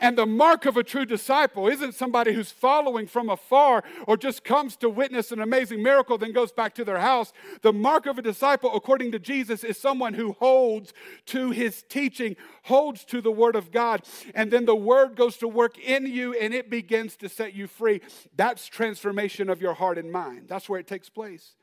And 0.01 0.17
the 0.17 0.27
mark 0.27 0.65
of 0.65 0.77
a 0.77 0.85
true 0.85 1.05
disciple 1.05 1.67
isn't 1.67 1.95
somebody 1.95 2.33
who's 2.33 2.53
following 2.53 3.07
from 3.07 3.29
afar 3.29 3.83
or 4.07 4.17
just 4.17 4.45
comes 4.45 4.77
to 4.77 4.89
witness 4.89 5.33
an 5.33 5.41
amazing 5.41 5.83
miracle, 5.83 6.17
then 6.19 6.33
goes 6.33 6.53
back 6.53 6.75
to 6.77 6.85
their 6.85 6.99
house. 6.99 7.33
The 7.63 7.73
mark 7.73 8.07
of 8.07 8.17
a 8.17 8.23
disciple, 8.23 8.75
according 8.75 9.13
to 9.13 9.19
Jesus, 9.19 9.65
is 9.65 9.77
someone 9.77 10.15
who 10.15 10.33
holds 10.33 10.93
to 11.27 11.51
his 11.51 11.83
teaching, 11.89 12.37
holds 12.63 13.05
to 13.07 13.21
the 13.21 13.33
word 13.33 13.57
of 13.57 13.73
God, 13.73 14.03
and 14.35 14.53
then 14.53 14.67
the 14.67 14.77
word 14.77 15.17
goes 15.17 15.37
to 15.39 15.49
work 15.49 15.79
in 15.79 16.07
you 16.07 16.33
and 16.35 16.55
it 16.55 16.71
begins 16.71 17.17
to 17.17 17.29
set 17.29 17.55
you 17.55 17.67
free. 17.67 18.01
That's 18.37 18.67
transformation 18.67 19.51
of 19.51 19.61
your 19.61 19.75
heart 19.75 19.99
and 19.99 20.13
mind. 20.13 20.45
That's 20.47 20.69
where 20.69 20.79
it 20.79 20.87
takes 20.87 21.09
place. 21.09 21.55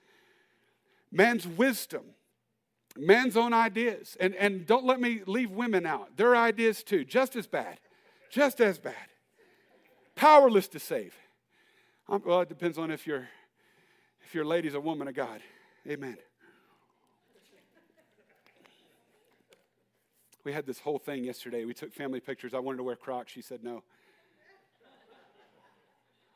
Man's 1.12 1.48
wisdom 1.48 2.04
man's 2.98 3.36
own 3.36 3.52
ideas. 3.52 4.16
And, 4.22 4.34
and 4.36 4.66
don't 4.66 4.86
let 4.86 5.02
me 5.02 5.22
leave 5.26 5.52
women 5.52 5.86
out. 5.86 6.16
Their 6.16 6.34
ideas 6.34 6.82
too, 6.82 7.04
just 7.04 7.36
as 7.36 7.46
bad 7.46 7.78
just 8.30 8.62
as 8.62 8.78
bad. 8.78 8.96
Powerless 10.16 10.68
to 10.70 10.80
save. 10.80 11.16
Um, 12.08 12.22
well, 12.26 12.42
it 12.42 12.50
depends 12.50 12.78
on 12.78 12.92
if 12.92 13.06
your 13.08 13.28
if 14.24 14.34
your 14.34 14.46
lady's 14.46 14.74
a 14.74 14.80
woman 14.80 15.08
of 15.08 15.16
God. 15.16 15.42
Amen. 15.88 16.18
We 20.44 20.54
had 20.54 20.66
this 20.68 20.80
whole 20.80 21.00
thing 21.00 21.24
yesterday. 21.24 21.66
We 21.66 21.74
took 21.74 21.92
family 21.92 22.20
pictures. 22.20 22.54
I 22.54 22.60
wanted 22.60 22.78
to 22.78 22.84
wear 22.84 22.96
Crocs. 22.96 23.32
She 23.32 23.42
said 23.42 23.64
no. 23.64 23.84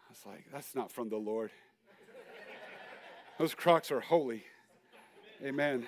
I 0.08 0.10
was 0.10 0.26
like, 0.26 0.46
that's 0.52 0.74
not 0.74 0.92
from 0.92 1.10
the 1.10 1.18
Lord. 1.18 1.52
Those 3.38 3.54
Crocs 3.54 3.92
are 3.92 4.00
holy. 4.00 4.44
Amen. 5.44 5.88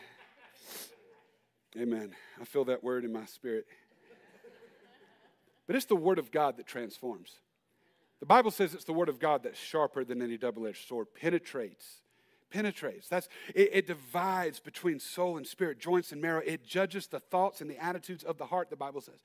Amen. 1.78 2.12
I 2.40 2.46
feel 2.46 2.64
that 2.66 2.84
word 2.84 3.04
in 3.04 3.12
my 3.12 3.26
spirit. 3.26 3.66
But 5.72 5.78
it's 5.78 5.86
the 5.86 5.96
Word 5.96 6.20
of 6.20 6.32
God 6.32 6.58
that 6.58 6.68
transforms. 6.68 7.38
The 8.20 8.26
Bible 8.26 8.52
says 8.52 8.74
it's 8.74 8.84
the 8.84 8.92
Word 8.92 9.08
of 9.08 9.20
God 9.20 9.44
that's 9.44 9.58
sharper 9.58 10.04
than 10.04 10.22
any 10.22 10.38
double 10.38 10.68
edged 10.68 10.86
sword, 10.86 11.08
penetrates. 11.16 12.02
Penetrates. 12.52 13.08
That's 13.08 13.30
it, 13.56 13.70
it 13.74 13.88
divides 13.88 14.60
between 14.60 15.00
soul 15.00 15.38
and 15.38 15.48
spirit, 15.48 15.80
joints 15.80 16.12
and 16.12 16.22
marrow. 16.22 16.42
It 16.46 16.66
judges 16.66 17.08
the 17.08 17.20
thoughts 17.20 17.62
and 17.62 17.70
the 17.70 17.84
attitudes 17.84 18.24
of 18.24 18.38
the 18.38 18.46
heart, 18.46 18.70
the 18.70 18.76
Bible 18.76 19.02
says. 19.02 19.20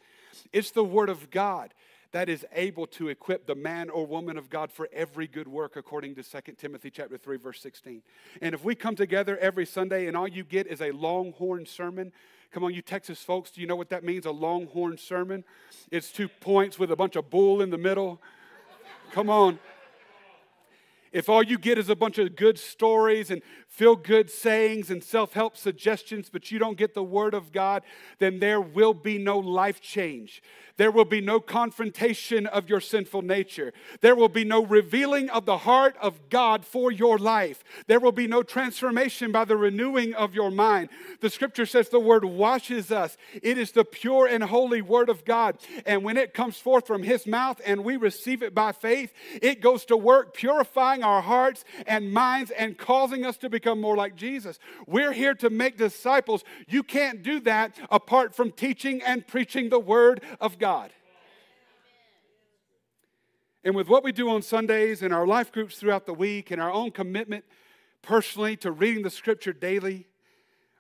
It's 0.53 0.71
the 0.71 0.85
Word 0.85 1.09
of 1.09 1.31
God 1.31 1.75
that 2.13 2.29
is 2.29 2.47
able 2.53 2.87
to 2.87 3.09
equip 3.09 3.47
the 3.47 3.55
man 3.55 3.91
or 3.91 4.07
woman 4.07 4.39
of 4.39 4.49
God 4.49 4.71
for 4.71 4.89
every 4.93 5.27
good 5.27 5.49
work 5.49 5.77
according 5.77 6.15
to 6.15 6.23
2 6.23 6.53
Timothy 6.57 6.91
chapter 6.91 7.19
3 7.19 7.37
verse 7.37 7.61
16. 7.61 8.01
And 8.41 8.55
if 8.55 8.65
we 8.65 8.75
come 8.75 8.97
together 8.97 9.37
every 9.39 9.67
Sunday 9.67 10.07
and 10.07 10.17
all 10.17 10.29
you 10.29 10.45
get 10.45 10.67
is 10.67 10.81
a 10.81 10.93
longhorn 10.93 11.67
sermon, 11.67 12.13
Come 12.53 12.65
on, 12.65 12.73
you 12.73 12.81
Texas 12.81 13.23
folks, 13.23 13.51
do 13.51 13.61
you 13.61 13.67
know 13.67 13.77
what 13.77 13.91
that 13.91 14.03
means? 14.03 14.25
A 14.25 14.31
longhorn 14.31 14.97
sermon? 14.97 15.45
It's 15.91 16.11
two 16.11 16.29
points 16.29 16.79
with 16.79 16.91
a 16.91 16.97
bunch 16.97 17.17
of 17.17 17.29
bull 17.29 17.61
in 17.61 17.69
the 17.69 17.77
middle. 17.77 18.21
Come 19.13 19.29
on. 19.29 19.59
If 21.17 21.31
all 21.31 21.43
you 21.43 21.57
get 21.57 21.79
is 21.79 21.89
a 21.89 21.97
bunch 21.97 22.19
of 22.19 22.37
good 22.37 22.59
stories 22.59 23.31
and 23.31 23.41
feel 23.69 23.97
good 23.97 24.31
sayings 24.31 24.91
and 24.91 25.03
self 25.03 25.33
help 25.33 25.57
suggestions, 25.57 26.29
but 26.31 26.51
you 26.51 26.59
don't 26.59 26.77
get 26.77 26.93
the 26.93 27.03
Word 27.03 27.33
of 27.33 27.53
God, 27.53 27.85
then 28.19 28.39
there 28.39 28.61
will 28.61 28.93
be 28.93 29.17
no 29.17 29.39
life 29.39 29.81
change. 29.81 30.43
There 30.77 30.91
will 30.91 31.07
be 31.07 31.21
no 31.21 31.41
confrontation 31.41 32.47
of 32.47 32.69
your 32.69 32.81
sinful 32.81 33.23
nature. 33.23 33.73
There 34.03 34.15
will 34.15 34.29
be 34.29 34.45
no 34.45 34.65
revealing 34.65 35.31
of 35.31 35.47
the 35.47 35.59
heart 35.59 35.97
of 36.01 36.29
God 36.29 36.67
for 36.67 36.93
your 36.93 37.19
life. 37.19 37.65
There 37.87 38.01
will 38.01 38.13
be 38.13 38.27
no 38.27 38.43
transformation 38.43 39.33
by 39.33 39.47
the 39.47 39.57
renewing 39.57 40.13
of 40.13 40.35
your 40.35 40.51
mind. 40.51 40.91
The 41.21 41.31
scripture 41.31 41.65
says 41.65 41.89
the 41.89 41.99
word 41.99 42.25
washes 42.25 42.93
us. 42.93 43.17
It 43.43 43.57
is 43.57 43.73
the 43.73 43.85
pure 43.85 44.27
and 44.27 44.45
holy 44.45 44.83
word 44.83 45.09
of 45.09 45.25
God. 45.25 45.57
And 45.87 46.05
when 46.05 46.19
it 46.19 46.35
comes 46.35 46.59
forth 46.59 46.87
from 46.87 47.03
his 47.03 47.27
mouth 47.27 47.61
and 47.65 47.83
we 47.83 47.97
receive 47.97 48.43
it 48.43 48.55
by 48.55 48.73
faith, 48.73 49.15
it 49.41 49.63
goes 49.63 49.87
to 49.87 49.97
work 49.97 50.35
purifying 50.35 51.03
our 51.07 51.23
hearts 51.23 51.65
and 51.87 52.13
minds 52.13 52.51
and 52.51 52.77
causing 52.77 53.25
us 53.25 53.37
to 53.39 53.49
become 53.49 53.81
more 53.81 53.97
like 53.97 54.17
Jesus. 54.17 54.59
We're 54.87 55.13
here 55.13 55.35
to 55.37 55.51
make 55.51 55.79
disciples. 55.79 56.43
You 56.67 56.83
can't 56.83 57.23
do 57.23 57.41
that 57.41 57.77
apart 57.91 58.35
from 58.35 58.51
teaching 58.51 59.03
and 59.03 59.27
preaching 59.27 59.69
the 59.69 59.79
word 59.79 60.23
of 60.41 60.59
God. 60.59 60.91
And 63.65 63.75
with 63.75 63.89
what 63.89 64.05
we 64.05 64.13
do 64.13 64.29
on 64.29 64.43
Sundays 64.43 65.03
and 65.03 65.13
our 65.15 65.27
life 65.27 65.51
groups 65.53 65.77
throughout 65.77 66.07
the 66.07 66.15
week 66.15 66.51
and 66.51 66.61
our 66.61 66.73
own 66.73 66.91
commitment 66.91 67.45
personally 68.03 68.57
to 68.59 68.71
reading 68.71 69.03
the 69.03 69.11
scripture 69.11 69.53
daily, 69.53 70.07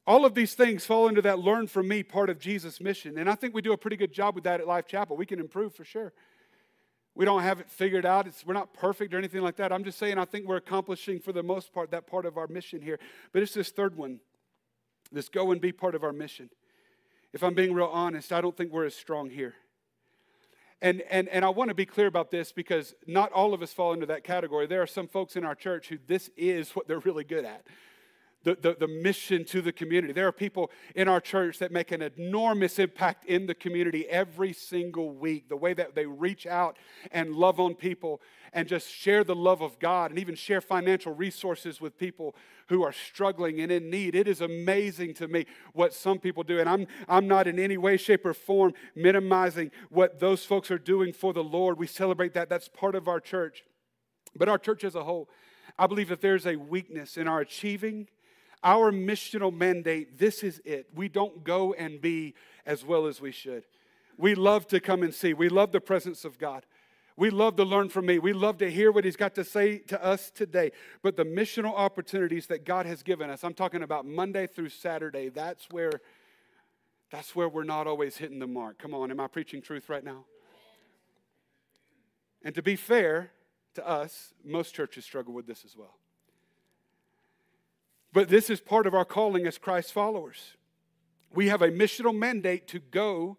All 0.06 0.24
of 0.24 0.34
these 0.34 0.54
things 0.54 0.86
fall 0.86 1.08
into 1.08 1.20
that 1.22 1.40
learn 1.40 1.66
from 1.66 1.88
me 1.88 2.04
part 2.04 2.30
of 2.30 2.38
Jesus' 2.38 2.80
mission. 2.80 3.18
And 3.18 3.28
I 3.28 3.34
think 3.34 3.54
we 3.54 3.62
do 3.62 3.72
a 3.72 3.76
pretty 3.76 3.96
good 3.96 4.12
job 4.12 4.36
with 4.36 4.44
that 4.44 4.60
at 4.60 4.66
Life 4.66 4.86
Chapel. 4.86 5.16
We 5.16 5.26
can 5.26 5.40
improve 5.40 5.74
for 5.74 5.84
sure. 5.84 6.12
We 7.16 7.24
don't 7.24 7.42
have 7.42 7.60
it 7.60 7.70
figured 7.70 8.04
out. 8.04 8.26
It's, 8.26 8.44
we're 8.44 8.52
not 8.52 8.74
perfect 8.74 9.14
or 9.14 9.18
anything 9.18 9.40
like 9.40 9.56
that. 9.56 9.72
I'm 9.72 9.84
just 9.84 9.98
saying 9.98 10.18
I 10.18 10.26
think 10.26 10.46
we're 10.46 10.56
accomplishing 10.56 11.18
for 11.18 11.32
the 11.32 11.42
most 11.42 11.72
part 11.72 11.90
that 11.90 12.06
part 12.06 12.26
of 12.26 12.36
our 12.36 12.46
mission 12.46 12.82
here. 12.82 12.98
But 13.32 13.42
it's 13.42 13.54
this 13.54 13.70
third 13.70 13.96
one 13.96 14.20
this 15.10 15.28
go 15.28 15.50
and 15.52 15.60
be 15.60 15.72
part 15.72 15.94
of 15.94 16.04
our 16.04 16.12
mission. 16.12 16.50
If 17.32 17.42
I'm 17.42 17.54
being 17.54 17.72
real 17.72 17.86
honest, 17.86 18.32
I 18.32 18.40
don't 18.40 18.56
think 18.56 18.72
we're 18.72 18.84
as 18.84 18.94
strong 18.94 19.30
here. 19.30 19.54
And, 20.82 21.02
and, 21.08 21.28
and 21.28 21.44
I 21.44 21.48
want 21.48 21.68
to 21.68 21.74
be 21.74 21.86
clear 21.86 22.06
about 22.06 22.30
this 22.30 22.52
because 22.52 22.94
not 23.06 23.32
all 23.32 23.54
of 23.54 23.62
us 23.62 23.72
fall 23.72 23.94
into 23.94 24.06
that 24.06 24.24
category. 24.24 24.66
There 24.66 24.82
are 24.82 24.86
some 24.86 25.08
folks 25.08 25.36
in 25.36 25.44
our 25.44 25.54
church 25.54 25.88
who 25.88 25.96
this 26.06 26.28
is 26.36 26.72
what 26.72 26.86
they're 26.86 26.98
really 26.98 27.24
good 27.24 27.44
at 27.44 27.64
the, 28.46 28.56
the, 28.62 28.76
the, 28.78 28.86
mission 28.86 29.44
to 29.44 29.60
the 29.60 29.72
community. 29.72 30.12
There 30.12 30.28
are 30.28 30.32
people 30.32 30.70
in 30.94 31.08
our 31.08 31.20
church 31.20 31.58
that 31.58 31.72
make 31.72 31.90
an 31.90 32.00
enormous 32.00 32.78
impact 32.78 33.24
in 33.24 33.46
the 33.46 33.56
community 33.56 34.06
every 34.08 34.52
single 34.52 35.10
week. 35.10 35.48
The 35.48 35.56
way 35.56 35.74
that 35.74 35.96
they 35.96 36.06
reach 36.06 36.46
out 36.46 36.76
and 37.10 37.34
love 37.34 37.58
on 37.58 37.74
people 37.74 38.20
and 38.52 38.68
just 38.68 38.88
share 38.88 39.24
the 39.24 39.34
love 39.34 39.62
of 39.62 39.80
God 39.80 40.12
and 40.12 40.20
even 40.20 40.36
share 40.36 40.60
financial 40.60 41.12
resources 41.12 41.80
with 41.80 41.98
people 41.98 42.36
who 42.68 42.84
are 42.84 42.92
struggling 42.92 43.60
and 43.60 43.72
in 43.72 43.90
need. 43.90 44.14
It 44.14 44.28
is 44.28 44.40
amazing 44.40 45.14
to 45.14 45.26
me 45.26 45.46
what 45.72 45.92
some 45.92 46.20
people 46.20 46.44
do. 46.44 46.60
And 46.60 46.68
I'm, 46.68 46.86
I'm 47.08 47.26
not 47.26 47.48
in 47.48 47.58
any 47.58 47.76
way, 47.76 47.96
shape, 47.96 48.24
or 48.24 48.32
form 48.32 48.74
minimizing 48.94 49.72
what 49.90 50.20
those 50.20 50.44
folks 50.44 50.70
are 50.70 50.78
doing 50.78 51.12
for 51.12 51.32
the 51.32 51.42
Lord. 51.42 51.78
We 51.78 51.88
celebrate 51.88 52.32
that. 52.34 52.48
That's 52.48 52.68
part 52.68 52.94
of 52.94 53.08
our 53.08 53.18
church. 53.18 53.64
But 54.36 54.48
our 54.48 54.58
church 54.58 54.84
as 54.84 54.94
a 54.94 55.02
whole, 55.02 55.28
I 55.76 55.88
believe 55.88 56.10
that 56.10 56.20
there's 56.20 56.46
a 56.46 56.54
weakness 56.54 57.16
in 57.16 57.26
our 57.26 57.40
achieving 57.40 58.06
our 58.62 58.92
missional 58.92 59.52
mandate, 59.52 60.18
this 60.18 60.42
is 60.42 60.60
it. 60.64 60.88
We 60.94 61.08
don't 61.08 61.44
go 61.44 61.72
and 61.74 62.00
be 62.00 62.34
as 62.64 62.84
well 62.84 63.06
as 63.06 63.20
we 63.20 63.32
should. 63.32 63.64
We 64.18 64.34
love 64.34 64.66
to 64.68 64.80
come 64.80 65.02
and 65.02 65.14
see. 65.14 65.34
We 65.34 65.48
love 65.48 65.72
the 65.72 65.80
presence 65.80 66.24
of 66.24 66.38
God. 66.38 66.64
We 67.16 67.30
love 67.30 67.56
to 67.56 67.64
learn 67.64 67.88
from 67.88 68.06
me. 68.06 68.18
We 68.18 68.32
love 68.34 68.58
to 68.58 68.70
hear 68.70 68.92
what 68.92 69.04
He's 69.04 69.16
got 69.16 69.34
to 69.36 69.44
say 69.44 69.78
to 69.78 70.02
us 70.04 70.30
today. 70.30 70.72
But 71.02 71.16
the 71.16 71.24
missional 71.24 71.74
opportunities 71.74 72.46
that 72.48 72.64
God 72.64 72.84
has 72.86 73.02
given 73.02 73.30
us, 73.30 73.42
I'm 73.42 73.54
talking 73.54 73.82
about 73.82 74.04
Monday 74.06 74.46
through 74.46 74.68
Saturday, 74.68 75.30
that's 75.30 75.66
where 75.70 76.00
that's 77.10 77.36
where 77.36 77.48
we're 77.48 77.64
not 77.64 77.86
always 77.86 78.16
hitting 78.16 78.40
the 78.40 78.46
mark. 78.46 78.78
Come 78.78 78.92
on, 78.92 79.10
am 79.10 79.20
I 79.20 79.28
preaching 79.28 79.62
truth 79.62 79.88
right 79.88 80.04
now? 80.04 80.24
And 82.42 82.54
to 82.54 82.62
be 82.62 82.76
fair 82.76 83.30
to 83.74 83.86
us, 83.86 84.34
most 84.44 84.74
churches 84.74 85.04
struggle 85.04 85.32
with 85.32 85.46
this 85.46 85.64
as 85.64 85.76
well. 85.76 85.94
But 88.16 88.30
this 88.30 88.48
is 88.48 88.62
part 88.62 88.86
of 88.86 88.94
our 88.94 89.04
calling 89.04 89.46
as 89.46 89.58
Christ 89.58 89.92
followers. 89.92 90.54
We 91.34 91.48
have 91.48 91.60
a 91.60 91.68
missional 91.68 92.16
mandate 92.16 92.66
to 92.68 92.78
go 92.78 93.36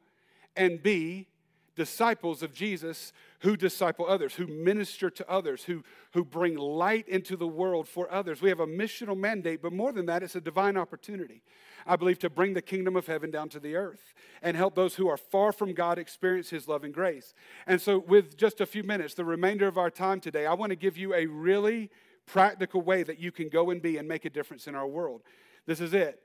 and 0.55 0.83
be 0.83 1.29
disciples 1.75 2.43
of 2.43 2.53
Jesus 2.53 3.11
who 3.39 3.57
disciple 3.57 4.05
others, 4.07 4.35
who 4.35 4.45
minister 4.45 5.09
to 5.09 5.27
others, 5.27 5.63
who, 5.63 5.83
who 6.13 6.23
bring 6.23 6.55
light 6.55 7.09
into 7.09 7.35
the 7.35 7.47
world 7.47 7.87
for 7.87 8.11
others. 8.13 8.39
We 8.39 8.49
have 8.49 8.59
a 8.59 8.67
missional 8.67 9.17
mandate, 9.17 9.63
but 9.63 9.73
more 9.73 9.91
than 9.91 10.05
that, 10.05 10.21
it's 10.21 10.35
a 10.35 10.41
divine 10.41 10.77
opportunity. 10.77 11.41
I 11.87 11.95
believe 11.95 12.19
to 12.19 12.29
bring 12.29 12.53
the 12.53 12.61
kingdom 12.61 12.95
of 12.95 13.07
heaven 13.07 13.31
down 13.31 13.49
to 13.49 13.59
the 13.59 13.75
earth 13.75 14.13
and 14.43 14.55
help 14.55 14.75
those 14.75 14.93
who 14.93 15.07
are 15.07 15.17
far 15.17 15.51
from 15.51 15.73
God 15.73 15.97
experience 15.97 16.51
his 16.51 16.67
love 16.67 16.83
and 16.83 16.93
grace. 16.93 17.33
And 17.65 17.81
so, 17.81 17.97
with 17.97 18.37
just 18.37 18.61
a 18.61 18.67
few 18.67 18.83
minutes, 18.83 19.15
the 19.15 19.25
remainder 19.25 19.67
of 19.67 19.79
our 19.79 19.89
time 19.89 20.19
today, 20.19 20.45
I 20.45 20.53
want 20.53 20.69
to 20.69 20.75
give 20.75 20.97
you 20.97 21.15
a 21.15 21.25
really 21.25 21.89
practical 22.27 22.81
way 22.81 23.03
that 23.03 23.19
you 23.19 23.31
can 23.31 23.49
go 23.49 23.71
and 23.71 23.81
be 23.81 23.97
and 23.97 24.07
make 24.07 24.25
a 24.25 24.29
difference 24.29 24.67
in 24.67 24.75
our 24.75 24.87
world. 24.87 25.23
This 25.65 25.81
is 25.81 25.93
it. 25.93 26.19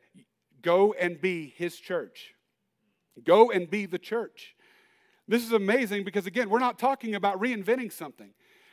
Go 0.61 0.93
and 0.93 1.21
be 1.21 1.55
his 1.57 1.77
church. 1.77 2.35
Go 3.25 3.51
and 3.51 3.71
be 3.71 3.87
the 3.87 3.99
church. 3.99 4.55
This 5.27 5.45
is 5.45 5.53
amazing 5.53 6.05
because, 6.05 6.27
again, 6.27 6.51
we're 6.51 6.59
not 6.59 6.79
talking 6.79 7.15
about 7.15 7.41
reinventing 7.41 7.93
something. 7.93 8.31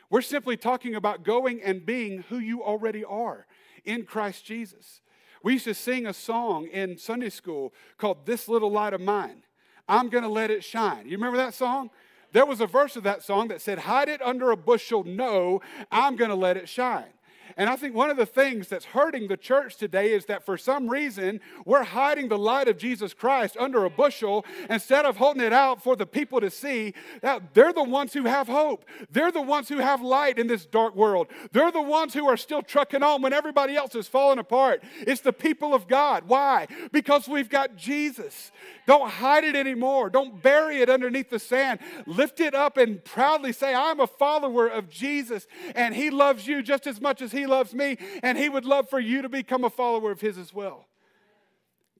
We're 0.09 0.21
simply 0.21 0.57
talking 0.57 0.95
about 0.95 1.23
going 1.23 1.61
and 1.61 1.85
being 1.85 2.23
who 2.29 2.39
you 2.39 2.63
already 2.63 3.05
are 3.05 3.45
in 3.85 4.05
Christ 4.05 4.45
Jesus. 4.45 5.01
We 5.43 5.53
used 5.53 5.65
to 5.65 5.73
sing 5.73 6.05
a 6.05 6.13
song 6.13 6.67
in 6.67 6.97
Sunday 6.97 7.29
school 7.29 7.73
called 7.97 8.25
This 8.25 8.47
Little 8.47 8.71
Light 8.71 8.93
of 8.93 9.01
Mine. 9.01 9.43
I'm 9.87 10.09
going 10.09 10.23
to 10.23 10.29
let 10.29 10.51
it 10.51 10.63
shine. 10.63 11.05
You 11.05 11.17
remember 11.17 11.37
that 11.37 11.53
song? 11.53 11.91
There 12.31 12.45
was 12.45 12.61
a 12.61 12.67
verse 12.67 12.95
of 12.95 13.03
that 13.03 13.23
song 13.23 13.47
that 13.47 13.61
said, 13.61 13.79
Hide 13.79 14.09
it 14.09 14.21
under 14.21 14.51
a 14.51 14.57
bushel. 14.57 15.03
No, 15.03 15.61
I'm 15.91 16.15
going 16.15 16.29
to 16.29 16.35
let 16.35 16.57
it 16.57 16.69
shine. 16.69 17.13
And 17.57 17.69
I 17.69 17.75
think 17.75 17.95
one 17.95 18.09
of 18.09 18.17
the 18.17 18.25
things 18.25 18.67
that's 18.67 18.85
hurting 18.85 19.27
the 19.27 19.37
church 19.37 19.77
today 19.77 20.11
is 20.11 20.25
that 20.25 20.45
for 20.45 20.57
some 20.57 20.89
reason 20.89 21.39
we're 21.65 21.83
hiding 21.83 22.29
the 22.29 22.37
light 22.37 22.67
of 22.67 22.77
Jesus 22.77 23.13
Christ 23.13 23.57
under 23.59 23.85
a 23.85 23.89
bushel 23.89 24.45
instead 24.69 25.05
of 25.05 25.17
holding 25.17 25.43
it 25.43 25.53
out 25.53 25.81
for 25.83 25.95
the 25.95 26.05
people 26.05 26.39
to 26.41 26.49
see 26.49 26.93
that 27.21 27.53
they're 27.53 27.73
the 27.73 27.83
ones 27.83 28.13
who 28.13 28.23
have 28.23 28.47
hope. 28.47 28.85
They're 29.11 29.31
the 29.31 29.41
ones 29.41 29.69
who 29.69 29.77
have 29.77 30.01
light 30.01 30.39
in 30.39 30.47
this 30.47 30.65
dark 30.65 30.95
world. 30.95 31.27
They're 31.51 31.71
the 31.71 31.81
ones 31.81 32.13
who 32.13 32.27
are 32.27 32.37
still 32.37 32.61
trucking 32.61 33.03
on 33.03 33.21
when 33.21 33.33
everybody 33.33 33.75
else 33.75 33.95
is 33.95 34.07
falling 34.07 34.39
apart. 34.39 34.83
It's 35.01 35.21
the 35.21 35.33
people 35.33 35.73
of 35.73 35.87
God. 35.87 36.23
Why? 36.27 36.67
Because 36.91 37.27
we've 37.27 37.49
got 37.49 37.75
Jesus. 37.75 38.51
Don't 38.85 39.09
hide 39.09 39.43
it 39.43 39.55
anymore. 39.55 40.09
Don't 40.09 40.41
bury 40.41 40.81
it 40.81 40.89
underneath 40.89 41.29
the 41.29 41.39
sand. 41.39 41.79
Lift 42.05 42.39
it 42.39 42.55
up 42.55 42.77
and 42.77 43.03
proudly 43.03 43.51
say, 43.51 43.73
I'm 43.73 43.99
a 43.99 44.07
follower 44.07 44.67
of 44.67 44.89
Jesus 44.89 45.47
and 45.75 45.93
he 45.95 46.09
loves 46.09 46.47
you 46.47 46.61
just 46.61 46.87
as 46.87 46.99
much 46.99 47.21
as 47.21 47.31
he 47.31 47.38
he 47.39 47.47
loves 47.47 47.73
me, 47.73 47.97
and 48.21 48.37
He 48.37 48.49
would 48.49 48.65
love 48.65 48.89
for 48.89 48.99
you 48.99 49.21
to 49.21 49.29
become 49.29 49.63
a 49.63 49.69
follower 49.69 50.11
of 50.11 50.21
His 50.21 50.37
as 50.37 50.53
well. 50.53 50.87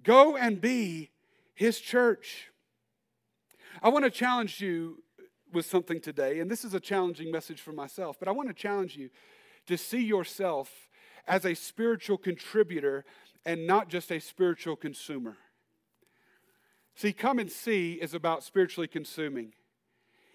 Go 0.04 0.38
and 0.38 0.62
be 0.62 1.12
His 1.56 1.80
church. 1.80 2.52
I 3.82 3.90
want 3.90 4.06
to 4.06 4.12
challenge 4.12 4.62
you 4.62 5.04
with 5.52 5.66
something 5.66 6.00
today, 6.00 6.40
and 6.40 6.50
this 6.50 6.64
is 6.64 6.74
a 6.74 6.80
challenging 6.80 7.32
message 7.32 7.62
for 7.62 7.72
myself, 7.72 8.18
but 8.20 8.28
I 8.28 8.32
want 8.32 8.50
to 8.50 8.54
challenge 8.54 8.96
you 8.96 9.10
to 9.68 9.78
see 9.78 10.04
yourself 10.04 10.72
as 11.28 11.46
a 11.46 11.54
spiritual 11.54 12.18
contributor 12.18 13.06
and 13.46 13.66
not 13.66 13.90
just 13.90 14.12
a 14.12 14.20
spiritual 14.20 14.76
consumer. 14.76 15.38
See, 16.96 17.14
come 17.14 17.40
and 17.40 17.52
see 17.52 17.94
is 17.94 18.14
about 18.14 18.44
spiritually 18.44 18.88
consuming. 18.88 19.54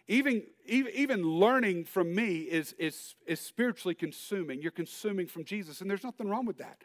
Even, 0.07 0.43
even 0.67 1.23
learning 1.23 1.85
from 1.85 2.15
me 2.15 2.39
is, 2.41 2.75
is, 2.75 3.15
is 3.27 3.41
spiritually 3.41 3.95
consuming. 3.95 4.61
You're 4.61 4.71
consuming 4.71 5.27
from 5.27 5.45
Jesus, 5.45 5.81
and 5.81 5.91
there's 5.91 6.05
nothing 6.05 6.29
wrong 6.29 6.45
with 6.45 6.59
that. 6.59 6.83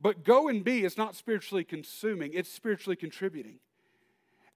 But 0.00 0.24
go 0.24 0.48
and 0.48 0.62
be 0.62 0.84
is 0.84 0.98
not 0.98 1.14
spiritually 1.14 1.64
consuming, 1.64 2.32
it's 2.34 2.52
spiritually 2.52 2.96
contributing. 2.96 3.60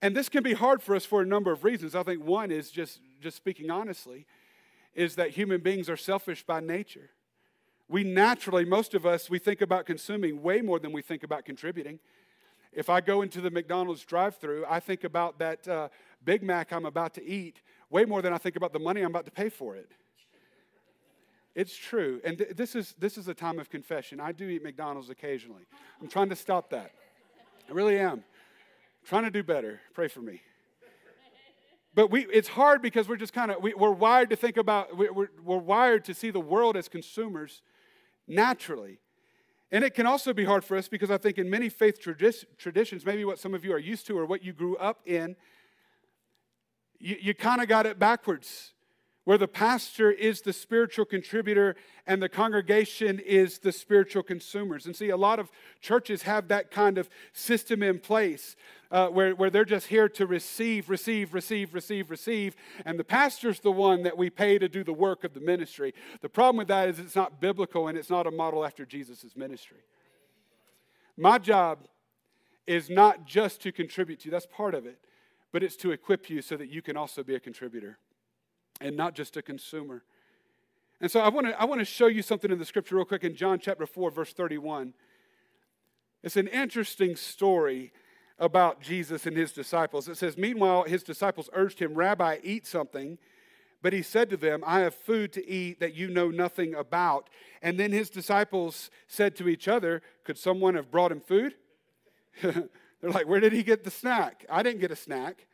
And 0.03 0.15
this 0.15 0.29
can 0.29 0.43
be 0.43 0.55
hard 0.55 0.83
for 0.83 0.95
us 0.95 1.05
for 1.05 1.23
a 1.23 1.27
number 1.27 1.51
of 1.51 1.65
reasons. 1.65 1.95
I 1.95 2.03
think 2.03 2.23
one 2.23 2.51
is 2.51 2.71
just, 2.71 3.01
just 3.21 3.37
speaking 3.37 3.71
honestly, 3.71 4.27
is 4.95 5.17
that 5.17 5.31
human 5.31 5.61
beings 5.61 5.89
are 5.89 5.97
selfish 5.97 6.45
by 6.45 6.61
nature. 6.61 7.11
We 7.89 8.05
naturally, 8.05 8.65
most 8.65 8.95
of 8.95 9.07
us, 9.07 9.31
we 9.31 9.39
think 9.39 9.63
about 9.63 9.87
consuming 9.87 10.43
way 10.43 10.61
more 10.61 10.79
than 10.79 10.93
we 10.93 11.01
think 11.01 11.23
about 11.23 11.47
contributing. 11.47 11.99
If 12.73 12.91
I 12.91 13.01
go 13.01 13.23
into 13.23 13.41
the 13.41 13.51
McDonald's 13.51 14.05
drive 14.05 14.37
through, 14.37 14.67
I 14.69 14.79
think 14.79 15.05
about 15.05 15.39
that 15.39 15.67
uh, 15.67 15.89
Big 16.25 16.43
Mac 16.43 16.73
I'm 16.73 16.85
about 16.85 17.15
to 17.15 17.25
eat 17.25 17.63
way 17.91 18.05
more 18.05 18.23
than 18.23 18.33
I 18.33 18.39
think 18.39 18.57
about 18.57 18.73
the 18.73 18.79
money 18.79 19.01
I'm 19.01 19.11
about 19.11 19.25
to 19.27 19.31
pay 19.31 19.49
for 19.49 19.77
it. 19.77 19.91
It's 21.55 21.77
true. 21.77 22.21
And 22.25 22.39
th- 22.39 22.51
this, 22.55 22.77
is, 22.77 22.95
this 22.99 23.19
is 23.19 23.27
a 23.29 23.35
time 23.35 23.59
of 23.59 23.69
confession. 23.69 24.21
I 24.21 24.33
do 24.33 24.49
eat 24.49 24.63
McDonald's 24.63 25.11
occasionally. 25.11 25.63
I'm 26.01 26.09
trying 26.09 26.29
to 26.29 26.37
stop 26.37 26.71
that. 26.71 26.93
I 27.69 27.73
really 27.73 27.99
am. 27.99 28.13
I'm 28.13 28.23
trying 29.05 29.25
to 29.25 29.31
do 29.31 29.43
better. 29.43 29.81
Pray 29.93 30.09
for 30.09 30.21
me. 30.21 30.41
But 31.95 32.13
we, 32.13 32.27
it's 32.27 32.49
hard 32.49 32.81
because 32.81 33.09
we're 33.09 33.17
just 33.17 33.33
kind 33.33 33.51
of, 33.51 33.61
we, 33.61 33.73
are 33.73 33.91
wired 33.91 34.31
to 34.31 34.37
think 34.37 34.57
about, 34.57 34.97
we're, 34.97 35.13
we're 35.13 35.59
wired 35.59 36.05
to 36.05 36.15
see 36.15 36.31
the 36.31 36.41
world 36.41 36.77
as 36.77 36.89
consumers 36.89 37.61
naturally. 38.29 39.01
And 39.73 39.83
it 39.83 39.95
can 39.95 40.07
also 40.07 40.33
be 40.33 40.45
hard 40.45 40.65
for 40.65 40.77
us 40.77 40.89
because 40.89 41.11
I 41.11 41.19
think 41.19 41.39
in 41.39 41.51
many 41.51 41.69
faith 41.69 42.01
tradi- 42.01 42.45
traditions, 42.57 43.05
maybe 43.05 43.25
what 43.25 43.39
some 43.39 43.53
of 43.53 43.65
you 43.65 43.73
are 43.73 43.79
used 43.79 44.07
to 44.07 44.19
or 44.19 44.27
what 44.27 44.45
you 44.45 44.53
grew 44.53 44.77
up 44.77 45.01
in, 45.07 45.35
you, 46.99 47.17
you 47.21 47.35
kind 47.35 47.61
of 47.61 47.69
got 47.69 47.87
it 47.87 47.99
backwards, 47.99 48.73
where 49.25 49.39
the 49.39 49.49
pastor 49.49 50.11
is 50.11 50.41
the 50.41 50.53
spiritual 50.53 51.05
contributor 51.05 51.77
and 52.07 52.23
the 52.23 52.29
congregation 52.31 53.19
is 53.19 53.59
the 53.59 53.73
spiritual 53.73 54.23
consumers. 54.23 54.87
And 54.87 54.97
see, 54.97 55.11
a 55.11 55.17
lot 55.19 55.39
of 55.39 55.51
churches 55.83 56.23
have 56.23 56.49
that 56.49 56.71
kind 56.71 56.97
of 56.97 57.11
system 57.35 57.83
in 57.83 57.99
place 57.99 58.57
uh, 58.91 59.09
where, 59.09 59.35
where 59.35 59.51
they're 59.51 59.67
just 59.67 59.89
here 59.89 60.09
to 60.09 60.27
receive, 60.27 60.89
receive, 60.89 61.35
receive, 61.35 61.75
receive, 61.75 62.11
receive, 62.11 62.57
and 62.87 62.99
the 62.99 63.05
pastor's 63.05 63.61
the 63.61 63.71
one 63.71 64.03
that 64.03 64.17
we 64.17 64.31
pay 64.31 64.59
to 64.59 64.67
do 64.67 64.83
the 64.83 64.95
work 64.95 65.25
of 65.25 65.35
the 65.35 65.41
ministry. 65.41 65.93
The 66.23 66.31
problem 66.31 66.57
with 66.57 66.69
that 66.69 66.89
is 66.89 66.99
it's 66.99 67.15
not 67.15 67.39
biblical 67.39 67.89
and 67.89 67.99
it's 67.99 68.09
not 68.09 68.27
a 68.27 68.31
model 68.31 68.65
after 68.65 68.87
Jesus' 68.87 69.37
ministry. 69.37 69.85
My 71.19 71.37
job 71.37 71.81
is 72.67 72.89
not 72.89 73.27
just 73.27 73.61
to 73.63 73.73
contribute 73.73 74.21
to 74.21 74.31
that's 74.31 74.47
part 74.47 74.75
of 74.75 74.87
it 74.87 74.99
but 75.53 75.63
it's 75.63 75.77
to 75.77 75.91
equip 75.91 76.29
you 76.29 76.43
so 76.43 76.57
that 76.57 76.69
you 76.69 76.83
can 76.83 76.97
also 76.97 77.23
be 77.23 77.35
a 77.35 77.41
contributor 77.41 77.99
and 78.81 78.97
not 78.97 79.15
just 79.15 79.37
a 79.37 79.43
consumer. 79.43 80.05
And 81.01 81.11
so 81.11 81.21
I 81.21 81.29
want 81.29 81.47
to 81.47 81.61
I 81.61 81.65
want 81.65 81.81
to 81.81 81.85
show 81.85 82.07
you 82.07 82.23
something 82.23 82.51
in 82.51 82.59
the 82.59 82.65
scripture 82.65 82.97
real 82.97 83.05
quick 83.05 83.25
in 83.25 83.35
John 83.35 83.59
chapter 83.59 83.87
4 83.87 84.11
verse 84.11 84.33
31. 84.33 84.95
It's 86.23 86.37
an 86.37 86.49
interesting 86.49 87.15
story 87.15 87.93
about 88.39 88.81
Jesus 88.81 89.27
and 89.27 89.37
his 89.37 89.53
disciples. 89.53 90.09
It 90.09 90.17
says, 90.17 90.37
Meanwhile, 90.37 90.85
his 90.85 91.03
disciples 91.03 91.49
urged 91.53 91.81
him, 91.81 91.95
Rabbi, 91.95 92.39
eat 92.43 92.67
something. 92.67 93.19
But 93.81 93.93
he 93.93 94.03
said 94.03 94.29
to 94.31 94.37
them, 94.37 94.65
I 94.67 94.81
have 94.81 94.95
food 94.95 95.33
to 95.35 95.49
eat 95.49 95.79
that 95.79 95.95
you 95.95 96.09
know 96.09 96.31
nothing 96.31 96.75
about. 96.75 97.31
And 97.63 97.79
then 97.79 97.93
his 97.93 98.11
disciples 98.11 98.91
said 99.07 99.37
to 99.37 99.49
each 99.49 99.69
other, 99.69 100.03
Could 100.25 100.39
someone 100.39 100.75
have 100.75 100.91
brought 100.91 101.13
him 101.13 101.21
food? 101.21 101.55
They're 103.01 103.11
like, 103.11 103.27
Where 103.27 103.41
did 103.41 103.53
he 103.53 103.63
get 103.63 103.85
the 103.85 103.91
snack? 103.91 104.45
I 104.51 104.63
didn't 104.63 104.81
get 104.81 104.91
a 104.91 104.97
snack. 104.97 105.47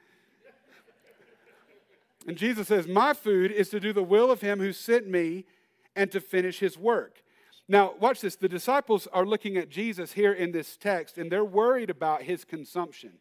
And 2.27 2.37
Jesus 2.37 2.69
says, 2.69 2.87
My 2.87 3.13
food 3.13 3.53
is 3.53 3.69
to 3.71 3.81
do 3.81 3.93
the 3.93 4.03
will 4.03 4.31
of 4.31 4.41
him 4.41 4.61
who 4.61 4.73
sent 4.73 5.09
me 5.09 5.45
and 5.95 6.11
to 6.13 6.21
finish 6.21 6.59
his 6.59 6.79
work. 6.79 7.23
Now, 7.69 7.95
watch 7.99 8.21
this. 8.21 8.37
The 8.37 8.49
disciples 8.49 9.07
are 9.13 9.25
looking 9.25 9.57
at 9.57 9.71
Jesus 9.71 10.13
here 10.13 10.33
in 10.33 10.53
this 10.53 10.77
text, 10.77 11.17
and 11.17 11.31
they're 11.31 11.45
worried 11.45 11.91
about 11.91 12.23
his 12.23 12.45
consumption. 12.45 13.13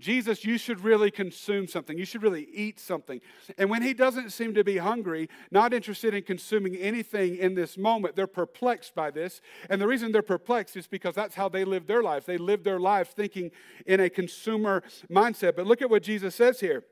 Jesus, 0.00 0.44
you 0.44 0.58
should 0.58 0.80
really 0.80 1.10
consume 1.10 1.66
something. 1.66 1.96
You 1.96 2.04
should 2.04 2.22
really 2.22 2.48
eat 2.52 2.80
something. 2.80 3.20
And 3.58 3.70
when 3.70 3.82
he 3.82 3.94
doesn't 3.94 4.30
seem 4.30 4.54
to 4.54 4.64
be 4.64 4.78
hungry, 4.78 5.28
not 5.50 5.72
interested 5.72 6.14
in 6.14 6.22
consuming 6.22 6.76
anything 6.76 7.36
in 7.36 7.54
this 7.54 7.78
moment, 7.78 8.16
they're 8.16 8.26
perplexed 8.26 8.94
by 8.94 9.10
this. 9.10 9.40
And 9.68 9.80
the 9.80 9.86
reason 9.86 10.12
they're 10.12 10.22
perplexed 10.22 10.76
is 10.76 10.86
because 10.86 11.14
that's 11.14 11.34
how 11.34 11.48
they 11.48 11.64
live 11.64 11.86
their 11.86 12.02
lives. 12.02 12.26
They 12.26 12.38
live 12.38 12.64
their 12.64 12.80
lives 12.80 13.10
thinking 13.10 13.50
in 13.86 14.00
a 14.00 14.10
consumer 14.10 14.82
mindset. 15.10 15.56
But 15.56 15.66
look 15.66 15.82
at 15.82 15.90
what 15.90 16.02
Jesus 16.02 16.34
says 16.34 16.60
here. 16.60 16.84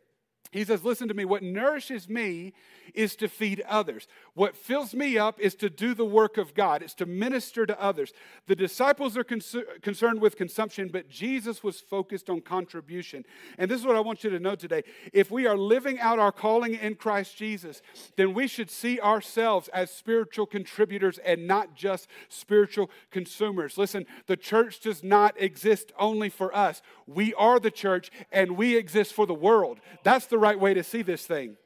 He 0.51 0.65
says, 0.65 0.85
Listen 0.85 1.09
to 1.09 1.15
me, 1.15 1.25
what 1.25 1.43
nourishes 1.43 2.09
me 2.09 2.55
is 2.95 3.17
to 3.17 3.29
feed 3.29 3.63
others. 3.69 4.09
What 4.35 4.57
fills 4.57 4.95
me 4.95 5.19
up 5.19 5.39
is 5.41 5.55
to 5.57 5.69
do 5.69 5.95
the 5.95 6.05
work 6.05 6.39
of 6.39 6.55
God, 6.55 6.83
it's 6.83 6.95
to 6.95 7.07
minister 7.07 7.67
to 7.67 7.81
others. 7.81 8.13
The 8.47 8.57
disciples 8.57 9.17
are 9.17 9.25
concerned 9.25 10.21
with 10.21 10.37
consumption, 10.37 10.89
but 10.93 11.09
Jesus 11.09 11.63
was 11.63 11.81
focused 11.81 12.31
on 12.31 12.41
contribution. 12.41 13.25
And 13.59 13.71
this 13.71 13.81
is 13.81 13.87
what 13.87 13.97
I 13.97 14.01
want 14.01 14.25
you 14.25 14.31
to 14.31 14.39
know 14.39 14.55
today. 14.55 14.85
If 15.13 15.31
we 15.31 15.47
are 15.47 15.57
living 15.57 16.01
out 16.01 16.19
our 16.19 16.33
calling 16.33 16.75
in 16.75 16.95
Christ 16.95 17.37
Jesus, 17.37 17.83
then 18.17 18.35
we 18.35 18.47
should 18.47 18.71
see 18.71 19.01
ourselves 19.01 19.69
as 19.69 19.91
spiritual 19.91 20.47
contributors 20.47 21.19
and 21.19 21.47
not 21.47 21.75
just 21.75 22.09
spiritual 22.29 22.91
consumers. 23.11 23.77
Listen, 23.77 24.07
the 24.27 24.37
church 24.37 24.81
does 24.81 25.03
not 25.03 25.35
exist 25.41 25.93
only 25.99 26.29
for 26.29 26.55
us. 26.55 26.83
We 27.07 27.35
are 27.35 27.59
the 27.59 27.71
church 27.71 28.11
and 28.31 28.53
we 28.53 28.77
exist 28.77 29.15
for 29.15 29.27
the 29.27 29.35
world. 29.35 29.81
That's 30.03 30.27
the 30.27 30.38
right 30.39 30.59
way 30.59 30.75
to 30.75 30.83
see 30.83 31.03
this 31.03 31.27
thing. 31.27 31.57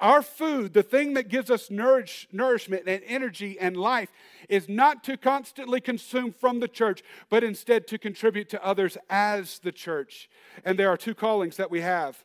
Our 0.00 0.22
food, 0.22 0.74
the 0.74 0.84
thing 0.84 1.14
that 1.14 1.28
gives 1.28 1.50
us 1.50 1.70
nourish, 1.70 2.28
nourishment 2.30 2.84
and 2.86 3.02
energy 3.04 3.58
and 3.58 3.76
life, 3.76 4.12
is 4.48 4.68
not 4.68 5.02
to 5.04 5.16
constantly 5.16 5.80
consume 5.80 6.32
from 6.32 6.60
the 6.60 6.68
church, 6.68 7.02
but 7.28 7.42
instead 7.42 7.88
to 7.88 7.98
contribute 7.98 8.48
to 8.50 8.64
others 8.64 8.96
as 9.10 9.58
the 9.58 9.72
church. 9.72 10.30
And 10.64 10.78
there 10.78 10.88
are 10.88 10.96
two 10.96 11.14
callings 11.14 11.56
that 11.56 11.70
we 11.70 11.80
have 11.80 12.24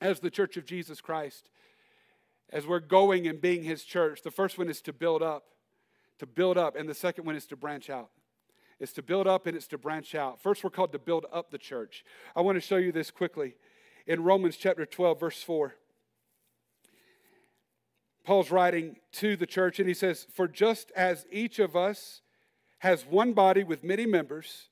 as 0.00 0.20
the 0.20 0.30
church 0.30 0.56
of 0.56 0.64
Jesus 0.64 1.02
Christ, 1.02 1.50
as 2.50 2.66
we're 2.66 2.80
going 2.80 3.26
and 3.26 3.38
being 3.38 3.64
his 3.64 3.84
church. 3.84 4.22
The 4.22 4.30
first 4.30 4.56
one 4.56 4.70
is 4.70 4.80
to 4.82 4.92
build 4.92 5.22
up, 5.22 5.44
to 6.20 6.26
build 6.26 6.56
up, 6.56 6.74
and 6.74 6.88
the 6.88 6.94
second 6.94 7.26
one 7.26 7.36
is 7.36 7.46
to 7.46 7.56
branch 7.56 7.90
out. 7.90 8.08
It's 8.80 8.92
to 8.94 9.02
build 9.02 9.26
up 9.26 9.46
and 9.46 9.56
it's 9.56 9.68
to 9.68 9.78
branch 9.78 10.14
out. 10.14 10.40
First, 10.40 10.64
we're 10.64 10.70
called 10.70 10.92
to 10.92 10.98
build 10.98 11.26
up 11.32 11.50
the 11.50 11.58
church. 11.58 12.04
I 12.34 12.40
want 12.40 12.56
to 12.56 12.60
show 12.60 12.76
you 12.76 12.92
this 12.92 13.10
quickly 13.10 13.54
in 14.06 14.22
Romans 14.22 14.56
chapter 14.56 14.84
12, 14.84 15.20
verse 15.20 15.42
4. 15.42 15.74
Paul's 18.24 18.50
writing 18.50 18.96
to 19.12 19.36
the 19.36 19.46
church, 19.46 19.78
and 19.78 19.86
he 19.86 19.94
says, 19.94 20.26
For 20.34 20.48
just 20.48 20.90
as 20.92 21.26
each 21.30 21.58
of 21.58 21.76
us 21.76 22.22
has 22.78 23.04
one 23.04 23.32
body 23.32 23.64
with 23.64 23.84
many 23.84 24.06
members, 24.06 24.68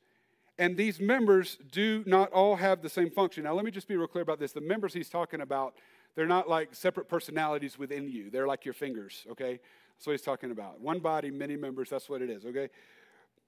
and 0.58 0.76
these 0.76 1.00
members 1.00 1.58
do 1.70 2.02
not 2.06 2.30
all 2.32 2.56
have 2.56 2.82
the 2.82 2.88
same 2.88 3.10
function. 3.10 3.44
Now, 3.44 3.54
let 3.54 3.64
me 3.64 3.70
just 3.70 3.88
be 3.88 3.96
real 3.96 4.06
clear 4.06 4.22
about 4.22 4.38
this. 4.38 4.52
The 4.52 4.60
members 4.60 4.94
he's 4.94 5.08
talking 5.08 5.40
about, 5.40 5.74
they're 6.14 6.26
not 6.26 6.48
like 6.48 6.74
separate 6.74 7.08
personalities 7.08 7.78
within 7.78 8.08
you, 8.08 8.30
they're 8.30 8.46
like 8.46 8.64
your 8.64 8.74
fingers, 8.74 9.26
okay? 9.30 9.60
That's 9.96 10.06
what 10.06 10.12
he's 10.12 10.22
talking 10.22 10.50
about. 10.50 10.80
One 10.80 10.98
body, 10.98 11.30
many 11.30 11.56
members, 11.56 11.90
that's 11.90 12.08
what 12.08 12.22
it 12.22 12.30
is, 12.30 12.44
okay? 12.46 12.68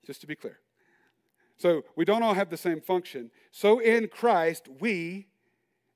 Just 0.06 0.20
to 0.20 0.26
be 0.26 0.34
clear. 0.34 0.58
So, 1.56 1.82
we 1.96 2.04
don't 2.04 2.22
all 2.22 2.34
have 2.34 2.50
the 2.50 2.56
same 2.56 2.80
function. 2.80 3.30
So, 3.52 3.78
in 3.78 4.08
Christ, 4.08 4.68
we, 4.80 5.28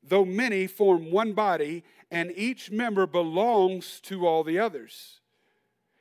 though 0.09 0.25
many 0.25 0.67
form 0.67 1.11
one 1.11 1.33
body, 1.33 1.85
and 2.11 2.33
each 2.37 2.71
member 2.71 3.07
belongs 3.07 4.01
to 4.01 4.27
all 4.27 4.43
the 4.45 4.59
others. 4.59 5.21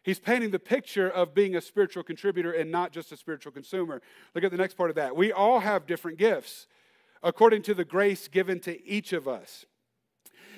He's 0.03 0.19
painting 0.19 0.51
the 0.51 0.59
picture 0.59 1.09
of 1.09 1.33
being 1.33 1.55
a 1.57 1.61
spiritual 1.61 2.01
contributor 2.01 2.53
and 2.53 2.71
not 2.71 2.93
just 2.93 3.11
a 3.11 3.17
spiritual 3.17 3.51
consumer. 3.51 4.01
Look 4.33 4.43
at 4.45 4.51
the 4.51 4.57
next 4.57 4.75
part 4.75 4.89
of 4.89 4.95
that. 4.95 5.15
We 5.17 5.33
all 5.33 5.59
have 5.59 5.85
different 5.85 6.17
gifts 6.17 6.67
according 7.21 7.63
to 7.63 7.73
the 7.73 7.83
grace 7.83 8.29
given 8.29 8.59
to 8.61 8.87
each 8.87 9.11
of 9.11 9.27
us. 9.27 9.65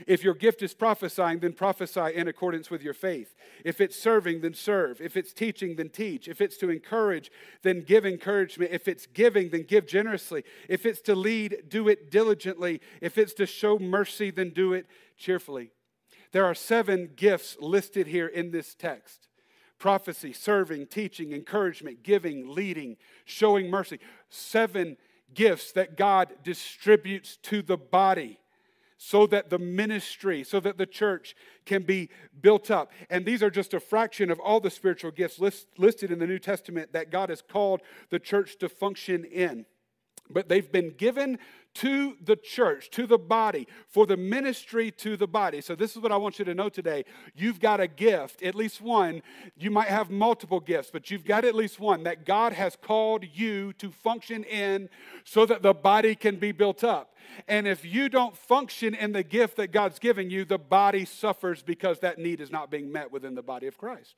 If 0.08 0.24
your 0.24 0.34
gift 0.34 0.62
is 0.62 0.74
prophesying, 0.74 1.39
then 1.39 1.54
prophesy 1.54 2.14
in 2.16 2.28
accordance 2.28 2.70
with 2.70 2.84
your 2.84 2.93
faith. 2.93 3.36
If 3.66 3.82
it's 3.82 3.97
serving, 3.97 4.41
then 4.41 4.54
serve. 4.54 5.02
If 5.02 5.18
it's 5.18 5.34
teaching, 5.34 5.76
then 5.76 5.89
teach. 5.89 6.28
If 6.28 6.41
it's 6.41 6.58
to 6.58 6.70
encourage, 6.70 7.32
then 7.64 7.82
give 7.82 8.06
encouragement. 8.06 8.72
If 8.72 8.88
it's 8.88 9.06
giving, 9.06 9.50
then 9.50 9.64
give 9.64 9.88
generously. 9.88 10.43
If 10.68 10.86
it's 10.86 11.02
to 11.02 11.16
lead, 11.16 11.64
do 11.70 11.88
it 11.88 12.12
diligently. 12.12 12.82
If 13.02 13.18
it's 13.18 13.34
to 13.36 13.45
show 13.45 13.80
mercy, 13.80 14.32
then 14.32 14.52
do 14.52 14.74
it 14.74 14.86
cheerfully. 15.18 15.72
There 16.32 16.45
are 16.45 16.56
seven 16.56 17.12
gifts 17.16 17.58
listed 17.60 18.08
here 18.08 18.28
in 18.28 18.52
this 18.52 18.76
text 18.76 19.28
prophecy, 19.80 20.34
serving, 20.34 20.86
teaching, 20.88 21.32
encouragement, 21.32 22.04
giving, 22.04 22.54
leading, 22.54 22.97
showing 23.24 23.70
mercy. 23.70 23.97
Seven 24.30 24.97
gifts 25.34 25.72
that 25.72 25.95
God 25.95 26.34
distributes 26.43 27.38
to 27.43 27.62
the 27.62 27.78
body 27.78 28.39
so 29.02 29.26
that 29.26 29.50
the 29.50 29.58
ministry, 29.58 30.43
so 30.43 30.60
that 30.60 30.78
the 30.78 30.86
church 30.86 31.34
can 31.66 31.84
be 31.84 32.10
built 32.41 32.70
up. 32.70 32.91
And 33.10 33.26
these 33.26 33.41
are 33.41 33.50
just 33.50 33.74
a 33.74 33.80
fraction 33.80 34.30
of 34.30 34.41
all 34.41 34.60
the 34.60 34.70
spiritual 34.70 35.12
gifts 35.12 35.39
list, 35.39 35.68
listed 35.78 36.12
in 36.12 36.20
the 36.20 36.28
New 36.28 36.38
Testament 36.38 36.91
that 36.91 37.10
God 37.10 37.30
has 37.30 37.41
called 37.41 37.82
the 38.10 38.20
church 38.20 38.58
to 38.60 38.68
function 38.68 39.24
in. 39.24 39.66
But 40.30 40.47
they've 40.47 40.71
been 40.71 40.91
given 40.91 41.39
to 41.75 42.15
the 42.23 42.36
church, 42.36 42.89
to 42.91 43.05
the 43.05 43.17
body, 43.17 43.67
for 43.88 44.05
the 44.05 44.17
ministry 44.17 44.91
to 44.91 45.15
the 45.15 45.27
body. 45.27 45.61
So, 45.61 45.75
this 45.75 45.95
is 45.95 46.01
what 46.01 46.11
I 46.11 46.17
want 46.17 46.39
you 46.39 46.45
to 46.45 46.53
know 46.53 46.69
today. 46.69 47.05
You've 47.36 47.59
got 47.59 47.80
a 47.80 47.88
gift, 47.88 48.41
at 48.43 48.55
least 48.55 48.82
one. 48.82 49.21
You 49.57 49.71
might 49.71 49.88
have 49.88 50.09
multiple 50.09 50.59
gifts, 50.59 50.89
but 50.91 51.09
you've 51.09 51.25
got 51.25 51.45
at 51.45 51.55
least 51.55 51.80
one 51.80 52.03
that 52.03 52.25
God 52.25 52.53
has 52.53 52.75
called 52.75 53.25
you 53.34 53.73
to 53.73 53.91
function 53.91 54.43
in 54.43 54.89
so 55.23 55.45
that 55.45 55.61
the 55.61 55.73
body 55.73 56.15
can 56.15 56.38
be 56.38 56.51
built 56.51 56.84
up. 56.84 57.15
And 57.47 57.67
if 57.67 57.86
you 57.86 58.09
don't 58.09 58.36
function 58.36 58.95
in 58.95 59.11
the 59.11 59.23
gift 59.23 59.55
that 59.57 59.71
God's 59.71 59.99
given 59.99 60.30
you, 60.30 60.45
the 60.45 60.57
body 60.57 61.05
suffers 61.05 61.61
because 61.61 61.99
that 61.99 62.17
need 62.17 62.41
is 62.41 62.51
not 62.51 62.71
being 62.71 62.91
met 62.91 63.11
within 63.11 63.36
the 63.36 63.43
body 63.43 63.67
of 63.67 63.77
Christ. 63.77 64.15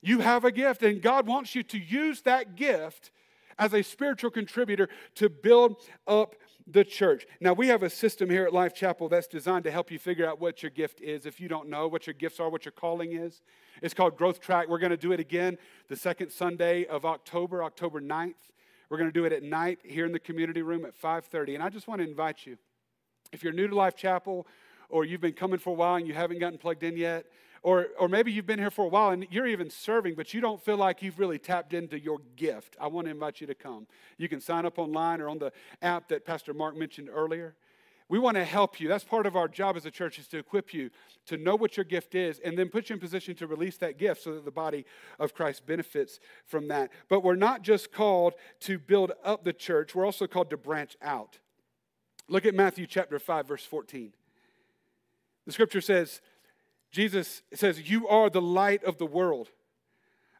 You 0.00 0.20
have 0.20 0.44
a 0.44 0.52
gift, 0.52 0.82
and 0.82 1.02
God 1.02 1.26
wants 1.26 1.54
you 1.54 1.62
to 1.64 1.78
use 1.78 2.22
that 2.22 2.54
gift 2.54 3.10
as 3.58 3.74
a 3.74 3.82
spiritual 3.82 4.30
contributor 4.30 4.88
to 5.16 5.28
build 5.28 5.76
up 6.06 6.34
the 6.70 6.84
church. 6.84 7.26
Now, 7.40 7.54
we 7.54 7.68
have 7.68 7.82
a 7.82 7.90
system 7.90 8.28
here 8.28 8.44
at 8.44 8.52
Life 8.52 8.74
Chapel 8.74 9.08
that's 9.08 9.26
designed 9.26 9.64
to 9.64 9.70
help 9.70 9.90
you 9.90 9.98
figure 9.98 10.28
out 10.28 10.38
what 10.40 10.62
your 10.62 10.70
gift 10.70 11.00
is 11.00 11.24
if 11.24 11.40
you 11.40 11.48
don't 11.48 11.68
know 11.68 11.88
what 11.88 12.06
your 12.06 12.14
gifts 12.14 12.38
are, 12.40 12.50
what 12.50 12.64
your 12.66 12.72
calling 12.72 13.12
is. 13.12 13.40
It's 13.80 13.94
called 13.94 14.16
Growth 14.16 14.40
Track. 14.40 14.68
We're 14.68 14.78
going 14.78 14.90
to 14.90 14.96
do 14.96 15.12
it 15.12 15.20
again 15.20 15.56
the 15.88 15.96
second 15.96 16.30
Sunday 16.30 16.84
of 16.84 17.06
October, 17.06 17.64
October 17.64 18.00
9th. 18.00 18.34
We're 18.90 18.98
going 18.98 19.08
to 19.08 19.18
do 19.18 19.24
it 19.24 19.32
at 19.32 19.42
night 19.42 19.78
here 19.82 20.04
in 20.04 20.12
the 20.12 20.18
community 20.18 20.62
room 20.62 20.84
at 20.84 20.98
5:30. 20.98 21.54
And 21.54 21.62
I 21.62 21.68
just 21.68 21.88
want 21.88 22.00
to 22.00 22.08
invite 22.08 22.46
you. 22.46 22.58
If 23.32 23.42
you're 23.42 23.52
new 23.52 23.68
to 23.68 23.74
Life 23.74 23.96
Chapel 23.96 24.46
or 24.88 25.04
you've 25.04 25.20
been 25.20 25.34
coming 25.34 25.58
for 25.58 25.70
a 25.70 25.74
while 25.74 25.96
and 25.96 26.06
you 26.06 26.14
haven't 26.14 26.38
gotten 26.38 26.58
plugged 26.58 26.82
in 26.82 26.96
yet, 26.96 27.26
or, 27.62 27.88
or 27.98 28.08
maybe 28.08 28.32
you've 28.32 28.46
been 28.46 28.58
here 28.58 28.70
for 28.70 28.84
a 28.84 28.88
while 28.88 29.10
and 29.10 29.26
you're 29.30 29.46
even 29.46 29.70
serving, 29.70 30.14
but 30.14 30.32
you 30.32 30.40
don't 30.40 30.62
feel 30.62 30.76
like 30.76 31.02
you've 31.02 31.18
really 31.18 31.38
tapped 31.38 31.74
into 31.74 31.98
your 31.98 32.18
gift. 32.36 32.76
I 32.80 32.86
want 32.86 33.06
to 33.06 33.10
invite 33.10 33.40
you 33.40 33.46
to 33.46 33.54
come. 33.54 33.86
You 34.16 34.28
can 34.28 34.40
sign 34.40 34.66
up 34.66 34.78
online 34.78 35.20
or 35.20 35.28
on 35.28 35.38
the 35.38 35.52
app 35.82 36.08
that 36.08 36.24
Pastor 36.24 36.54
Mark 36.54 36.76
mentioned 36.76 37.08
earlier. 37.12 37.54
We 38.08 38.18
want 38.18 38.36
to 38.36 38.44
help 38.44 38.80
you. 38.80 38.88
That's 38.88 39.04
part 39.04 39.26
of 39.26 39.36
our 39.36 39.48
job 39.48 39.76
as 39.76 39.84
a 39.84 39.90
church 39.90 40.18
is 40.18 40.26
to 40.28 40.38
equip 40.38 40.72
you 40.72 40.90
to 41.26 41.36
know 41.36 41.56
what 41.56 41.76
your 41.76 41.84
gift 41.84 42.14
is 42.14 42.38
and 42.38 42.56
then 42.58 42.70
put 42.70 42.88
you 42.88 42.94
in 42.94 43.00
position 43.00 43.34
to 43.36 43.46
release 43.46 43.76
that 43.78 43.98
gift 43.98 44.22
so 44.22 44.32
that 44.32 44.46
the 44.46 44.50
body 44.50 44.86
of 45.18 45.34
Christ 45.34 45.66
benefits 45.66 46.18
from 46.46 46.68
that. 46.68 46.90
But 47.10 47.22
we're 47.22 47.34
not 47.34 47.62
just 47.62 47.92
called 47.92 48.32
to 48.60 48.78
build 48.78 49.12
up 49.22 49.44
the 49.44 49.52
church, 49.52 49.94
we're 49.94 50.06
also 50.06 50.26
called 50.26 50.48
to 50.50 50.56
branch 50.56 50.96
out. 51.02 51.38
Look 52.28 52.46
at 52.46 52.54
Matthew 52.54 52.86
chapter 52.86 53.18
5 53.18 53.46
verse 53.46 53.64
14. 53.64 54.12
The 55.44 55.52
scripture 55.52 55.80
says, 55.80 56.20
Jesus 56.90 57.42
says, 57.52 57.90
You 57.90 58.08
are 58.08 58.30
the 58.30 58.42
light 58.42 58.82
of 58.84 58.98
the 58.98 59.06
world. 59.06 59.50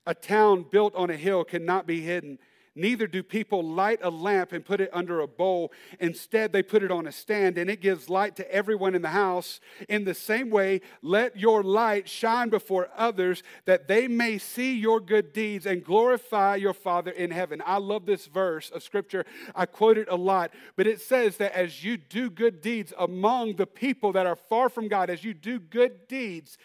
A 0.06 0.14
town 0.14 0.64
built 0.70 0.94
on 0.94 1.10
a 1.10 1.16
hill 1.16 1.44
cannot 1.44 1.86
be 1.86 2.00
hidden. 2.00 2.38
Neither 2.78 3.06
do 3.06 3.22
people 3.22 3.62
light 3.62 3.98
a 4.02 4.10
lamp 4.10 4.52
and 4.52 4.64
put 4.64 4.80
it 4.80 4.88
under 4.92 5.20
a 5.20 5.26
bowl. 5.26 5.72
Instead, 5.98 6.52
they 6.52 6.62
put 6.62 6.82
it 6.82 6.92
on 6.92 7.06
a 7.06 7.12
stand, 7.12 7.58
and 7.58 7.68
it 7.68 7.80
gives 7.80 8.08
light 8.08 8.36
to 8.36 8.50
everyone 8.52 8.94
in 8.94 9.02
the 9.02 9.08
house. 9.08 9.60
In 9.88 10.04
the 10.04 10.14
same 10.14 10.48
way, 10.48 10.80
let 11.02 11.36
your 11.36 11.62
light 11.64 12.08
shine 12.08 12.48
before 12.48 12.88
others, 12.96 13.42
that 13.64 13.88
they 13.88 14.06
may 14.06 14.38
see 14.38 14.78
your 14.78 15.00
good 15.00 15.32
deeds 15.32 15.66
and 15.66 15.84
glorify 15.84 16.54
your 16.54 16.72
Father 16.72 17.10
in 17.10 17.32
heaven. 17.32 17.60
I 17.66 17.78
love 17.78 18.06
this 18.06 18.26
verse 18.26 18.70
of 18.70 18.82
Scripture. 18.84 19.26
I 19.56 19.66
quote 19.66 19.98
it 19.98 20.08
a 20.08 20.16
lot, 20.16 20.52
but 20.76 20.86
it 20.86 21.00
says 21.00 21.36
that 21.38 21.52
as 21.52 21.82
you 21.82 21.96
do 21.96 22.30
good 22.30 22.60
deeds 22.60 22.92
among 22.96 23.56
the 23.56 23.66
people 23.66 24.12
that 24.12 24.26
are 24.26 24.36
far 24.36 24.68
from 24.68 24.86
God, 24.86 25.10
as 25.10 25.24
you 25.24 25.34
do 25.34 25.58
good 25.58 26.06
deeds, 26.06 26.58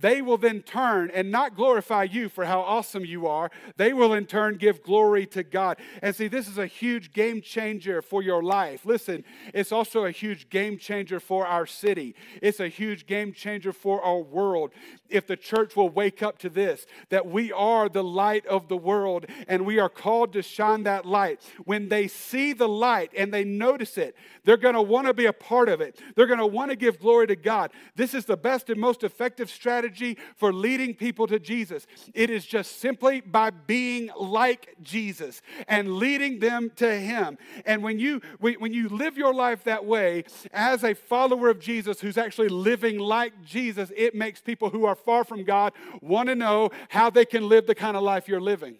they 0.00 0.22
will 0.22 0.38
then 0.38 0.62
turn 0.62 1.10
and 1.12 1.30
not 1.30 1.54
glorify 1.54 2.04
you 2.04 2.28
for 2.28 2.44
how 2.44 2.60
awesome 2.60 3.04
you 3.04 3.26
are. 3.26 3.50
They 3.76 3.92
will 3.92 4.14
in 4.14 4.26
turn 4.26 4.56
give 4.56 4.82
glory 4.82 5.26
to 5.26 5.42
God. 5.42 5.78
And 6.02 6.14
see, 6.16 6.28
this 6.28 6.48
is 6.48 6.58
a 6.58 6.66
huge 6.66 7.12
game 7.12 7.42
changer 7.42 8.00
for 8.00 8.22
your 8.22 8.42
life. 8.42 8.86
Listen, 8.86 9.24
it's 9.52 9.72
also 9.72 10.04
a 10.04 10.10
huge 10.10 10.48
game 10.48 10.78
changer 10.78 11.20
for 11.20 11.46
our 11.46 11.66
city, 11.66 12.14
it's 12.40 12.60
a 12.60 12.68
huge 12.68 13.06
game 13.06 13.32
changer 13.32 13.72
for 13.72 14.02
our 14.02 14.18
world. 14.18 14.70
If 15.08 15.26
the 15.26 15.36
church 15.36 15.74
will 15.74 15.88
wake 15.88 16.22
up 16.22 16.38
to 16.38 16.48
this, 16.48 16.86
that 17.08 17.26
we 17.26 17.52
are 17.52 17.88
the 17.88 18.04
light 18.04 18.46
of 18.46 18.68
the 18.68 18.76
world 18.76 19.26
and 19.48 19.66
we 19.66 19.80
are 19.80 19.88
called 19.88 20.32
to 20.34 20.42
shine 20.42 20.84
that 20.84 21.04
light. 21.04 21.40
When 21.64 21.88
they 21.88 22.06
see 22.06 22.52
the 22.52 22.68
light 22.68 23.10
and 23.16 23.34
they 23.34 23.42
notice 23.42 23.98
it, 23.98 24.14
they're 24.44 24.56
going 24.56 24.76
to 24.76 24.82
want 24.82 25.08
to 25.08 25.14
be 25.14 25.26
a 25.26 25.32
part 25.32 25.68
of 25.68 25.80
it. 25.80 25.98
They're 26.14 26.28
going 26.28 26.38
to 26.38 26.46
want 26.46 26.70
to 26.70 26.76
give 26.76 27.00
glory 27.00 27.26
to 27.26 27.36
God. 27.36 27.72
This 27.96 28.14
is 28.14 28.24
the 28.24 28.36
best 28.36 28.70
and 28.70 28.80
most 28.80 29.02
effective 29.02 29.50
strategy 29.50 29.89
strategy 29.90 30.16
for 30.36 30.52
leading 30.52 30.94
people 30.94 31.26
to 31.26 31.38
Jesus. 31.38 31.86
It 32.14 32.30
is 32.30 32.46
just 32.46 32.80
simply 32.80 33.20
by 33.20 33.50
being 33.50 34.10
like 34.18 34.74
Jesus 34.82 35.42
and 35.68 35.94
leading 35.94 36.38
them 36.38 36.70
to 36.76 36.98
Him. 36.98 37.38
And 37.66 37.82
when 37.82 37.98
you, 37.98 38.20
when 38.38 38.72
you 38.72 38.88
live 38.88 39.16
your 39.16 39.34
life 39.34 39.64
that 39.64 39.84
way 39.84 40.24
as 40.52 40.84
a 40.84 40.94
follower 40.94 41.48
of 41.50 41.60
Jesus 41.60 42.00
who's 42.00 42.18
actually 42.18 42.48
living 42.48 42.98
like 42.98 43.44
Jesus, 43.44 43.90
it 43.96 44.14
makes 44.14 44.40
people 44.40 44.70
who 44.70 44.84
are 44.84 44.94
far 44.94 45.24
from 45.24 45.44
God 45.44 45.72
want 46.00 46.28
to 46.28 46.34
know 46.34 46.70
how 46.88 47.10
they 47.10 47.24
can 47.24 47.48
live 47.48 47.66
the 47.66 47.74
kind 47.74 47.96
of 47.96 48.02
life 48.02 48.28
you're 48.28 48.40
living. 48.40 48.76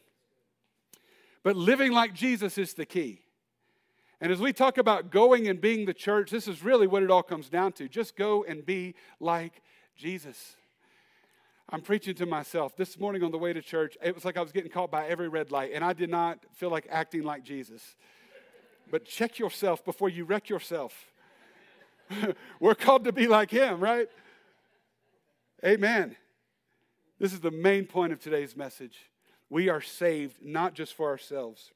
But 1.42 1.56
living 1.56 1.92
like 1.92 2.14
Jesus 2.14 2.58
is 2.58 2.74
the 2.74 2.86
key. 2.86 3.22
And 4.20 4.30
as 4.30 4.38
we 4.38 4.52
talk 4.52 4.76
about 4.76 5.10
going 5.10 5.48
and 5.48 5.58
being 5.58 5.86
the 5.86 5.94
church, 5.94 6.30
this 6.30 6.46
is 6.46 6.62
really 6.62 6.86
what 6.86 7.02
it 7.02 7.10
all 7.10 7.22
comes 7.22 7.48
down 7.48 7.72
to. 7.72 7.88
Just 7.88 8.16
go 8.16 8.44
and 8.44 8.66
be 8.66 8.94
like 9.18 9.62
Jesus. 9.96 10.56
I'm 11.72 11.82
preaching 11.82 12.16
to 12.16 12.26
myself. 12.26 12.76
This 12.76 12.98
morning 12.98 13.22
on 13.22 13.30
the 13.30 13.38
way 13.38 13.52
to 13.52 13.62
church, 13.62 13.96
it 14.02 14.12
was 14.12 14.24
like 14.24 14.36
I 14.36 14.42
was 14.42 14.50
getting 14.50 14.72
caught 14.72 14.90
by 14.90 15.06
every 15.06 15.28
red 15.28 15.52
light, 15.52 15.70
and 15.72 15.84
I 15.84 15.92
did 15.92 16.10
not 16.10 16.40
feel 16.56 16.68
like 16.68 16.88
acting 16.90 17.22
like 17.22 17.44
Jesus. 17.44 17.94
But 18.90 19.04
check 19.04 19.38
yourself 19.38 19.84
before 19.84 20.08
you 20.08 20.24
wreck 20.24 20.48
yourself. 20.48 20.92
We're 22.60 22.74
called 22.74 23.04
to 23.04 23.12
be 23.12 23.28
like 23.28 23.52
him, 23.52 23.78
right? 23.78 24.08
Amen. 25.64 26.16
This 27.20 27.32
is 27.32 27.38
the 27.38 27.52
main 27.52 27.84
point 27.84 28.12
of 28.12 28.18
today's 28.18 28.56
message. 28.56 28.96
We 29.48 29.68
are 29.68 29.80
saved 29.80 30.38
not 30.42 30.74
just 30.74 30.94
for 30.94 31.08
ourselves, 31.08 31.70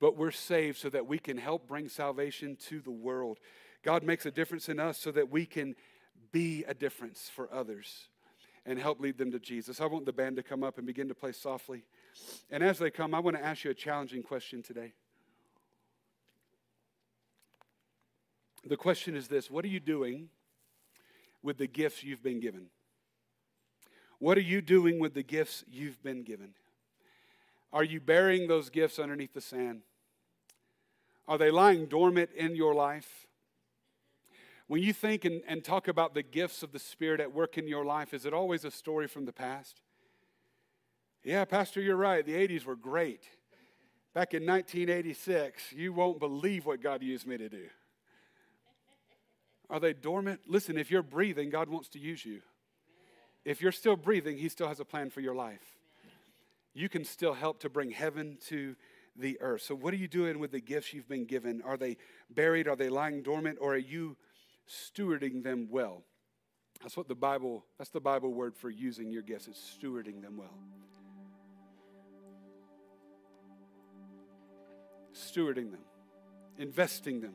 but 0.00 0.16
we're 0.16 0.30
saved 0.30 0.78
so 0.78 0.90
that 0.90 1.06
we 1.06 1.18
can 1.18 1.38
help 1.38 1.66
bring 1.66 1.88
salvation 1.88 2.56
to 2.68 2.80
the 2.80 2.90
world. 2.90 3.38
God 3.82 4.02
makes 4.02 4.26
a 4.26 4.30
difference 4.30 4.68
in 4.68 4.80
us 4.80 4.98
so 4.98 5.12
that 5.12 5.30
we 5.30 5.46
can 5.46 5.76
be 6.32 6.64
a 6.64 6.74
difference 6.74 7.30
for 7.32 7.48
others 7.52 8.08
and 8.66 8.78
help 8.78 9.00
lead 9.00 9.16
them 9.16 9.30
to 9.30 9.38
Jesus. 9.38 9.80
I 9.80 9.86
want 9.86 10.04
the 10.04 10.12
band 10.12 10.36
to 10.36 10.42
come 10.42 10.64
up 10.64 10.76
and 10.76 10.86
begin 10.86 11.08
to 11.08 11.14
play 11.14 11.32
softly. 11.32 11.84
And 12.50 12.62
as 12.62 12.78
they 12.78 12.90
come, 12.90 13.14
I 13.14 13.20
want 13.20 13.36
to 13.36 13.44
ask 13.44 13.64
you 13.64 13.70
a 13.70 13.74
challenging 13.74 14.22
question 14.22 14.62
today. 14.62 14.92
The 18.66 18.76
question 18.76 19.14
is 19.14 19.28
this 19.28 19.50
What 19.50 19.64
are 19.64 19.68
you 19.68 19.80
doing 19.80 20.28
with 21.42 21.58
the 21.58 21.68
gifts 21.68 22.02
you've 22.02 22.22
been 22.22 22.40
given? 22.40 22.66
What 24.18 24.36
are 24.36 24.42
you 24.42 24.60
doing 24.60 24.98
with 24.98 25.14
the 25.14 25.22
gifts 25.22 25.64
you've 25.70 26.02
been 26.02 26.24
given? 26.24 26.54
Are 27.72 27.84
you 27.84 28.00
burying 28.00 28.48
those 28.48 28.70
gifts 28.70 28.98
underneath 28.98 29.34
the 29.34 29.40
sand? 29.40 29.82
Are 31.28 31.38
they 31.38 31.50
lying 31.50 31.86
dormant 31.86 32.30
in 32.34 32.56
your 32.56 32.74
life? 32.74 33.25
When 34.68 34.82
you 34.82 34.92
think 34.92 35.24
and, 35.24 35.42
and 35.46 35.62
talk 35.62 35.86
about 35.86 36.14
the 36.14 36.22
gifts 36.22 36.62
of 36.62 36.72
the 36.72 36.78
Spirit 36.78 37.20
at 37.20 37.32
work 37.32 37.56
in 37.56 37.68
your 37.68 37.84
life, 37.84 38.12
is 38.12 38.26
it 38.26 38.34
always 38.34 38.64
a 38.64 38.70
story 38.70 39.06
from 39.06 39.24
the 39.24 39.32
past? 39.32 39.80
Yeah, 41.22 41.44
Pastor, 41.44 41.80
you're 41.80 41.96
right. 41.96 42.24
The 42.24 42.34
80s 42.34 42.64
were 42.64 42.76
great. 42.76 43.22
Back 44.14 44.34
in 44.34 44.46
1986, 44.46 45.72
you 45.72 45.92
won't 45.92 46.18
believe 46.18 46.66
what 46.66 46.82
God 46.82 47.02
used 47.02 47.26
me 47.26 47.36
to 47.36 47.48
do. 47.48 47.66
Are 49.68 49.80
they 49.80 49.92
dormant? 49.92 50.40
Listen, 50.46 50.78
if 50.78 50.90
you're 50.90 51.02
breathing, 51.02 51.50
God 51.50 51.68
wants 51.68 51.88
to 51.90 51.98
use 51.98 52.24
you. 52.24 52.40
If 53.44 53.60
you're 53.60 53.72
still 53.72 53.96
breathing, 53.96 54.38
He 54.38 54.48
still 54.48 54.68
has 54.68 54.80
a 54.80 54.84
plan 54.84 55.10
for 55.10 55.20
your 55.20 55.34
life. 55.34 55.76
You 56.74 56.88
can 56.88 57.04
still 57.04 57.34
help 57.34 57.60
to 57.60 57.68
bring 57.68 57.90
heaven 57.90 58.38
to 58.48 58.76
the 59.16 59.40
earth. 59.40 59.62
So, 59.62 59.74
what 59.74 59.94
are 59.94 59.96
you 59.96 60.08
doing 60.08 60.38
with 60.38 60.52
the 60.52 60.60
gifts 60.60 60.92
you've 60.92 61.08
been 61.08 61.24
given? 61.24 61.62
Are 61.62 61.76
they 61.76 61.96
buried? 62.30 62.68
Are 62.68 62.76
they 62.76 62.88
lying 62.88 63.22
dormant? 63.22 63.58
Or 63.60 63.74
are 63.74 63.78
you 63.78 64.16
stewarding 64.68 65.42
them 65.42 65.68
well. 65.70 66.02
That's 66.82 66.96
what 66.96 67.08
the 67.08 67.14
Bible, 67.14 67.64
that's 67.78 67.90
the 67.90 68.00
Bible 68.00 68.32
word 68.32 68.54
for 68.56 68.70
using 68.70 69.10
your 69.10 69.22
gifts, 69.22 69.48
is 69.48 69.56
stewarding 69.56 70.22
them 70.22 70.36
well. 70.36 70.54
Stewarding 75.14 75.70
them, 75.70 75.80
investing 76.58 77.20
them. 77.20 77.34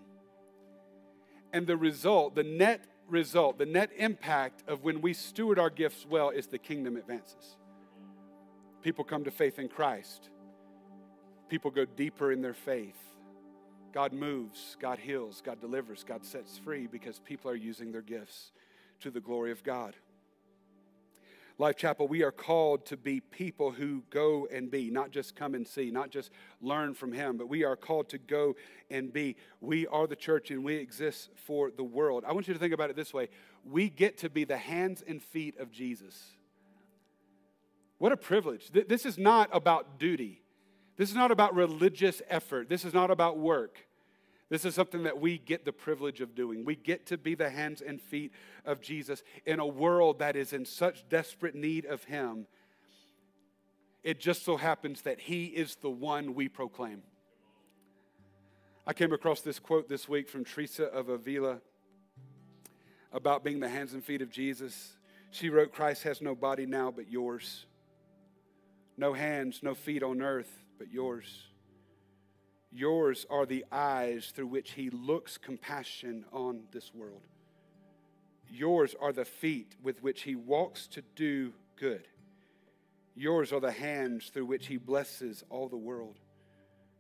And 1.54 1.66
the 1.66 1.76
result, 1.76 2.36
the 2.36 2.44
net 2.44 2.86
result, 3.10 3.58
the 3.58 3.66
net 3.66 3.90
impact 3.98 4.64
of 4.68 4.84
when 4.84 5.02
we 5.02 5.14
steward 5.14 5.60
our 5.60 5.70
gifts 5.70 6.06
well 6.10 6.30
is 6.30 6.48
the 6.48 6.58
kingdom 6.58 6.96
advances. 6.96 7.58
People 8.82 9.04
come 9.04 9.24
to 9.26 9.32
faith 9.32 9.60
in 9.60 9.68
Christ. 9.68 10.30
People 11.50 11.72
go 11.72 11.86
deeper 11.86 12.32
in 12.32 12.42
their 12.42 12.54
faith. 12.54 12.96
God 13.94 14.14
moves, 14.14 14.78
God 14.80 15.00
heals, 15.00 15.42
God 15.44 15.60
delivers, 15.60 16.04
God 16.04 16.26
sets 16.26 16.58
free 16.58 16.88
because 16.88 17.20
people 17.20 17.52
are 17.52 17.56
using 17.56 17.92
their 17.92 18.02
gifts 18.02 18.52
to 19.02 19.12
the 19.12 19.20
glory 19.20 19.52
of 19.52 19.64
God. 19.64 19.96
Life 21.58 21.76
Chapel, 21.76 22.08
we 22.08 22.24
are 22.24 22.32
called 22.32 22.88
to 22.88 22.98
be 22.98 23.20
people 23.20 23.72
who 23.72 24.04
go 24.10 24.48
and 24.52 24.72
be, 24.72 24.90
not 24.90 25.12
just 25.12 25.36
come 25.36 25.54
and 25.54 25.68
see, 25.68 25.92
not 25.92 26.10
just 26.10 26.32
learn 26.60 26.96
from 26.96 27.14
Him, 27.14 27.38
but 27.38 27.50
we 27.50 27.64
are 27.64 27.76
called 27.76 28.10
to 28.10 28.18
go 28.18 28.56
and 28.90 29.14
be. 29.14 29.36
We 29.60 29.86
are 29.88 30.08
the 30.08 30.16
church 30.16 30.50
and 30.50 30.64
we 30.64 30.76
exist 30.76 31.30
for 31.36 31.70
the 31.70 31.84
world. 31.84 32.24
I 32.26 32.34
want 32.34 32.48
you 32.48 32.56
to 32.56 32.60
think 32.60 32.74
about 32.74 32.90
it 32.90 32.96
this 32.96 33.14
way 33.14 33.30
we 33.64 33.90
get 33.90 34.18
to 34.20 34.30
be 34.30 34.44
the 34.44 34.58
hands 34.58 35.04
and 35.08 35.22
feet 35.22 35.60
of 35.60 35.72
Jesus. 35.72 36.32
What 38.00 38.12
a 38.12 38.18
privilege. 38.18 38.72
This 38.72 39.06
is 39.06 39.20
not 39.20 39.50
about 39.54 40.00
duty. 40.00 40.41
This 41.02 41.10
is 41.10 41.16
not 41.16 41.32
about 41.32 41.56
religious 41.56 42.22
effort. 42.30 42.70
This 42.70 42.86
is 42.86 42.94
not 42.94 43.10
about 43.10 43.40
work. 43.40 43.88
This 44.50 44.66
is 44.66 44.76
something 44.76 45.02
that 45.02 45.20
we 45.20 45.40
get 45.40 45.66
the 45.66 45.74
privilege 45.74 46.22
of 46.22 46.36
doing. 46.36 46.64
We 46.64 46.76
get 46.76 47.08
to 47.08 47.18
be 47.18 47.34
the 47.34 47.50
hands 47.50 47.82
and 47.82 48.00
feet 48.00 48.32
of 48.66 48.82
Jesus 48.82 49.24
in 49.44 49.60
a 49.60 49.66
world 49.66 50.20
that 50.20 50.36
is 50.36 50.54
in 50.54 50.64
such 50.64 51.10
desperate 51.10 51.56
need 51.56 51.86
of 51.86 52.04
Him. 52.04 52.46
It 54.04 54.20
just 54.20 54.46
so 54.46 54.58
happens 54.58 55.02
that 55.02 55.20
He 55.20 55.46
is 55.46 55.76
the 55.78 55.90
one 55.90 56.36
we 56.36 56.48
proclaim. 56.48 57.02
I 58.86 58.94
came 58.94 59.12
across 59.12 59.42
this 59.42 59.58
quote 59.58 59.90
this 59.90 60.08
week 60.08 60.30
from 60.30 60.46
Teresa 60.46 60.84
of 60.84 61.10
Avila 61.10 61.62
about 63.12 63.44
being 63.44 63.60
the 63.60 63.70
hands 63.70 63.96
and 63.96 64.06
feet 64.06 64.22
of 64.22 64.30
Jesus. 64.30 64.98
She 65.32 65.50
wrote, 65.50 65.74
Christ 65.74 66.04
has 66.04 66.22
no 66.22 66.36
body 66.36 66.68
now 66.68 66.92
but 66.92 67.10
yours, 67.10 67.66
no 68.98 69.14
hands, 69.14 69.62
no 69.64 69.74
feet 69.74 70.04
on 70.04 70.22
earth 70.22 70.60
but 70.82 70.92
yours. 70.92 71.44
Yours 72.72 73.28
are 73.30 73.46
the 73.46 73.64
eyes 73.72 74.34
through 74.36 74.48
which 74.48 74.72
he 74.72 74.90
looks 74.90 75.38
compassion 75.38 76.26
on 76.34 76.64
this 76.72 76.92
world. 76.92 77.22
Yours 78.50 78.96
are 79.00 79.14
the 79.14 79.24
feet 79.24 79.76
with 79.84 80.02
which 80.02 80.24
he 80.24 80.34
walks 80.34 80.88
to 80.88 81.04
do 81.16 81.54
good. 81.76 82.08
Yours 83.14 83.54
are 83.54 83.60
the 83.60 83.72
hands 83.72 84.32
through 84.34 84.48
which 84.48 84.66
he 84.66 84.78
blesses 84.78 85.44
all 85.52 85.70
the 85.70 85.78
world. 85.78 86.16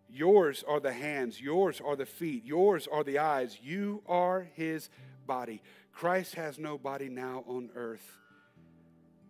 Yours 0.08 0.64
are 0.68 0.80
the 0.80 0.94
hands, 0.94 1.42
yours 1.42 1.82
are 1.84 1.96
the 1.96 2.06
feet, 2.06 2.46
yours 2.46 2.88
are 2.92 3.04
the 3.04 3.18
eyes. 3.18 3.58
You 3.64 4.04
are 4.08 4.48
his 4.54 4.92
body. 5.26 5.64
Christ 5.92 6.36
has 6.36 6.60
no 6.60 6.78
body 6.78 7.10
now 7.10 7.44
on 7.48 7.72
earth 7.74 8.20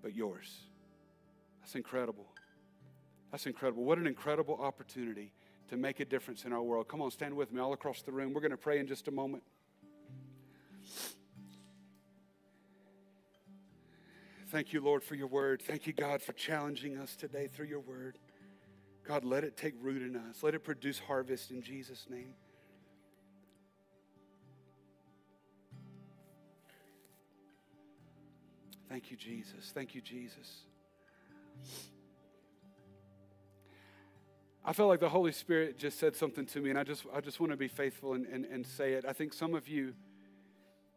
but 0.02 0.14
yours. 0.14 0.60
That's 1.62 1.76
incredible. 1.76 2.30
That's 3.32 3.45
incredible. 3.45 3.84
What 3.84 3.97
an 3.97 4.07
incredible 4.07 4.59
opportunity 4.61 5.32
to 5.69 5.77
make 5.77 6.01
a 6.01 6.05
difference 6.05 6.43
in 6.43 6.51
our 6.51 6.61
world. 6.61 6.89
Come 6.89 7.01
on, 7.01 7.11
stand 7.11 7.34
with 7.34 7.53
me 7.53 7.61
all 7.61 7.71
across 7.71 8.01
the 8.01 8.11
room. 8.11 8.34
We're 8.34 8.41
going 8.41 8.51
to 8.51 8.57
pray 8.57 8.79
in 8.79 8.88
just 8.88 9.07
a 9.07 9.11
moment. 9.11 9.43
Thank 14.49 14.73
you, 14.73 14.82
Lord, 14.82 15.01
for 15.01 15.15
your 15.15 15.27
word. 15.27 15.61
Thank 15.61 15.88
you, 15.88 15.93
God, 15.93 16.21
for 16.21 16.34
challenging 16.34 16.97
us 16.97 17.15
today 17.15 17.47
through 17.47 17.67
your 17.67 17.79
word. 17.79 18.19
God, 19.07 19.23
let 19.23 19.45
it 19.45 19.55
take 19.55 19.75
root 19.82 20.01
in 20.01 20.17
us. 20.17 20.43
Let 20.43 20.53
it 20.53 20.65
produce 20.65 20.99
harvest 20.99 21.51
in 21.51 21.61
Jesus' 21.61 22.07
name. 22.09 22.34
Thank 28.89 29.09
you, 29.09 29.15
Jesus. 29.15 29.71
Thank 29.73 29.95
you, 29.95 30.01
Jesus. 30.01 30.63
I 34.64 34.74
felt 34.74 34.89
like 34.89 34.99
the 34.99 35.09
Holy 35.09 35.32
Spirit 35.32 35.80
just 35.80 35.97
said 35.97 36.16
something 36.16 36.45
to 36.47 36.62
me, 36.62 36.70
and 36.70 36.78
I 36.78 36.84
just, 36.84 37.05
I 37.14 37.20
just 37.20 37.39
want 37.39 37.51
to 37.51 37.57
be 37.57 37.68
faithful 37.68 38.14
and, 38.14 38.28
and, 38.28 38.45
and 38.45 38.66
say 38.66 38.93
it. 38.93 39.05
I 39.07 39.14
think 39.14 39.34
some 39.34 39.55
of 39.55 39.68
you, 39.68 39.93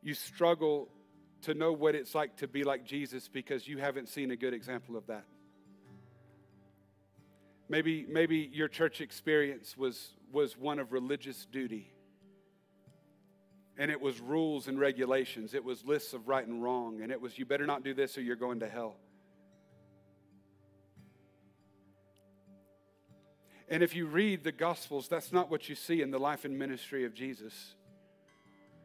you 0.02 0.12
struggle 0.12 0.88
to 1.42 1.54
know 1.54 1.72
what 1.72 1.94
it's 1.94 2.14
like 2.14 2.36
to 2.38 2.48
be 2.48 2.62
like 2.62 2.84
Jesus 2.84 3.28
because 3.28 3.66
you 3.66 3.78
haven't 3.78 4.08
seen 4.08 4.30
a 4.30 4.36
good 4.36 4.52
example 4.52 4.96
of 4.96 5.06
that. 5.06 5.24
Maybe, 7.68 8.04
maybe 8.06 8.50
your 8.52 8.68
church 8.68 9.00
experience 9.00 9.76
was, 9.76 10.10
was 10.30 10.58
one 10.58 10.78
of 10.78 10.92
religious 10.92 11.46
duty. 11.46 11.90
And 13.78 13.90
it 13.90 14.00
was 14.00 14.20
rules 14.20 14.68
and 14.68 14.78
regulations. 14.78 15.54
It 15.54 15.64
was 15.64 15.84
lists 15.84 16.12
of 16.12 16.28
right 16.28 16.46
and 16.46 16.62
wrong. 16.62 17.00
And 17.00 17.10
it 17.10 17.20
was, 17.20 17.38
you 17.38 17.46
better 17.46 17.66
not 17.66 17.82
do 17.82 17.94
this 17.94 18.18
or 18.18 18.20
you're 18.20 18.36
going 18.36 18.60
to 18.60 18.68
hell. 18.68 18.96
And 23.74 23.82
if 23.82 23.96
you 23.96 24.06
read 24.06 24.44
the 24.44 24.52
Gospels, 24.52 25.08
that's 25.08 25.32
not 25.32 25.50
what 25.50 25.68
you 25.68 25.74
see 25.74 26.00
in 26.00 26.12
the 26.12 26.18
life 26.20 26.44
and 26.44 26.56
ministry 26.56 27.04
of 27.04 27.12
Jesus. 27.12 27.74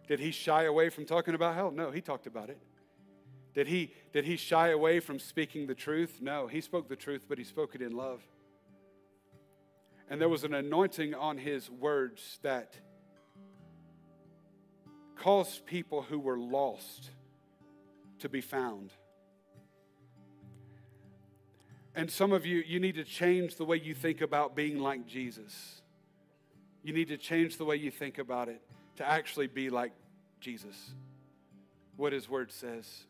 Did 0.07 0.19
he 0.19 0.31
shy 0.31 0.63
away 0.63 0.89
from 0.89 1.05
talking 1.05 1.35
about 1.35 1.53
hell? 1.53 1.69
No, 1.69 1.91
he 1.91 2.01
talked 2.01 2.25
about 2.25 2.49
it. 2.49 2.57
Did 3.53 3.67
he, 3.67 3.93
did 4.13 4.25
he 4.25 4.35
shy 4.35 4.69
away 4.69 4.99
from 4.99 5.19
speaking 5.19 5.67
the 5.67 5.75
truth? 5.75 6.17
No, 6.23 6.47
he 6.47 6.59
spoke 6.59 6.89
the 6.89 6.95
truth, 6.95 7.25
but 7.29 7.37
he 7.37 7.43
spoke 7.43 7.75
it 7.75 7.83
in 7.83 7.91
love. 7.91 8.23
And 10.09 10.19
there 10.19 10.27
was 10.27 10.43
an 10.43 10.55
anointing 10.55 11.13
on 11.13 11.37
his 11.37 11.69
words 11.69 12.39
that 12.41 12.73
caused 15.15 15.67
people 15.67 16.01
who 16.01 16.17
were 16.17 16.39
lost 16.39 17.11
to 18.21 18.27
be 18.27 18.41
found. 18.41 18.91
And 21.99 22.09
some 22.09 22.31
of 22.31 22.45
you, 22.45 22.63
you 22.65 22.79
need 22.79 22.95
to 22.95 23.03
change 23.03 23.57
the 23.57 23.65
way 23.65 23.75
you 23.75 23.93
think 23.93 24.21
about 24.21 24.55
being 24.55 24.79
like 24.79 25.05
Jesus. 25.05 25.81
You 26.81 26.93
need 26.93 27.09
to 27.09 27.17
change 27.17 27.57
the 27.57 27.65
way 27.65 27.75
you 27.75 27.91
think 27.91 28.19
about 28.19 28.47
it 28.47 28.61
to 28.95 29.05
actually 29.05 29.47
be 29.47 29.69
like 29.69 29.91
Jesus, 30.39 30.91
what 31.97 32.13
his 32.13 32.29
word 32.29 32.53
says. 32.53 33.03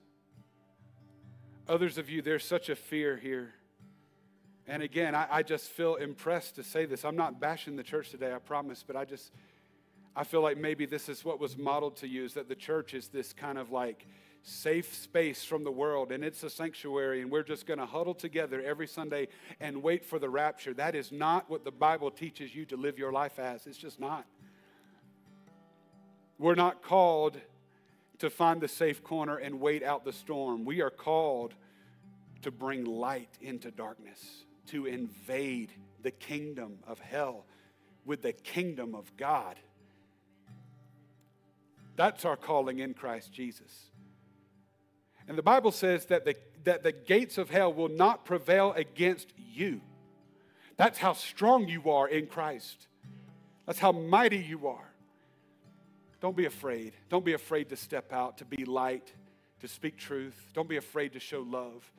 Others 1.67 1.99
of 1.99 2.09
you, 2.09 2.23
there's 2.23 2.43
such 2.43 2.67
a 2.69 2.75
fear 2.75 3.15
here. 3.15 3.53
And 4.65 4.81
again, 4.81 5.13
I, 5.13 5.27
I, 5.29 5.43
just 5.43 5.69
feel 5.69 5.93
impressed 5.93 6.55
to 6.55 6.63
say 6.63 6.87
this. 6.87 7.05
I'm 7.05 7.15
not 7.15 7.39
bashing 7.39 7.75
the 7.75 7.83
church 7.83 8.09
today, 8.09 8.33
I 8.33 8.39
promise, 8.39 8.83
but 8.85 8.95
I 8.95 9.05
just, 9.05 9.31
I 10.15 10.23
feel 10.23 10.41
like 10.41 10.57
maybe 10.57 10.87
this 10.87 11.09
is 11.09 11.23
what 11.23 11.39
was 11.39 11.59
modeled 11.59 11.97
to 11.97 12.07
you 12.07 12.25
is 12.25 12.33
that 12.33 12.49
the 12.49 12.55
church 12.55 12.95
is 12.95 13.09
this 13.09 13.33
kind 13.33 13.59
of 13.59 13.69
like 13.69 14.07
safe 14.41 14.93
space 14.93 15.43
from 15.43 15.63
the 15.63 15.71
world 15.71 16.11
and 16.11 16.23
it's 16.23 16.43
a 16.43 16.49
sanctuary 16.49 17.21
and 17.21 17.29
we're 17.29 17.43
just 17.43 17.65
going 17.65 17.79
to 17.79 17.85
huddle 17.85 18.13
together 18.13 18.61
every 18.61 18.87
Sunday 18.87 19.27
and 19.59 19.83
wait 19.83 20.05
for 20.05 20.19
the 20.19 20.29
rapture. 20.29 20.73
That 20.73 20.95
is 20.95 21.11
not 21.11 21.49
what 21.49 21.65
the 21.65 21.71
Bible 21.71 22.11
teaches 22.11 22.55
you 22.55 22.65
to 22.65 22.77
live 22.77 22.97
your 22.97 23.11
life 23.11 23.37
as. 23.39 23.67
It's 23.67 23.77
just 23.77 23.99
not. 23.99 24.25
We're 26.37 26.55
not 26.55 26.81
called 26.81 27.39
to 28.19 28.29
find 28.29 28.61
the 28.61 28.67
safe 28.67 29.03
corner 29.03 29.37
and 29.37 29.59
wait 29.59 29.83
out 29.83 30.05
the 30.05 30.13
storm. 30.13 30.65
We 30.65 30.81
are 30.81 30.89
called 30.89 31.53
to 32.41 32.51
bring 32.51 32.85
light 32.85 33.37
into 33.41 33.71
darkness, 33.71 34.45
to 34.67 34.85
invade 34.85 35.71
the 36.01 36.11
kingdom 36.11 36.79
of 36.87 36.99
hell 36.99 37.45
with 38.05 38.21
the 38.21 38.31
kingdom 38.31 38.95
of 38.95 39.15
God. 39.17 39.57
That's 41.95 42.23
our 42.23 42.37
calling 42.37 42.79
in 42.79 42.93
Christ 42.93 43.33
Jesus. 43.33 43.91
And 45.29 45.37
the 45.37 45.43
Bible 45.43 45.71
says 45.71 46.07
that 46.07 46.25
the, 46.25 46.35
that 46.63 46.81
the 46.81 46.91
gates 46.91 47.37
of 47.37 47.51
hell 47.51 47.71
will 47.71 47.87
not 47.87 48.25
prevail 48.25 48.73
against 48.73 49.31
you. 49.37 49.79
That's 50.75 50.97
how 50.97 51.13
strong 51.13 51.67
you 51.67 51.91
are 51.91 52.07
in 52.07 52.25
Christ. 52.25 52.87
That's 53.67 53.77
how 53.77 53.91
mighty 53.91 54.39
you 54.39 54.67
are. 54.67 54.91
Don't 56.19 56.35
be 56.35 56.45
afraid. 56.45 56.93
Don't 57.09 57.23
be 57.23 57.33
afraid 57.33 57.69
to 57.69 57.75
step 57.75 58.11
out, 58.11 58.39
to 58.39 58.45
be 58.45 58.65
light, 58.65 59.13
to 59.61 59.67
speak 59.67 59.97
truth. 59.97 60.35
Don't 60.55 60.67
be 60.67 60.77
afraid 60.77 61.13
to 61.13 61.19
show 61.19 61.41
love. 61.41 61.89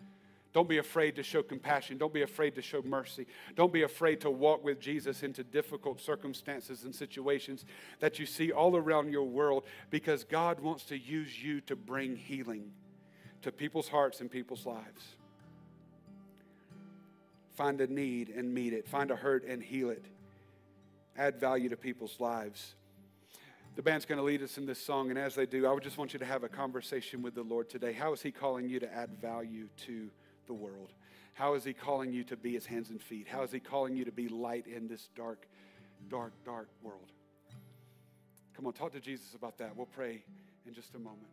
Don't 0.52 0.68
be 0.68 0.78
afraid 0.78 1.14
to 1.14 1.22
show 1.22 1.44
compassion. 1.44 1.98
Don't 1.98 2.12
be 2.12 2.22
afraid 2.22 2.56
to 2.56 2.62
show 2.62 2.82
mercy. 2.82 3.28
Don't 3.54 3.72
be 3.72 3.82
afraid 3.82 4.20
to 4.22 4.30
walk 4.30 4.64
with 4.64 4.80
Jesus 4.80 5.22
into 5.22 5.44
difficult 5.44 6.00
circumstances 6.00 6.82
and 6.82 6.92
situations 6.92 7.64
that 8.00 8.18
you 8.18 8.26
see 8.26 8.50
all 8.50 8.76
around 8.76 9.12
your 9.12 9.28
world 9.28 9.62
because 9.90 10.24
God 10.24 10.58
wants 10.58 10.82
to 10.86 10.98
use 10.98 11.40
you 11.40 11.60
to 11.62 11.76
bring 11.76 12.16
healing 12.16 12.72
to 13.42 13.52
people's 13.52 13.88
hearts 13.88 14.20
and 14.20 14.30
people's 14.30 14.66
lives. 14.66 15.16
Find 17.54 17.80
a 17.80 17.86
need 17.86 18.30
and 18.30 18.52
meet 18.52 18.72
it, 18.72 18.88
find 18.88 19.10
a 19.10 19.16
hurt 19.16 19.44
and 19.44 19.62
heal 19.62 19.90
it. 19.90 20.04
Add 21.16 21.38
value 21.38 21.68
to 21.68 21.76
people's 21.76 22.18
lives. 22.18 22.74
The 23.76 23.82
band's 23.82 24.04
going 24.04 24.18
to 24.18 24.24
lead 24.24 24.42
us 24.42 24.58
in 24.58 24.66
this 24.66 24.82
song, 24.82 25.10
and 25.10 25.18
as 25.18 25.34
they 25.34 25.46
do, 25.46 25.66
I 25.66 25.72
would 25.72 25.82
just 25.82 25.96
want 25.98 26.12
you 26.12 26.18
to 26.18 26.24
have 26.24 26.42
a 26.42 26.48
conversation 26.48 27.22
with 27.22 27.34
the 27.34 27.42
Lord 27.42 27.68
today. 27.68 27.92
How 27.92 28.12
is 28.12 28.22
He 28.22 28.30
calling 28.30 28.68
you 28.68 28.80
to 28.80 28.92
add 28.92 29.10
value 29.20 29.68
to 29.86 30.10
the 30.46 30.54
world? 30.54 30.92
How 31.34 31.54
is 31.54 31.64
He 31.64 31.72
calling 31.72 32.12
you 32.12 32.24
to 32.24 32.36
be 32.36 32.52
His 32.52 32.66
hands 32.66 32.90
and 32.90 33.00
feet? 33.00 33.26
How 33.28 33.42
is 33.42 33.52
He 33.52 33.60
calling 33.60 33.96
you 33.96 34.04
to 34.04 34.12
be 34.12 34.28
light 34.28 34.66
in 34.66 34.88
this 34.88 35.08
dark, 35.16 35.46
dark, 36.08 36.32
dark 36.44 36.68
world? 36.82 37.12
Come 38.54 38.66
on, 38.66 38.72
talk 38.72 38.92
to 38.92 39.00
Jesus 39.00 39.34
about 39.34 39.56
that. 39.58 39.76
We'll 39.76 39.86
pray 39.86 40.24
in 40.66 40.74
just 40.74 40.94
a 40.94 40.98
moment. 40.98 41.28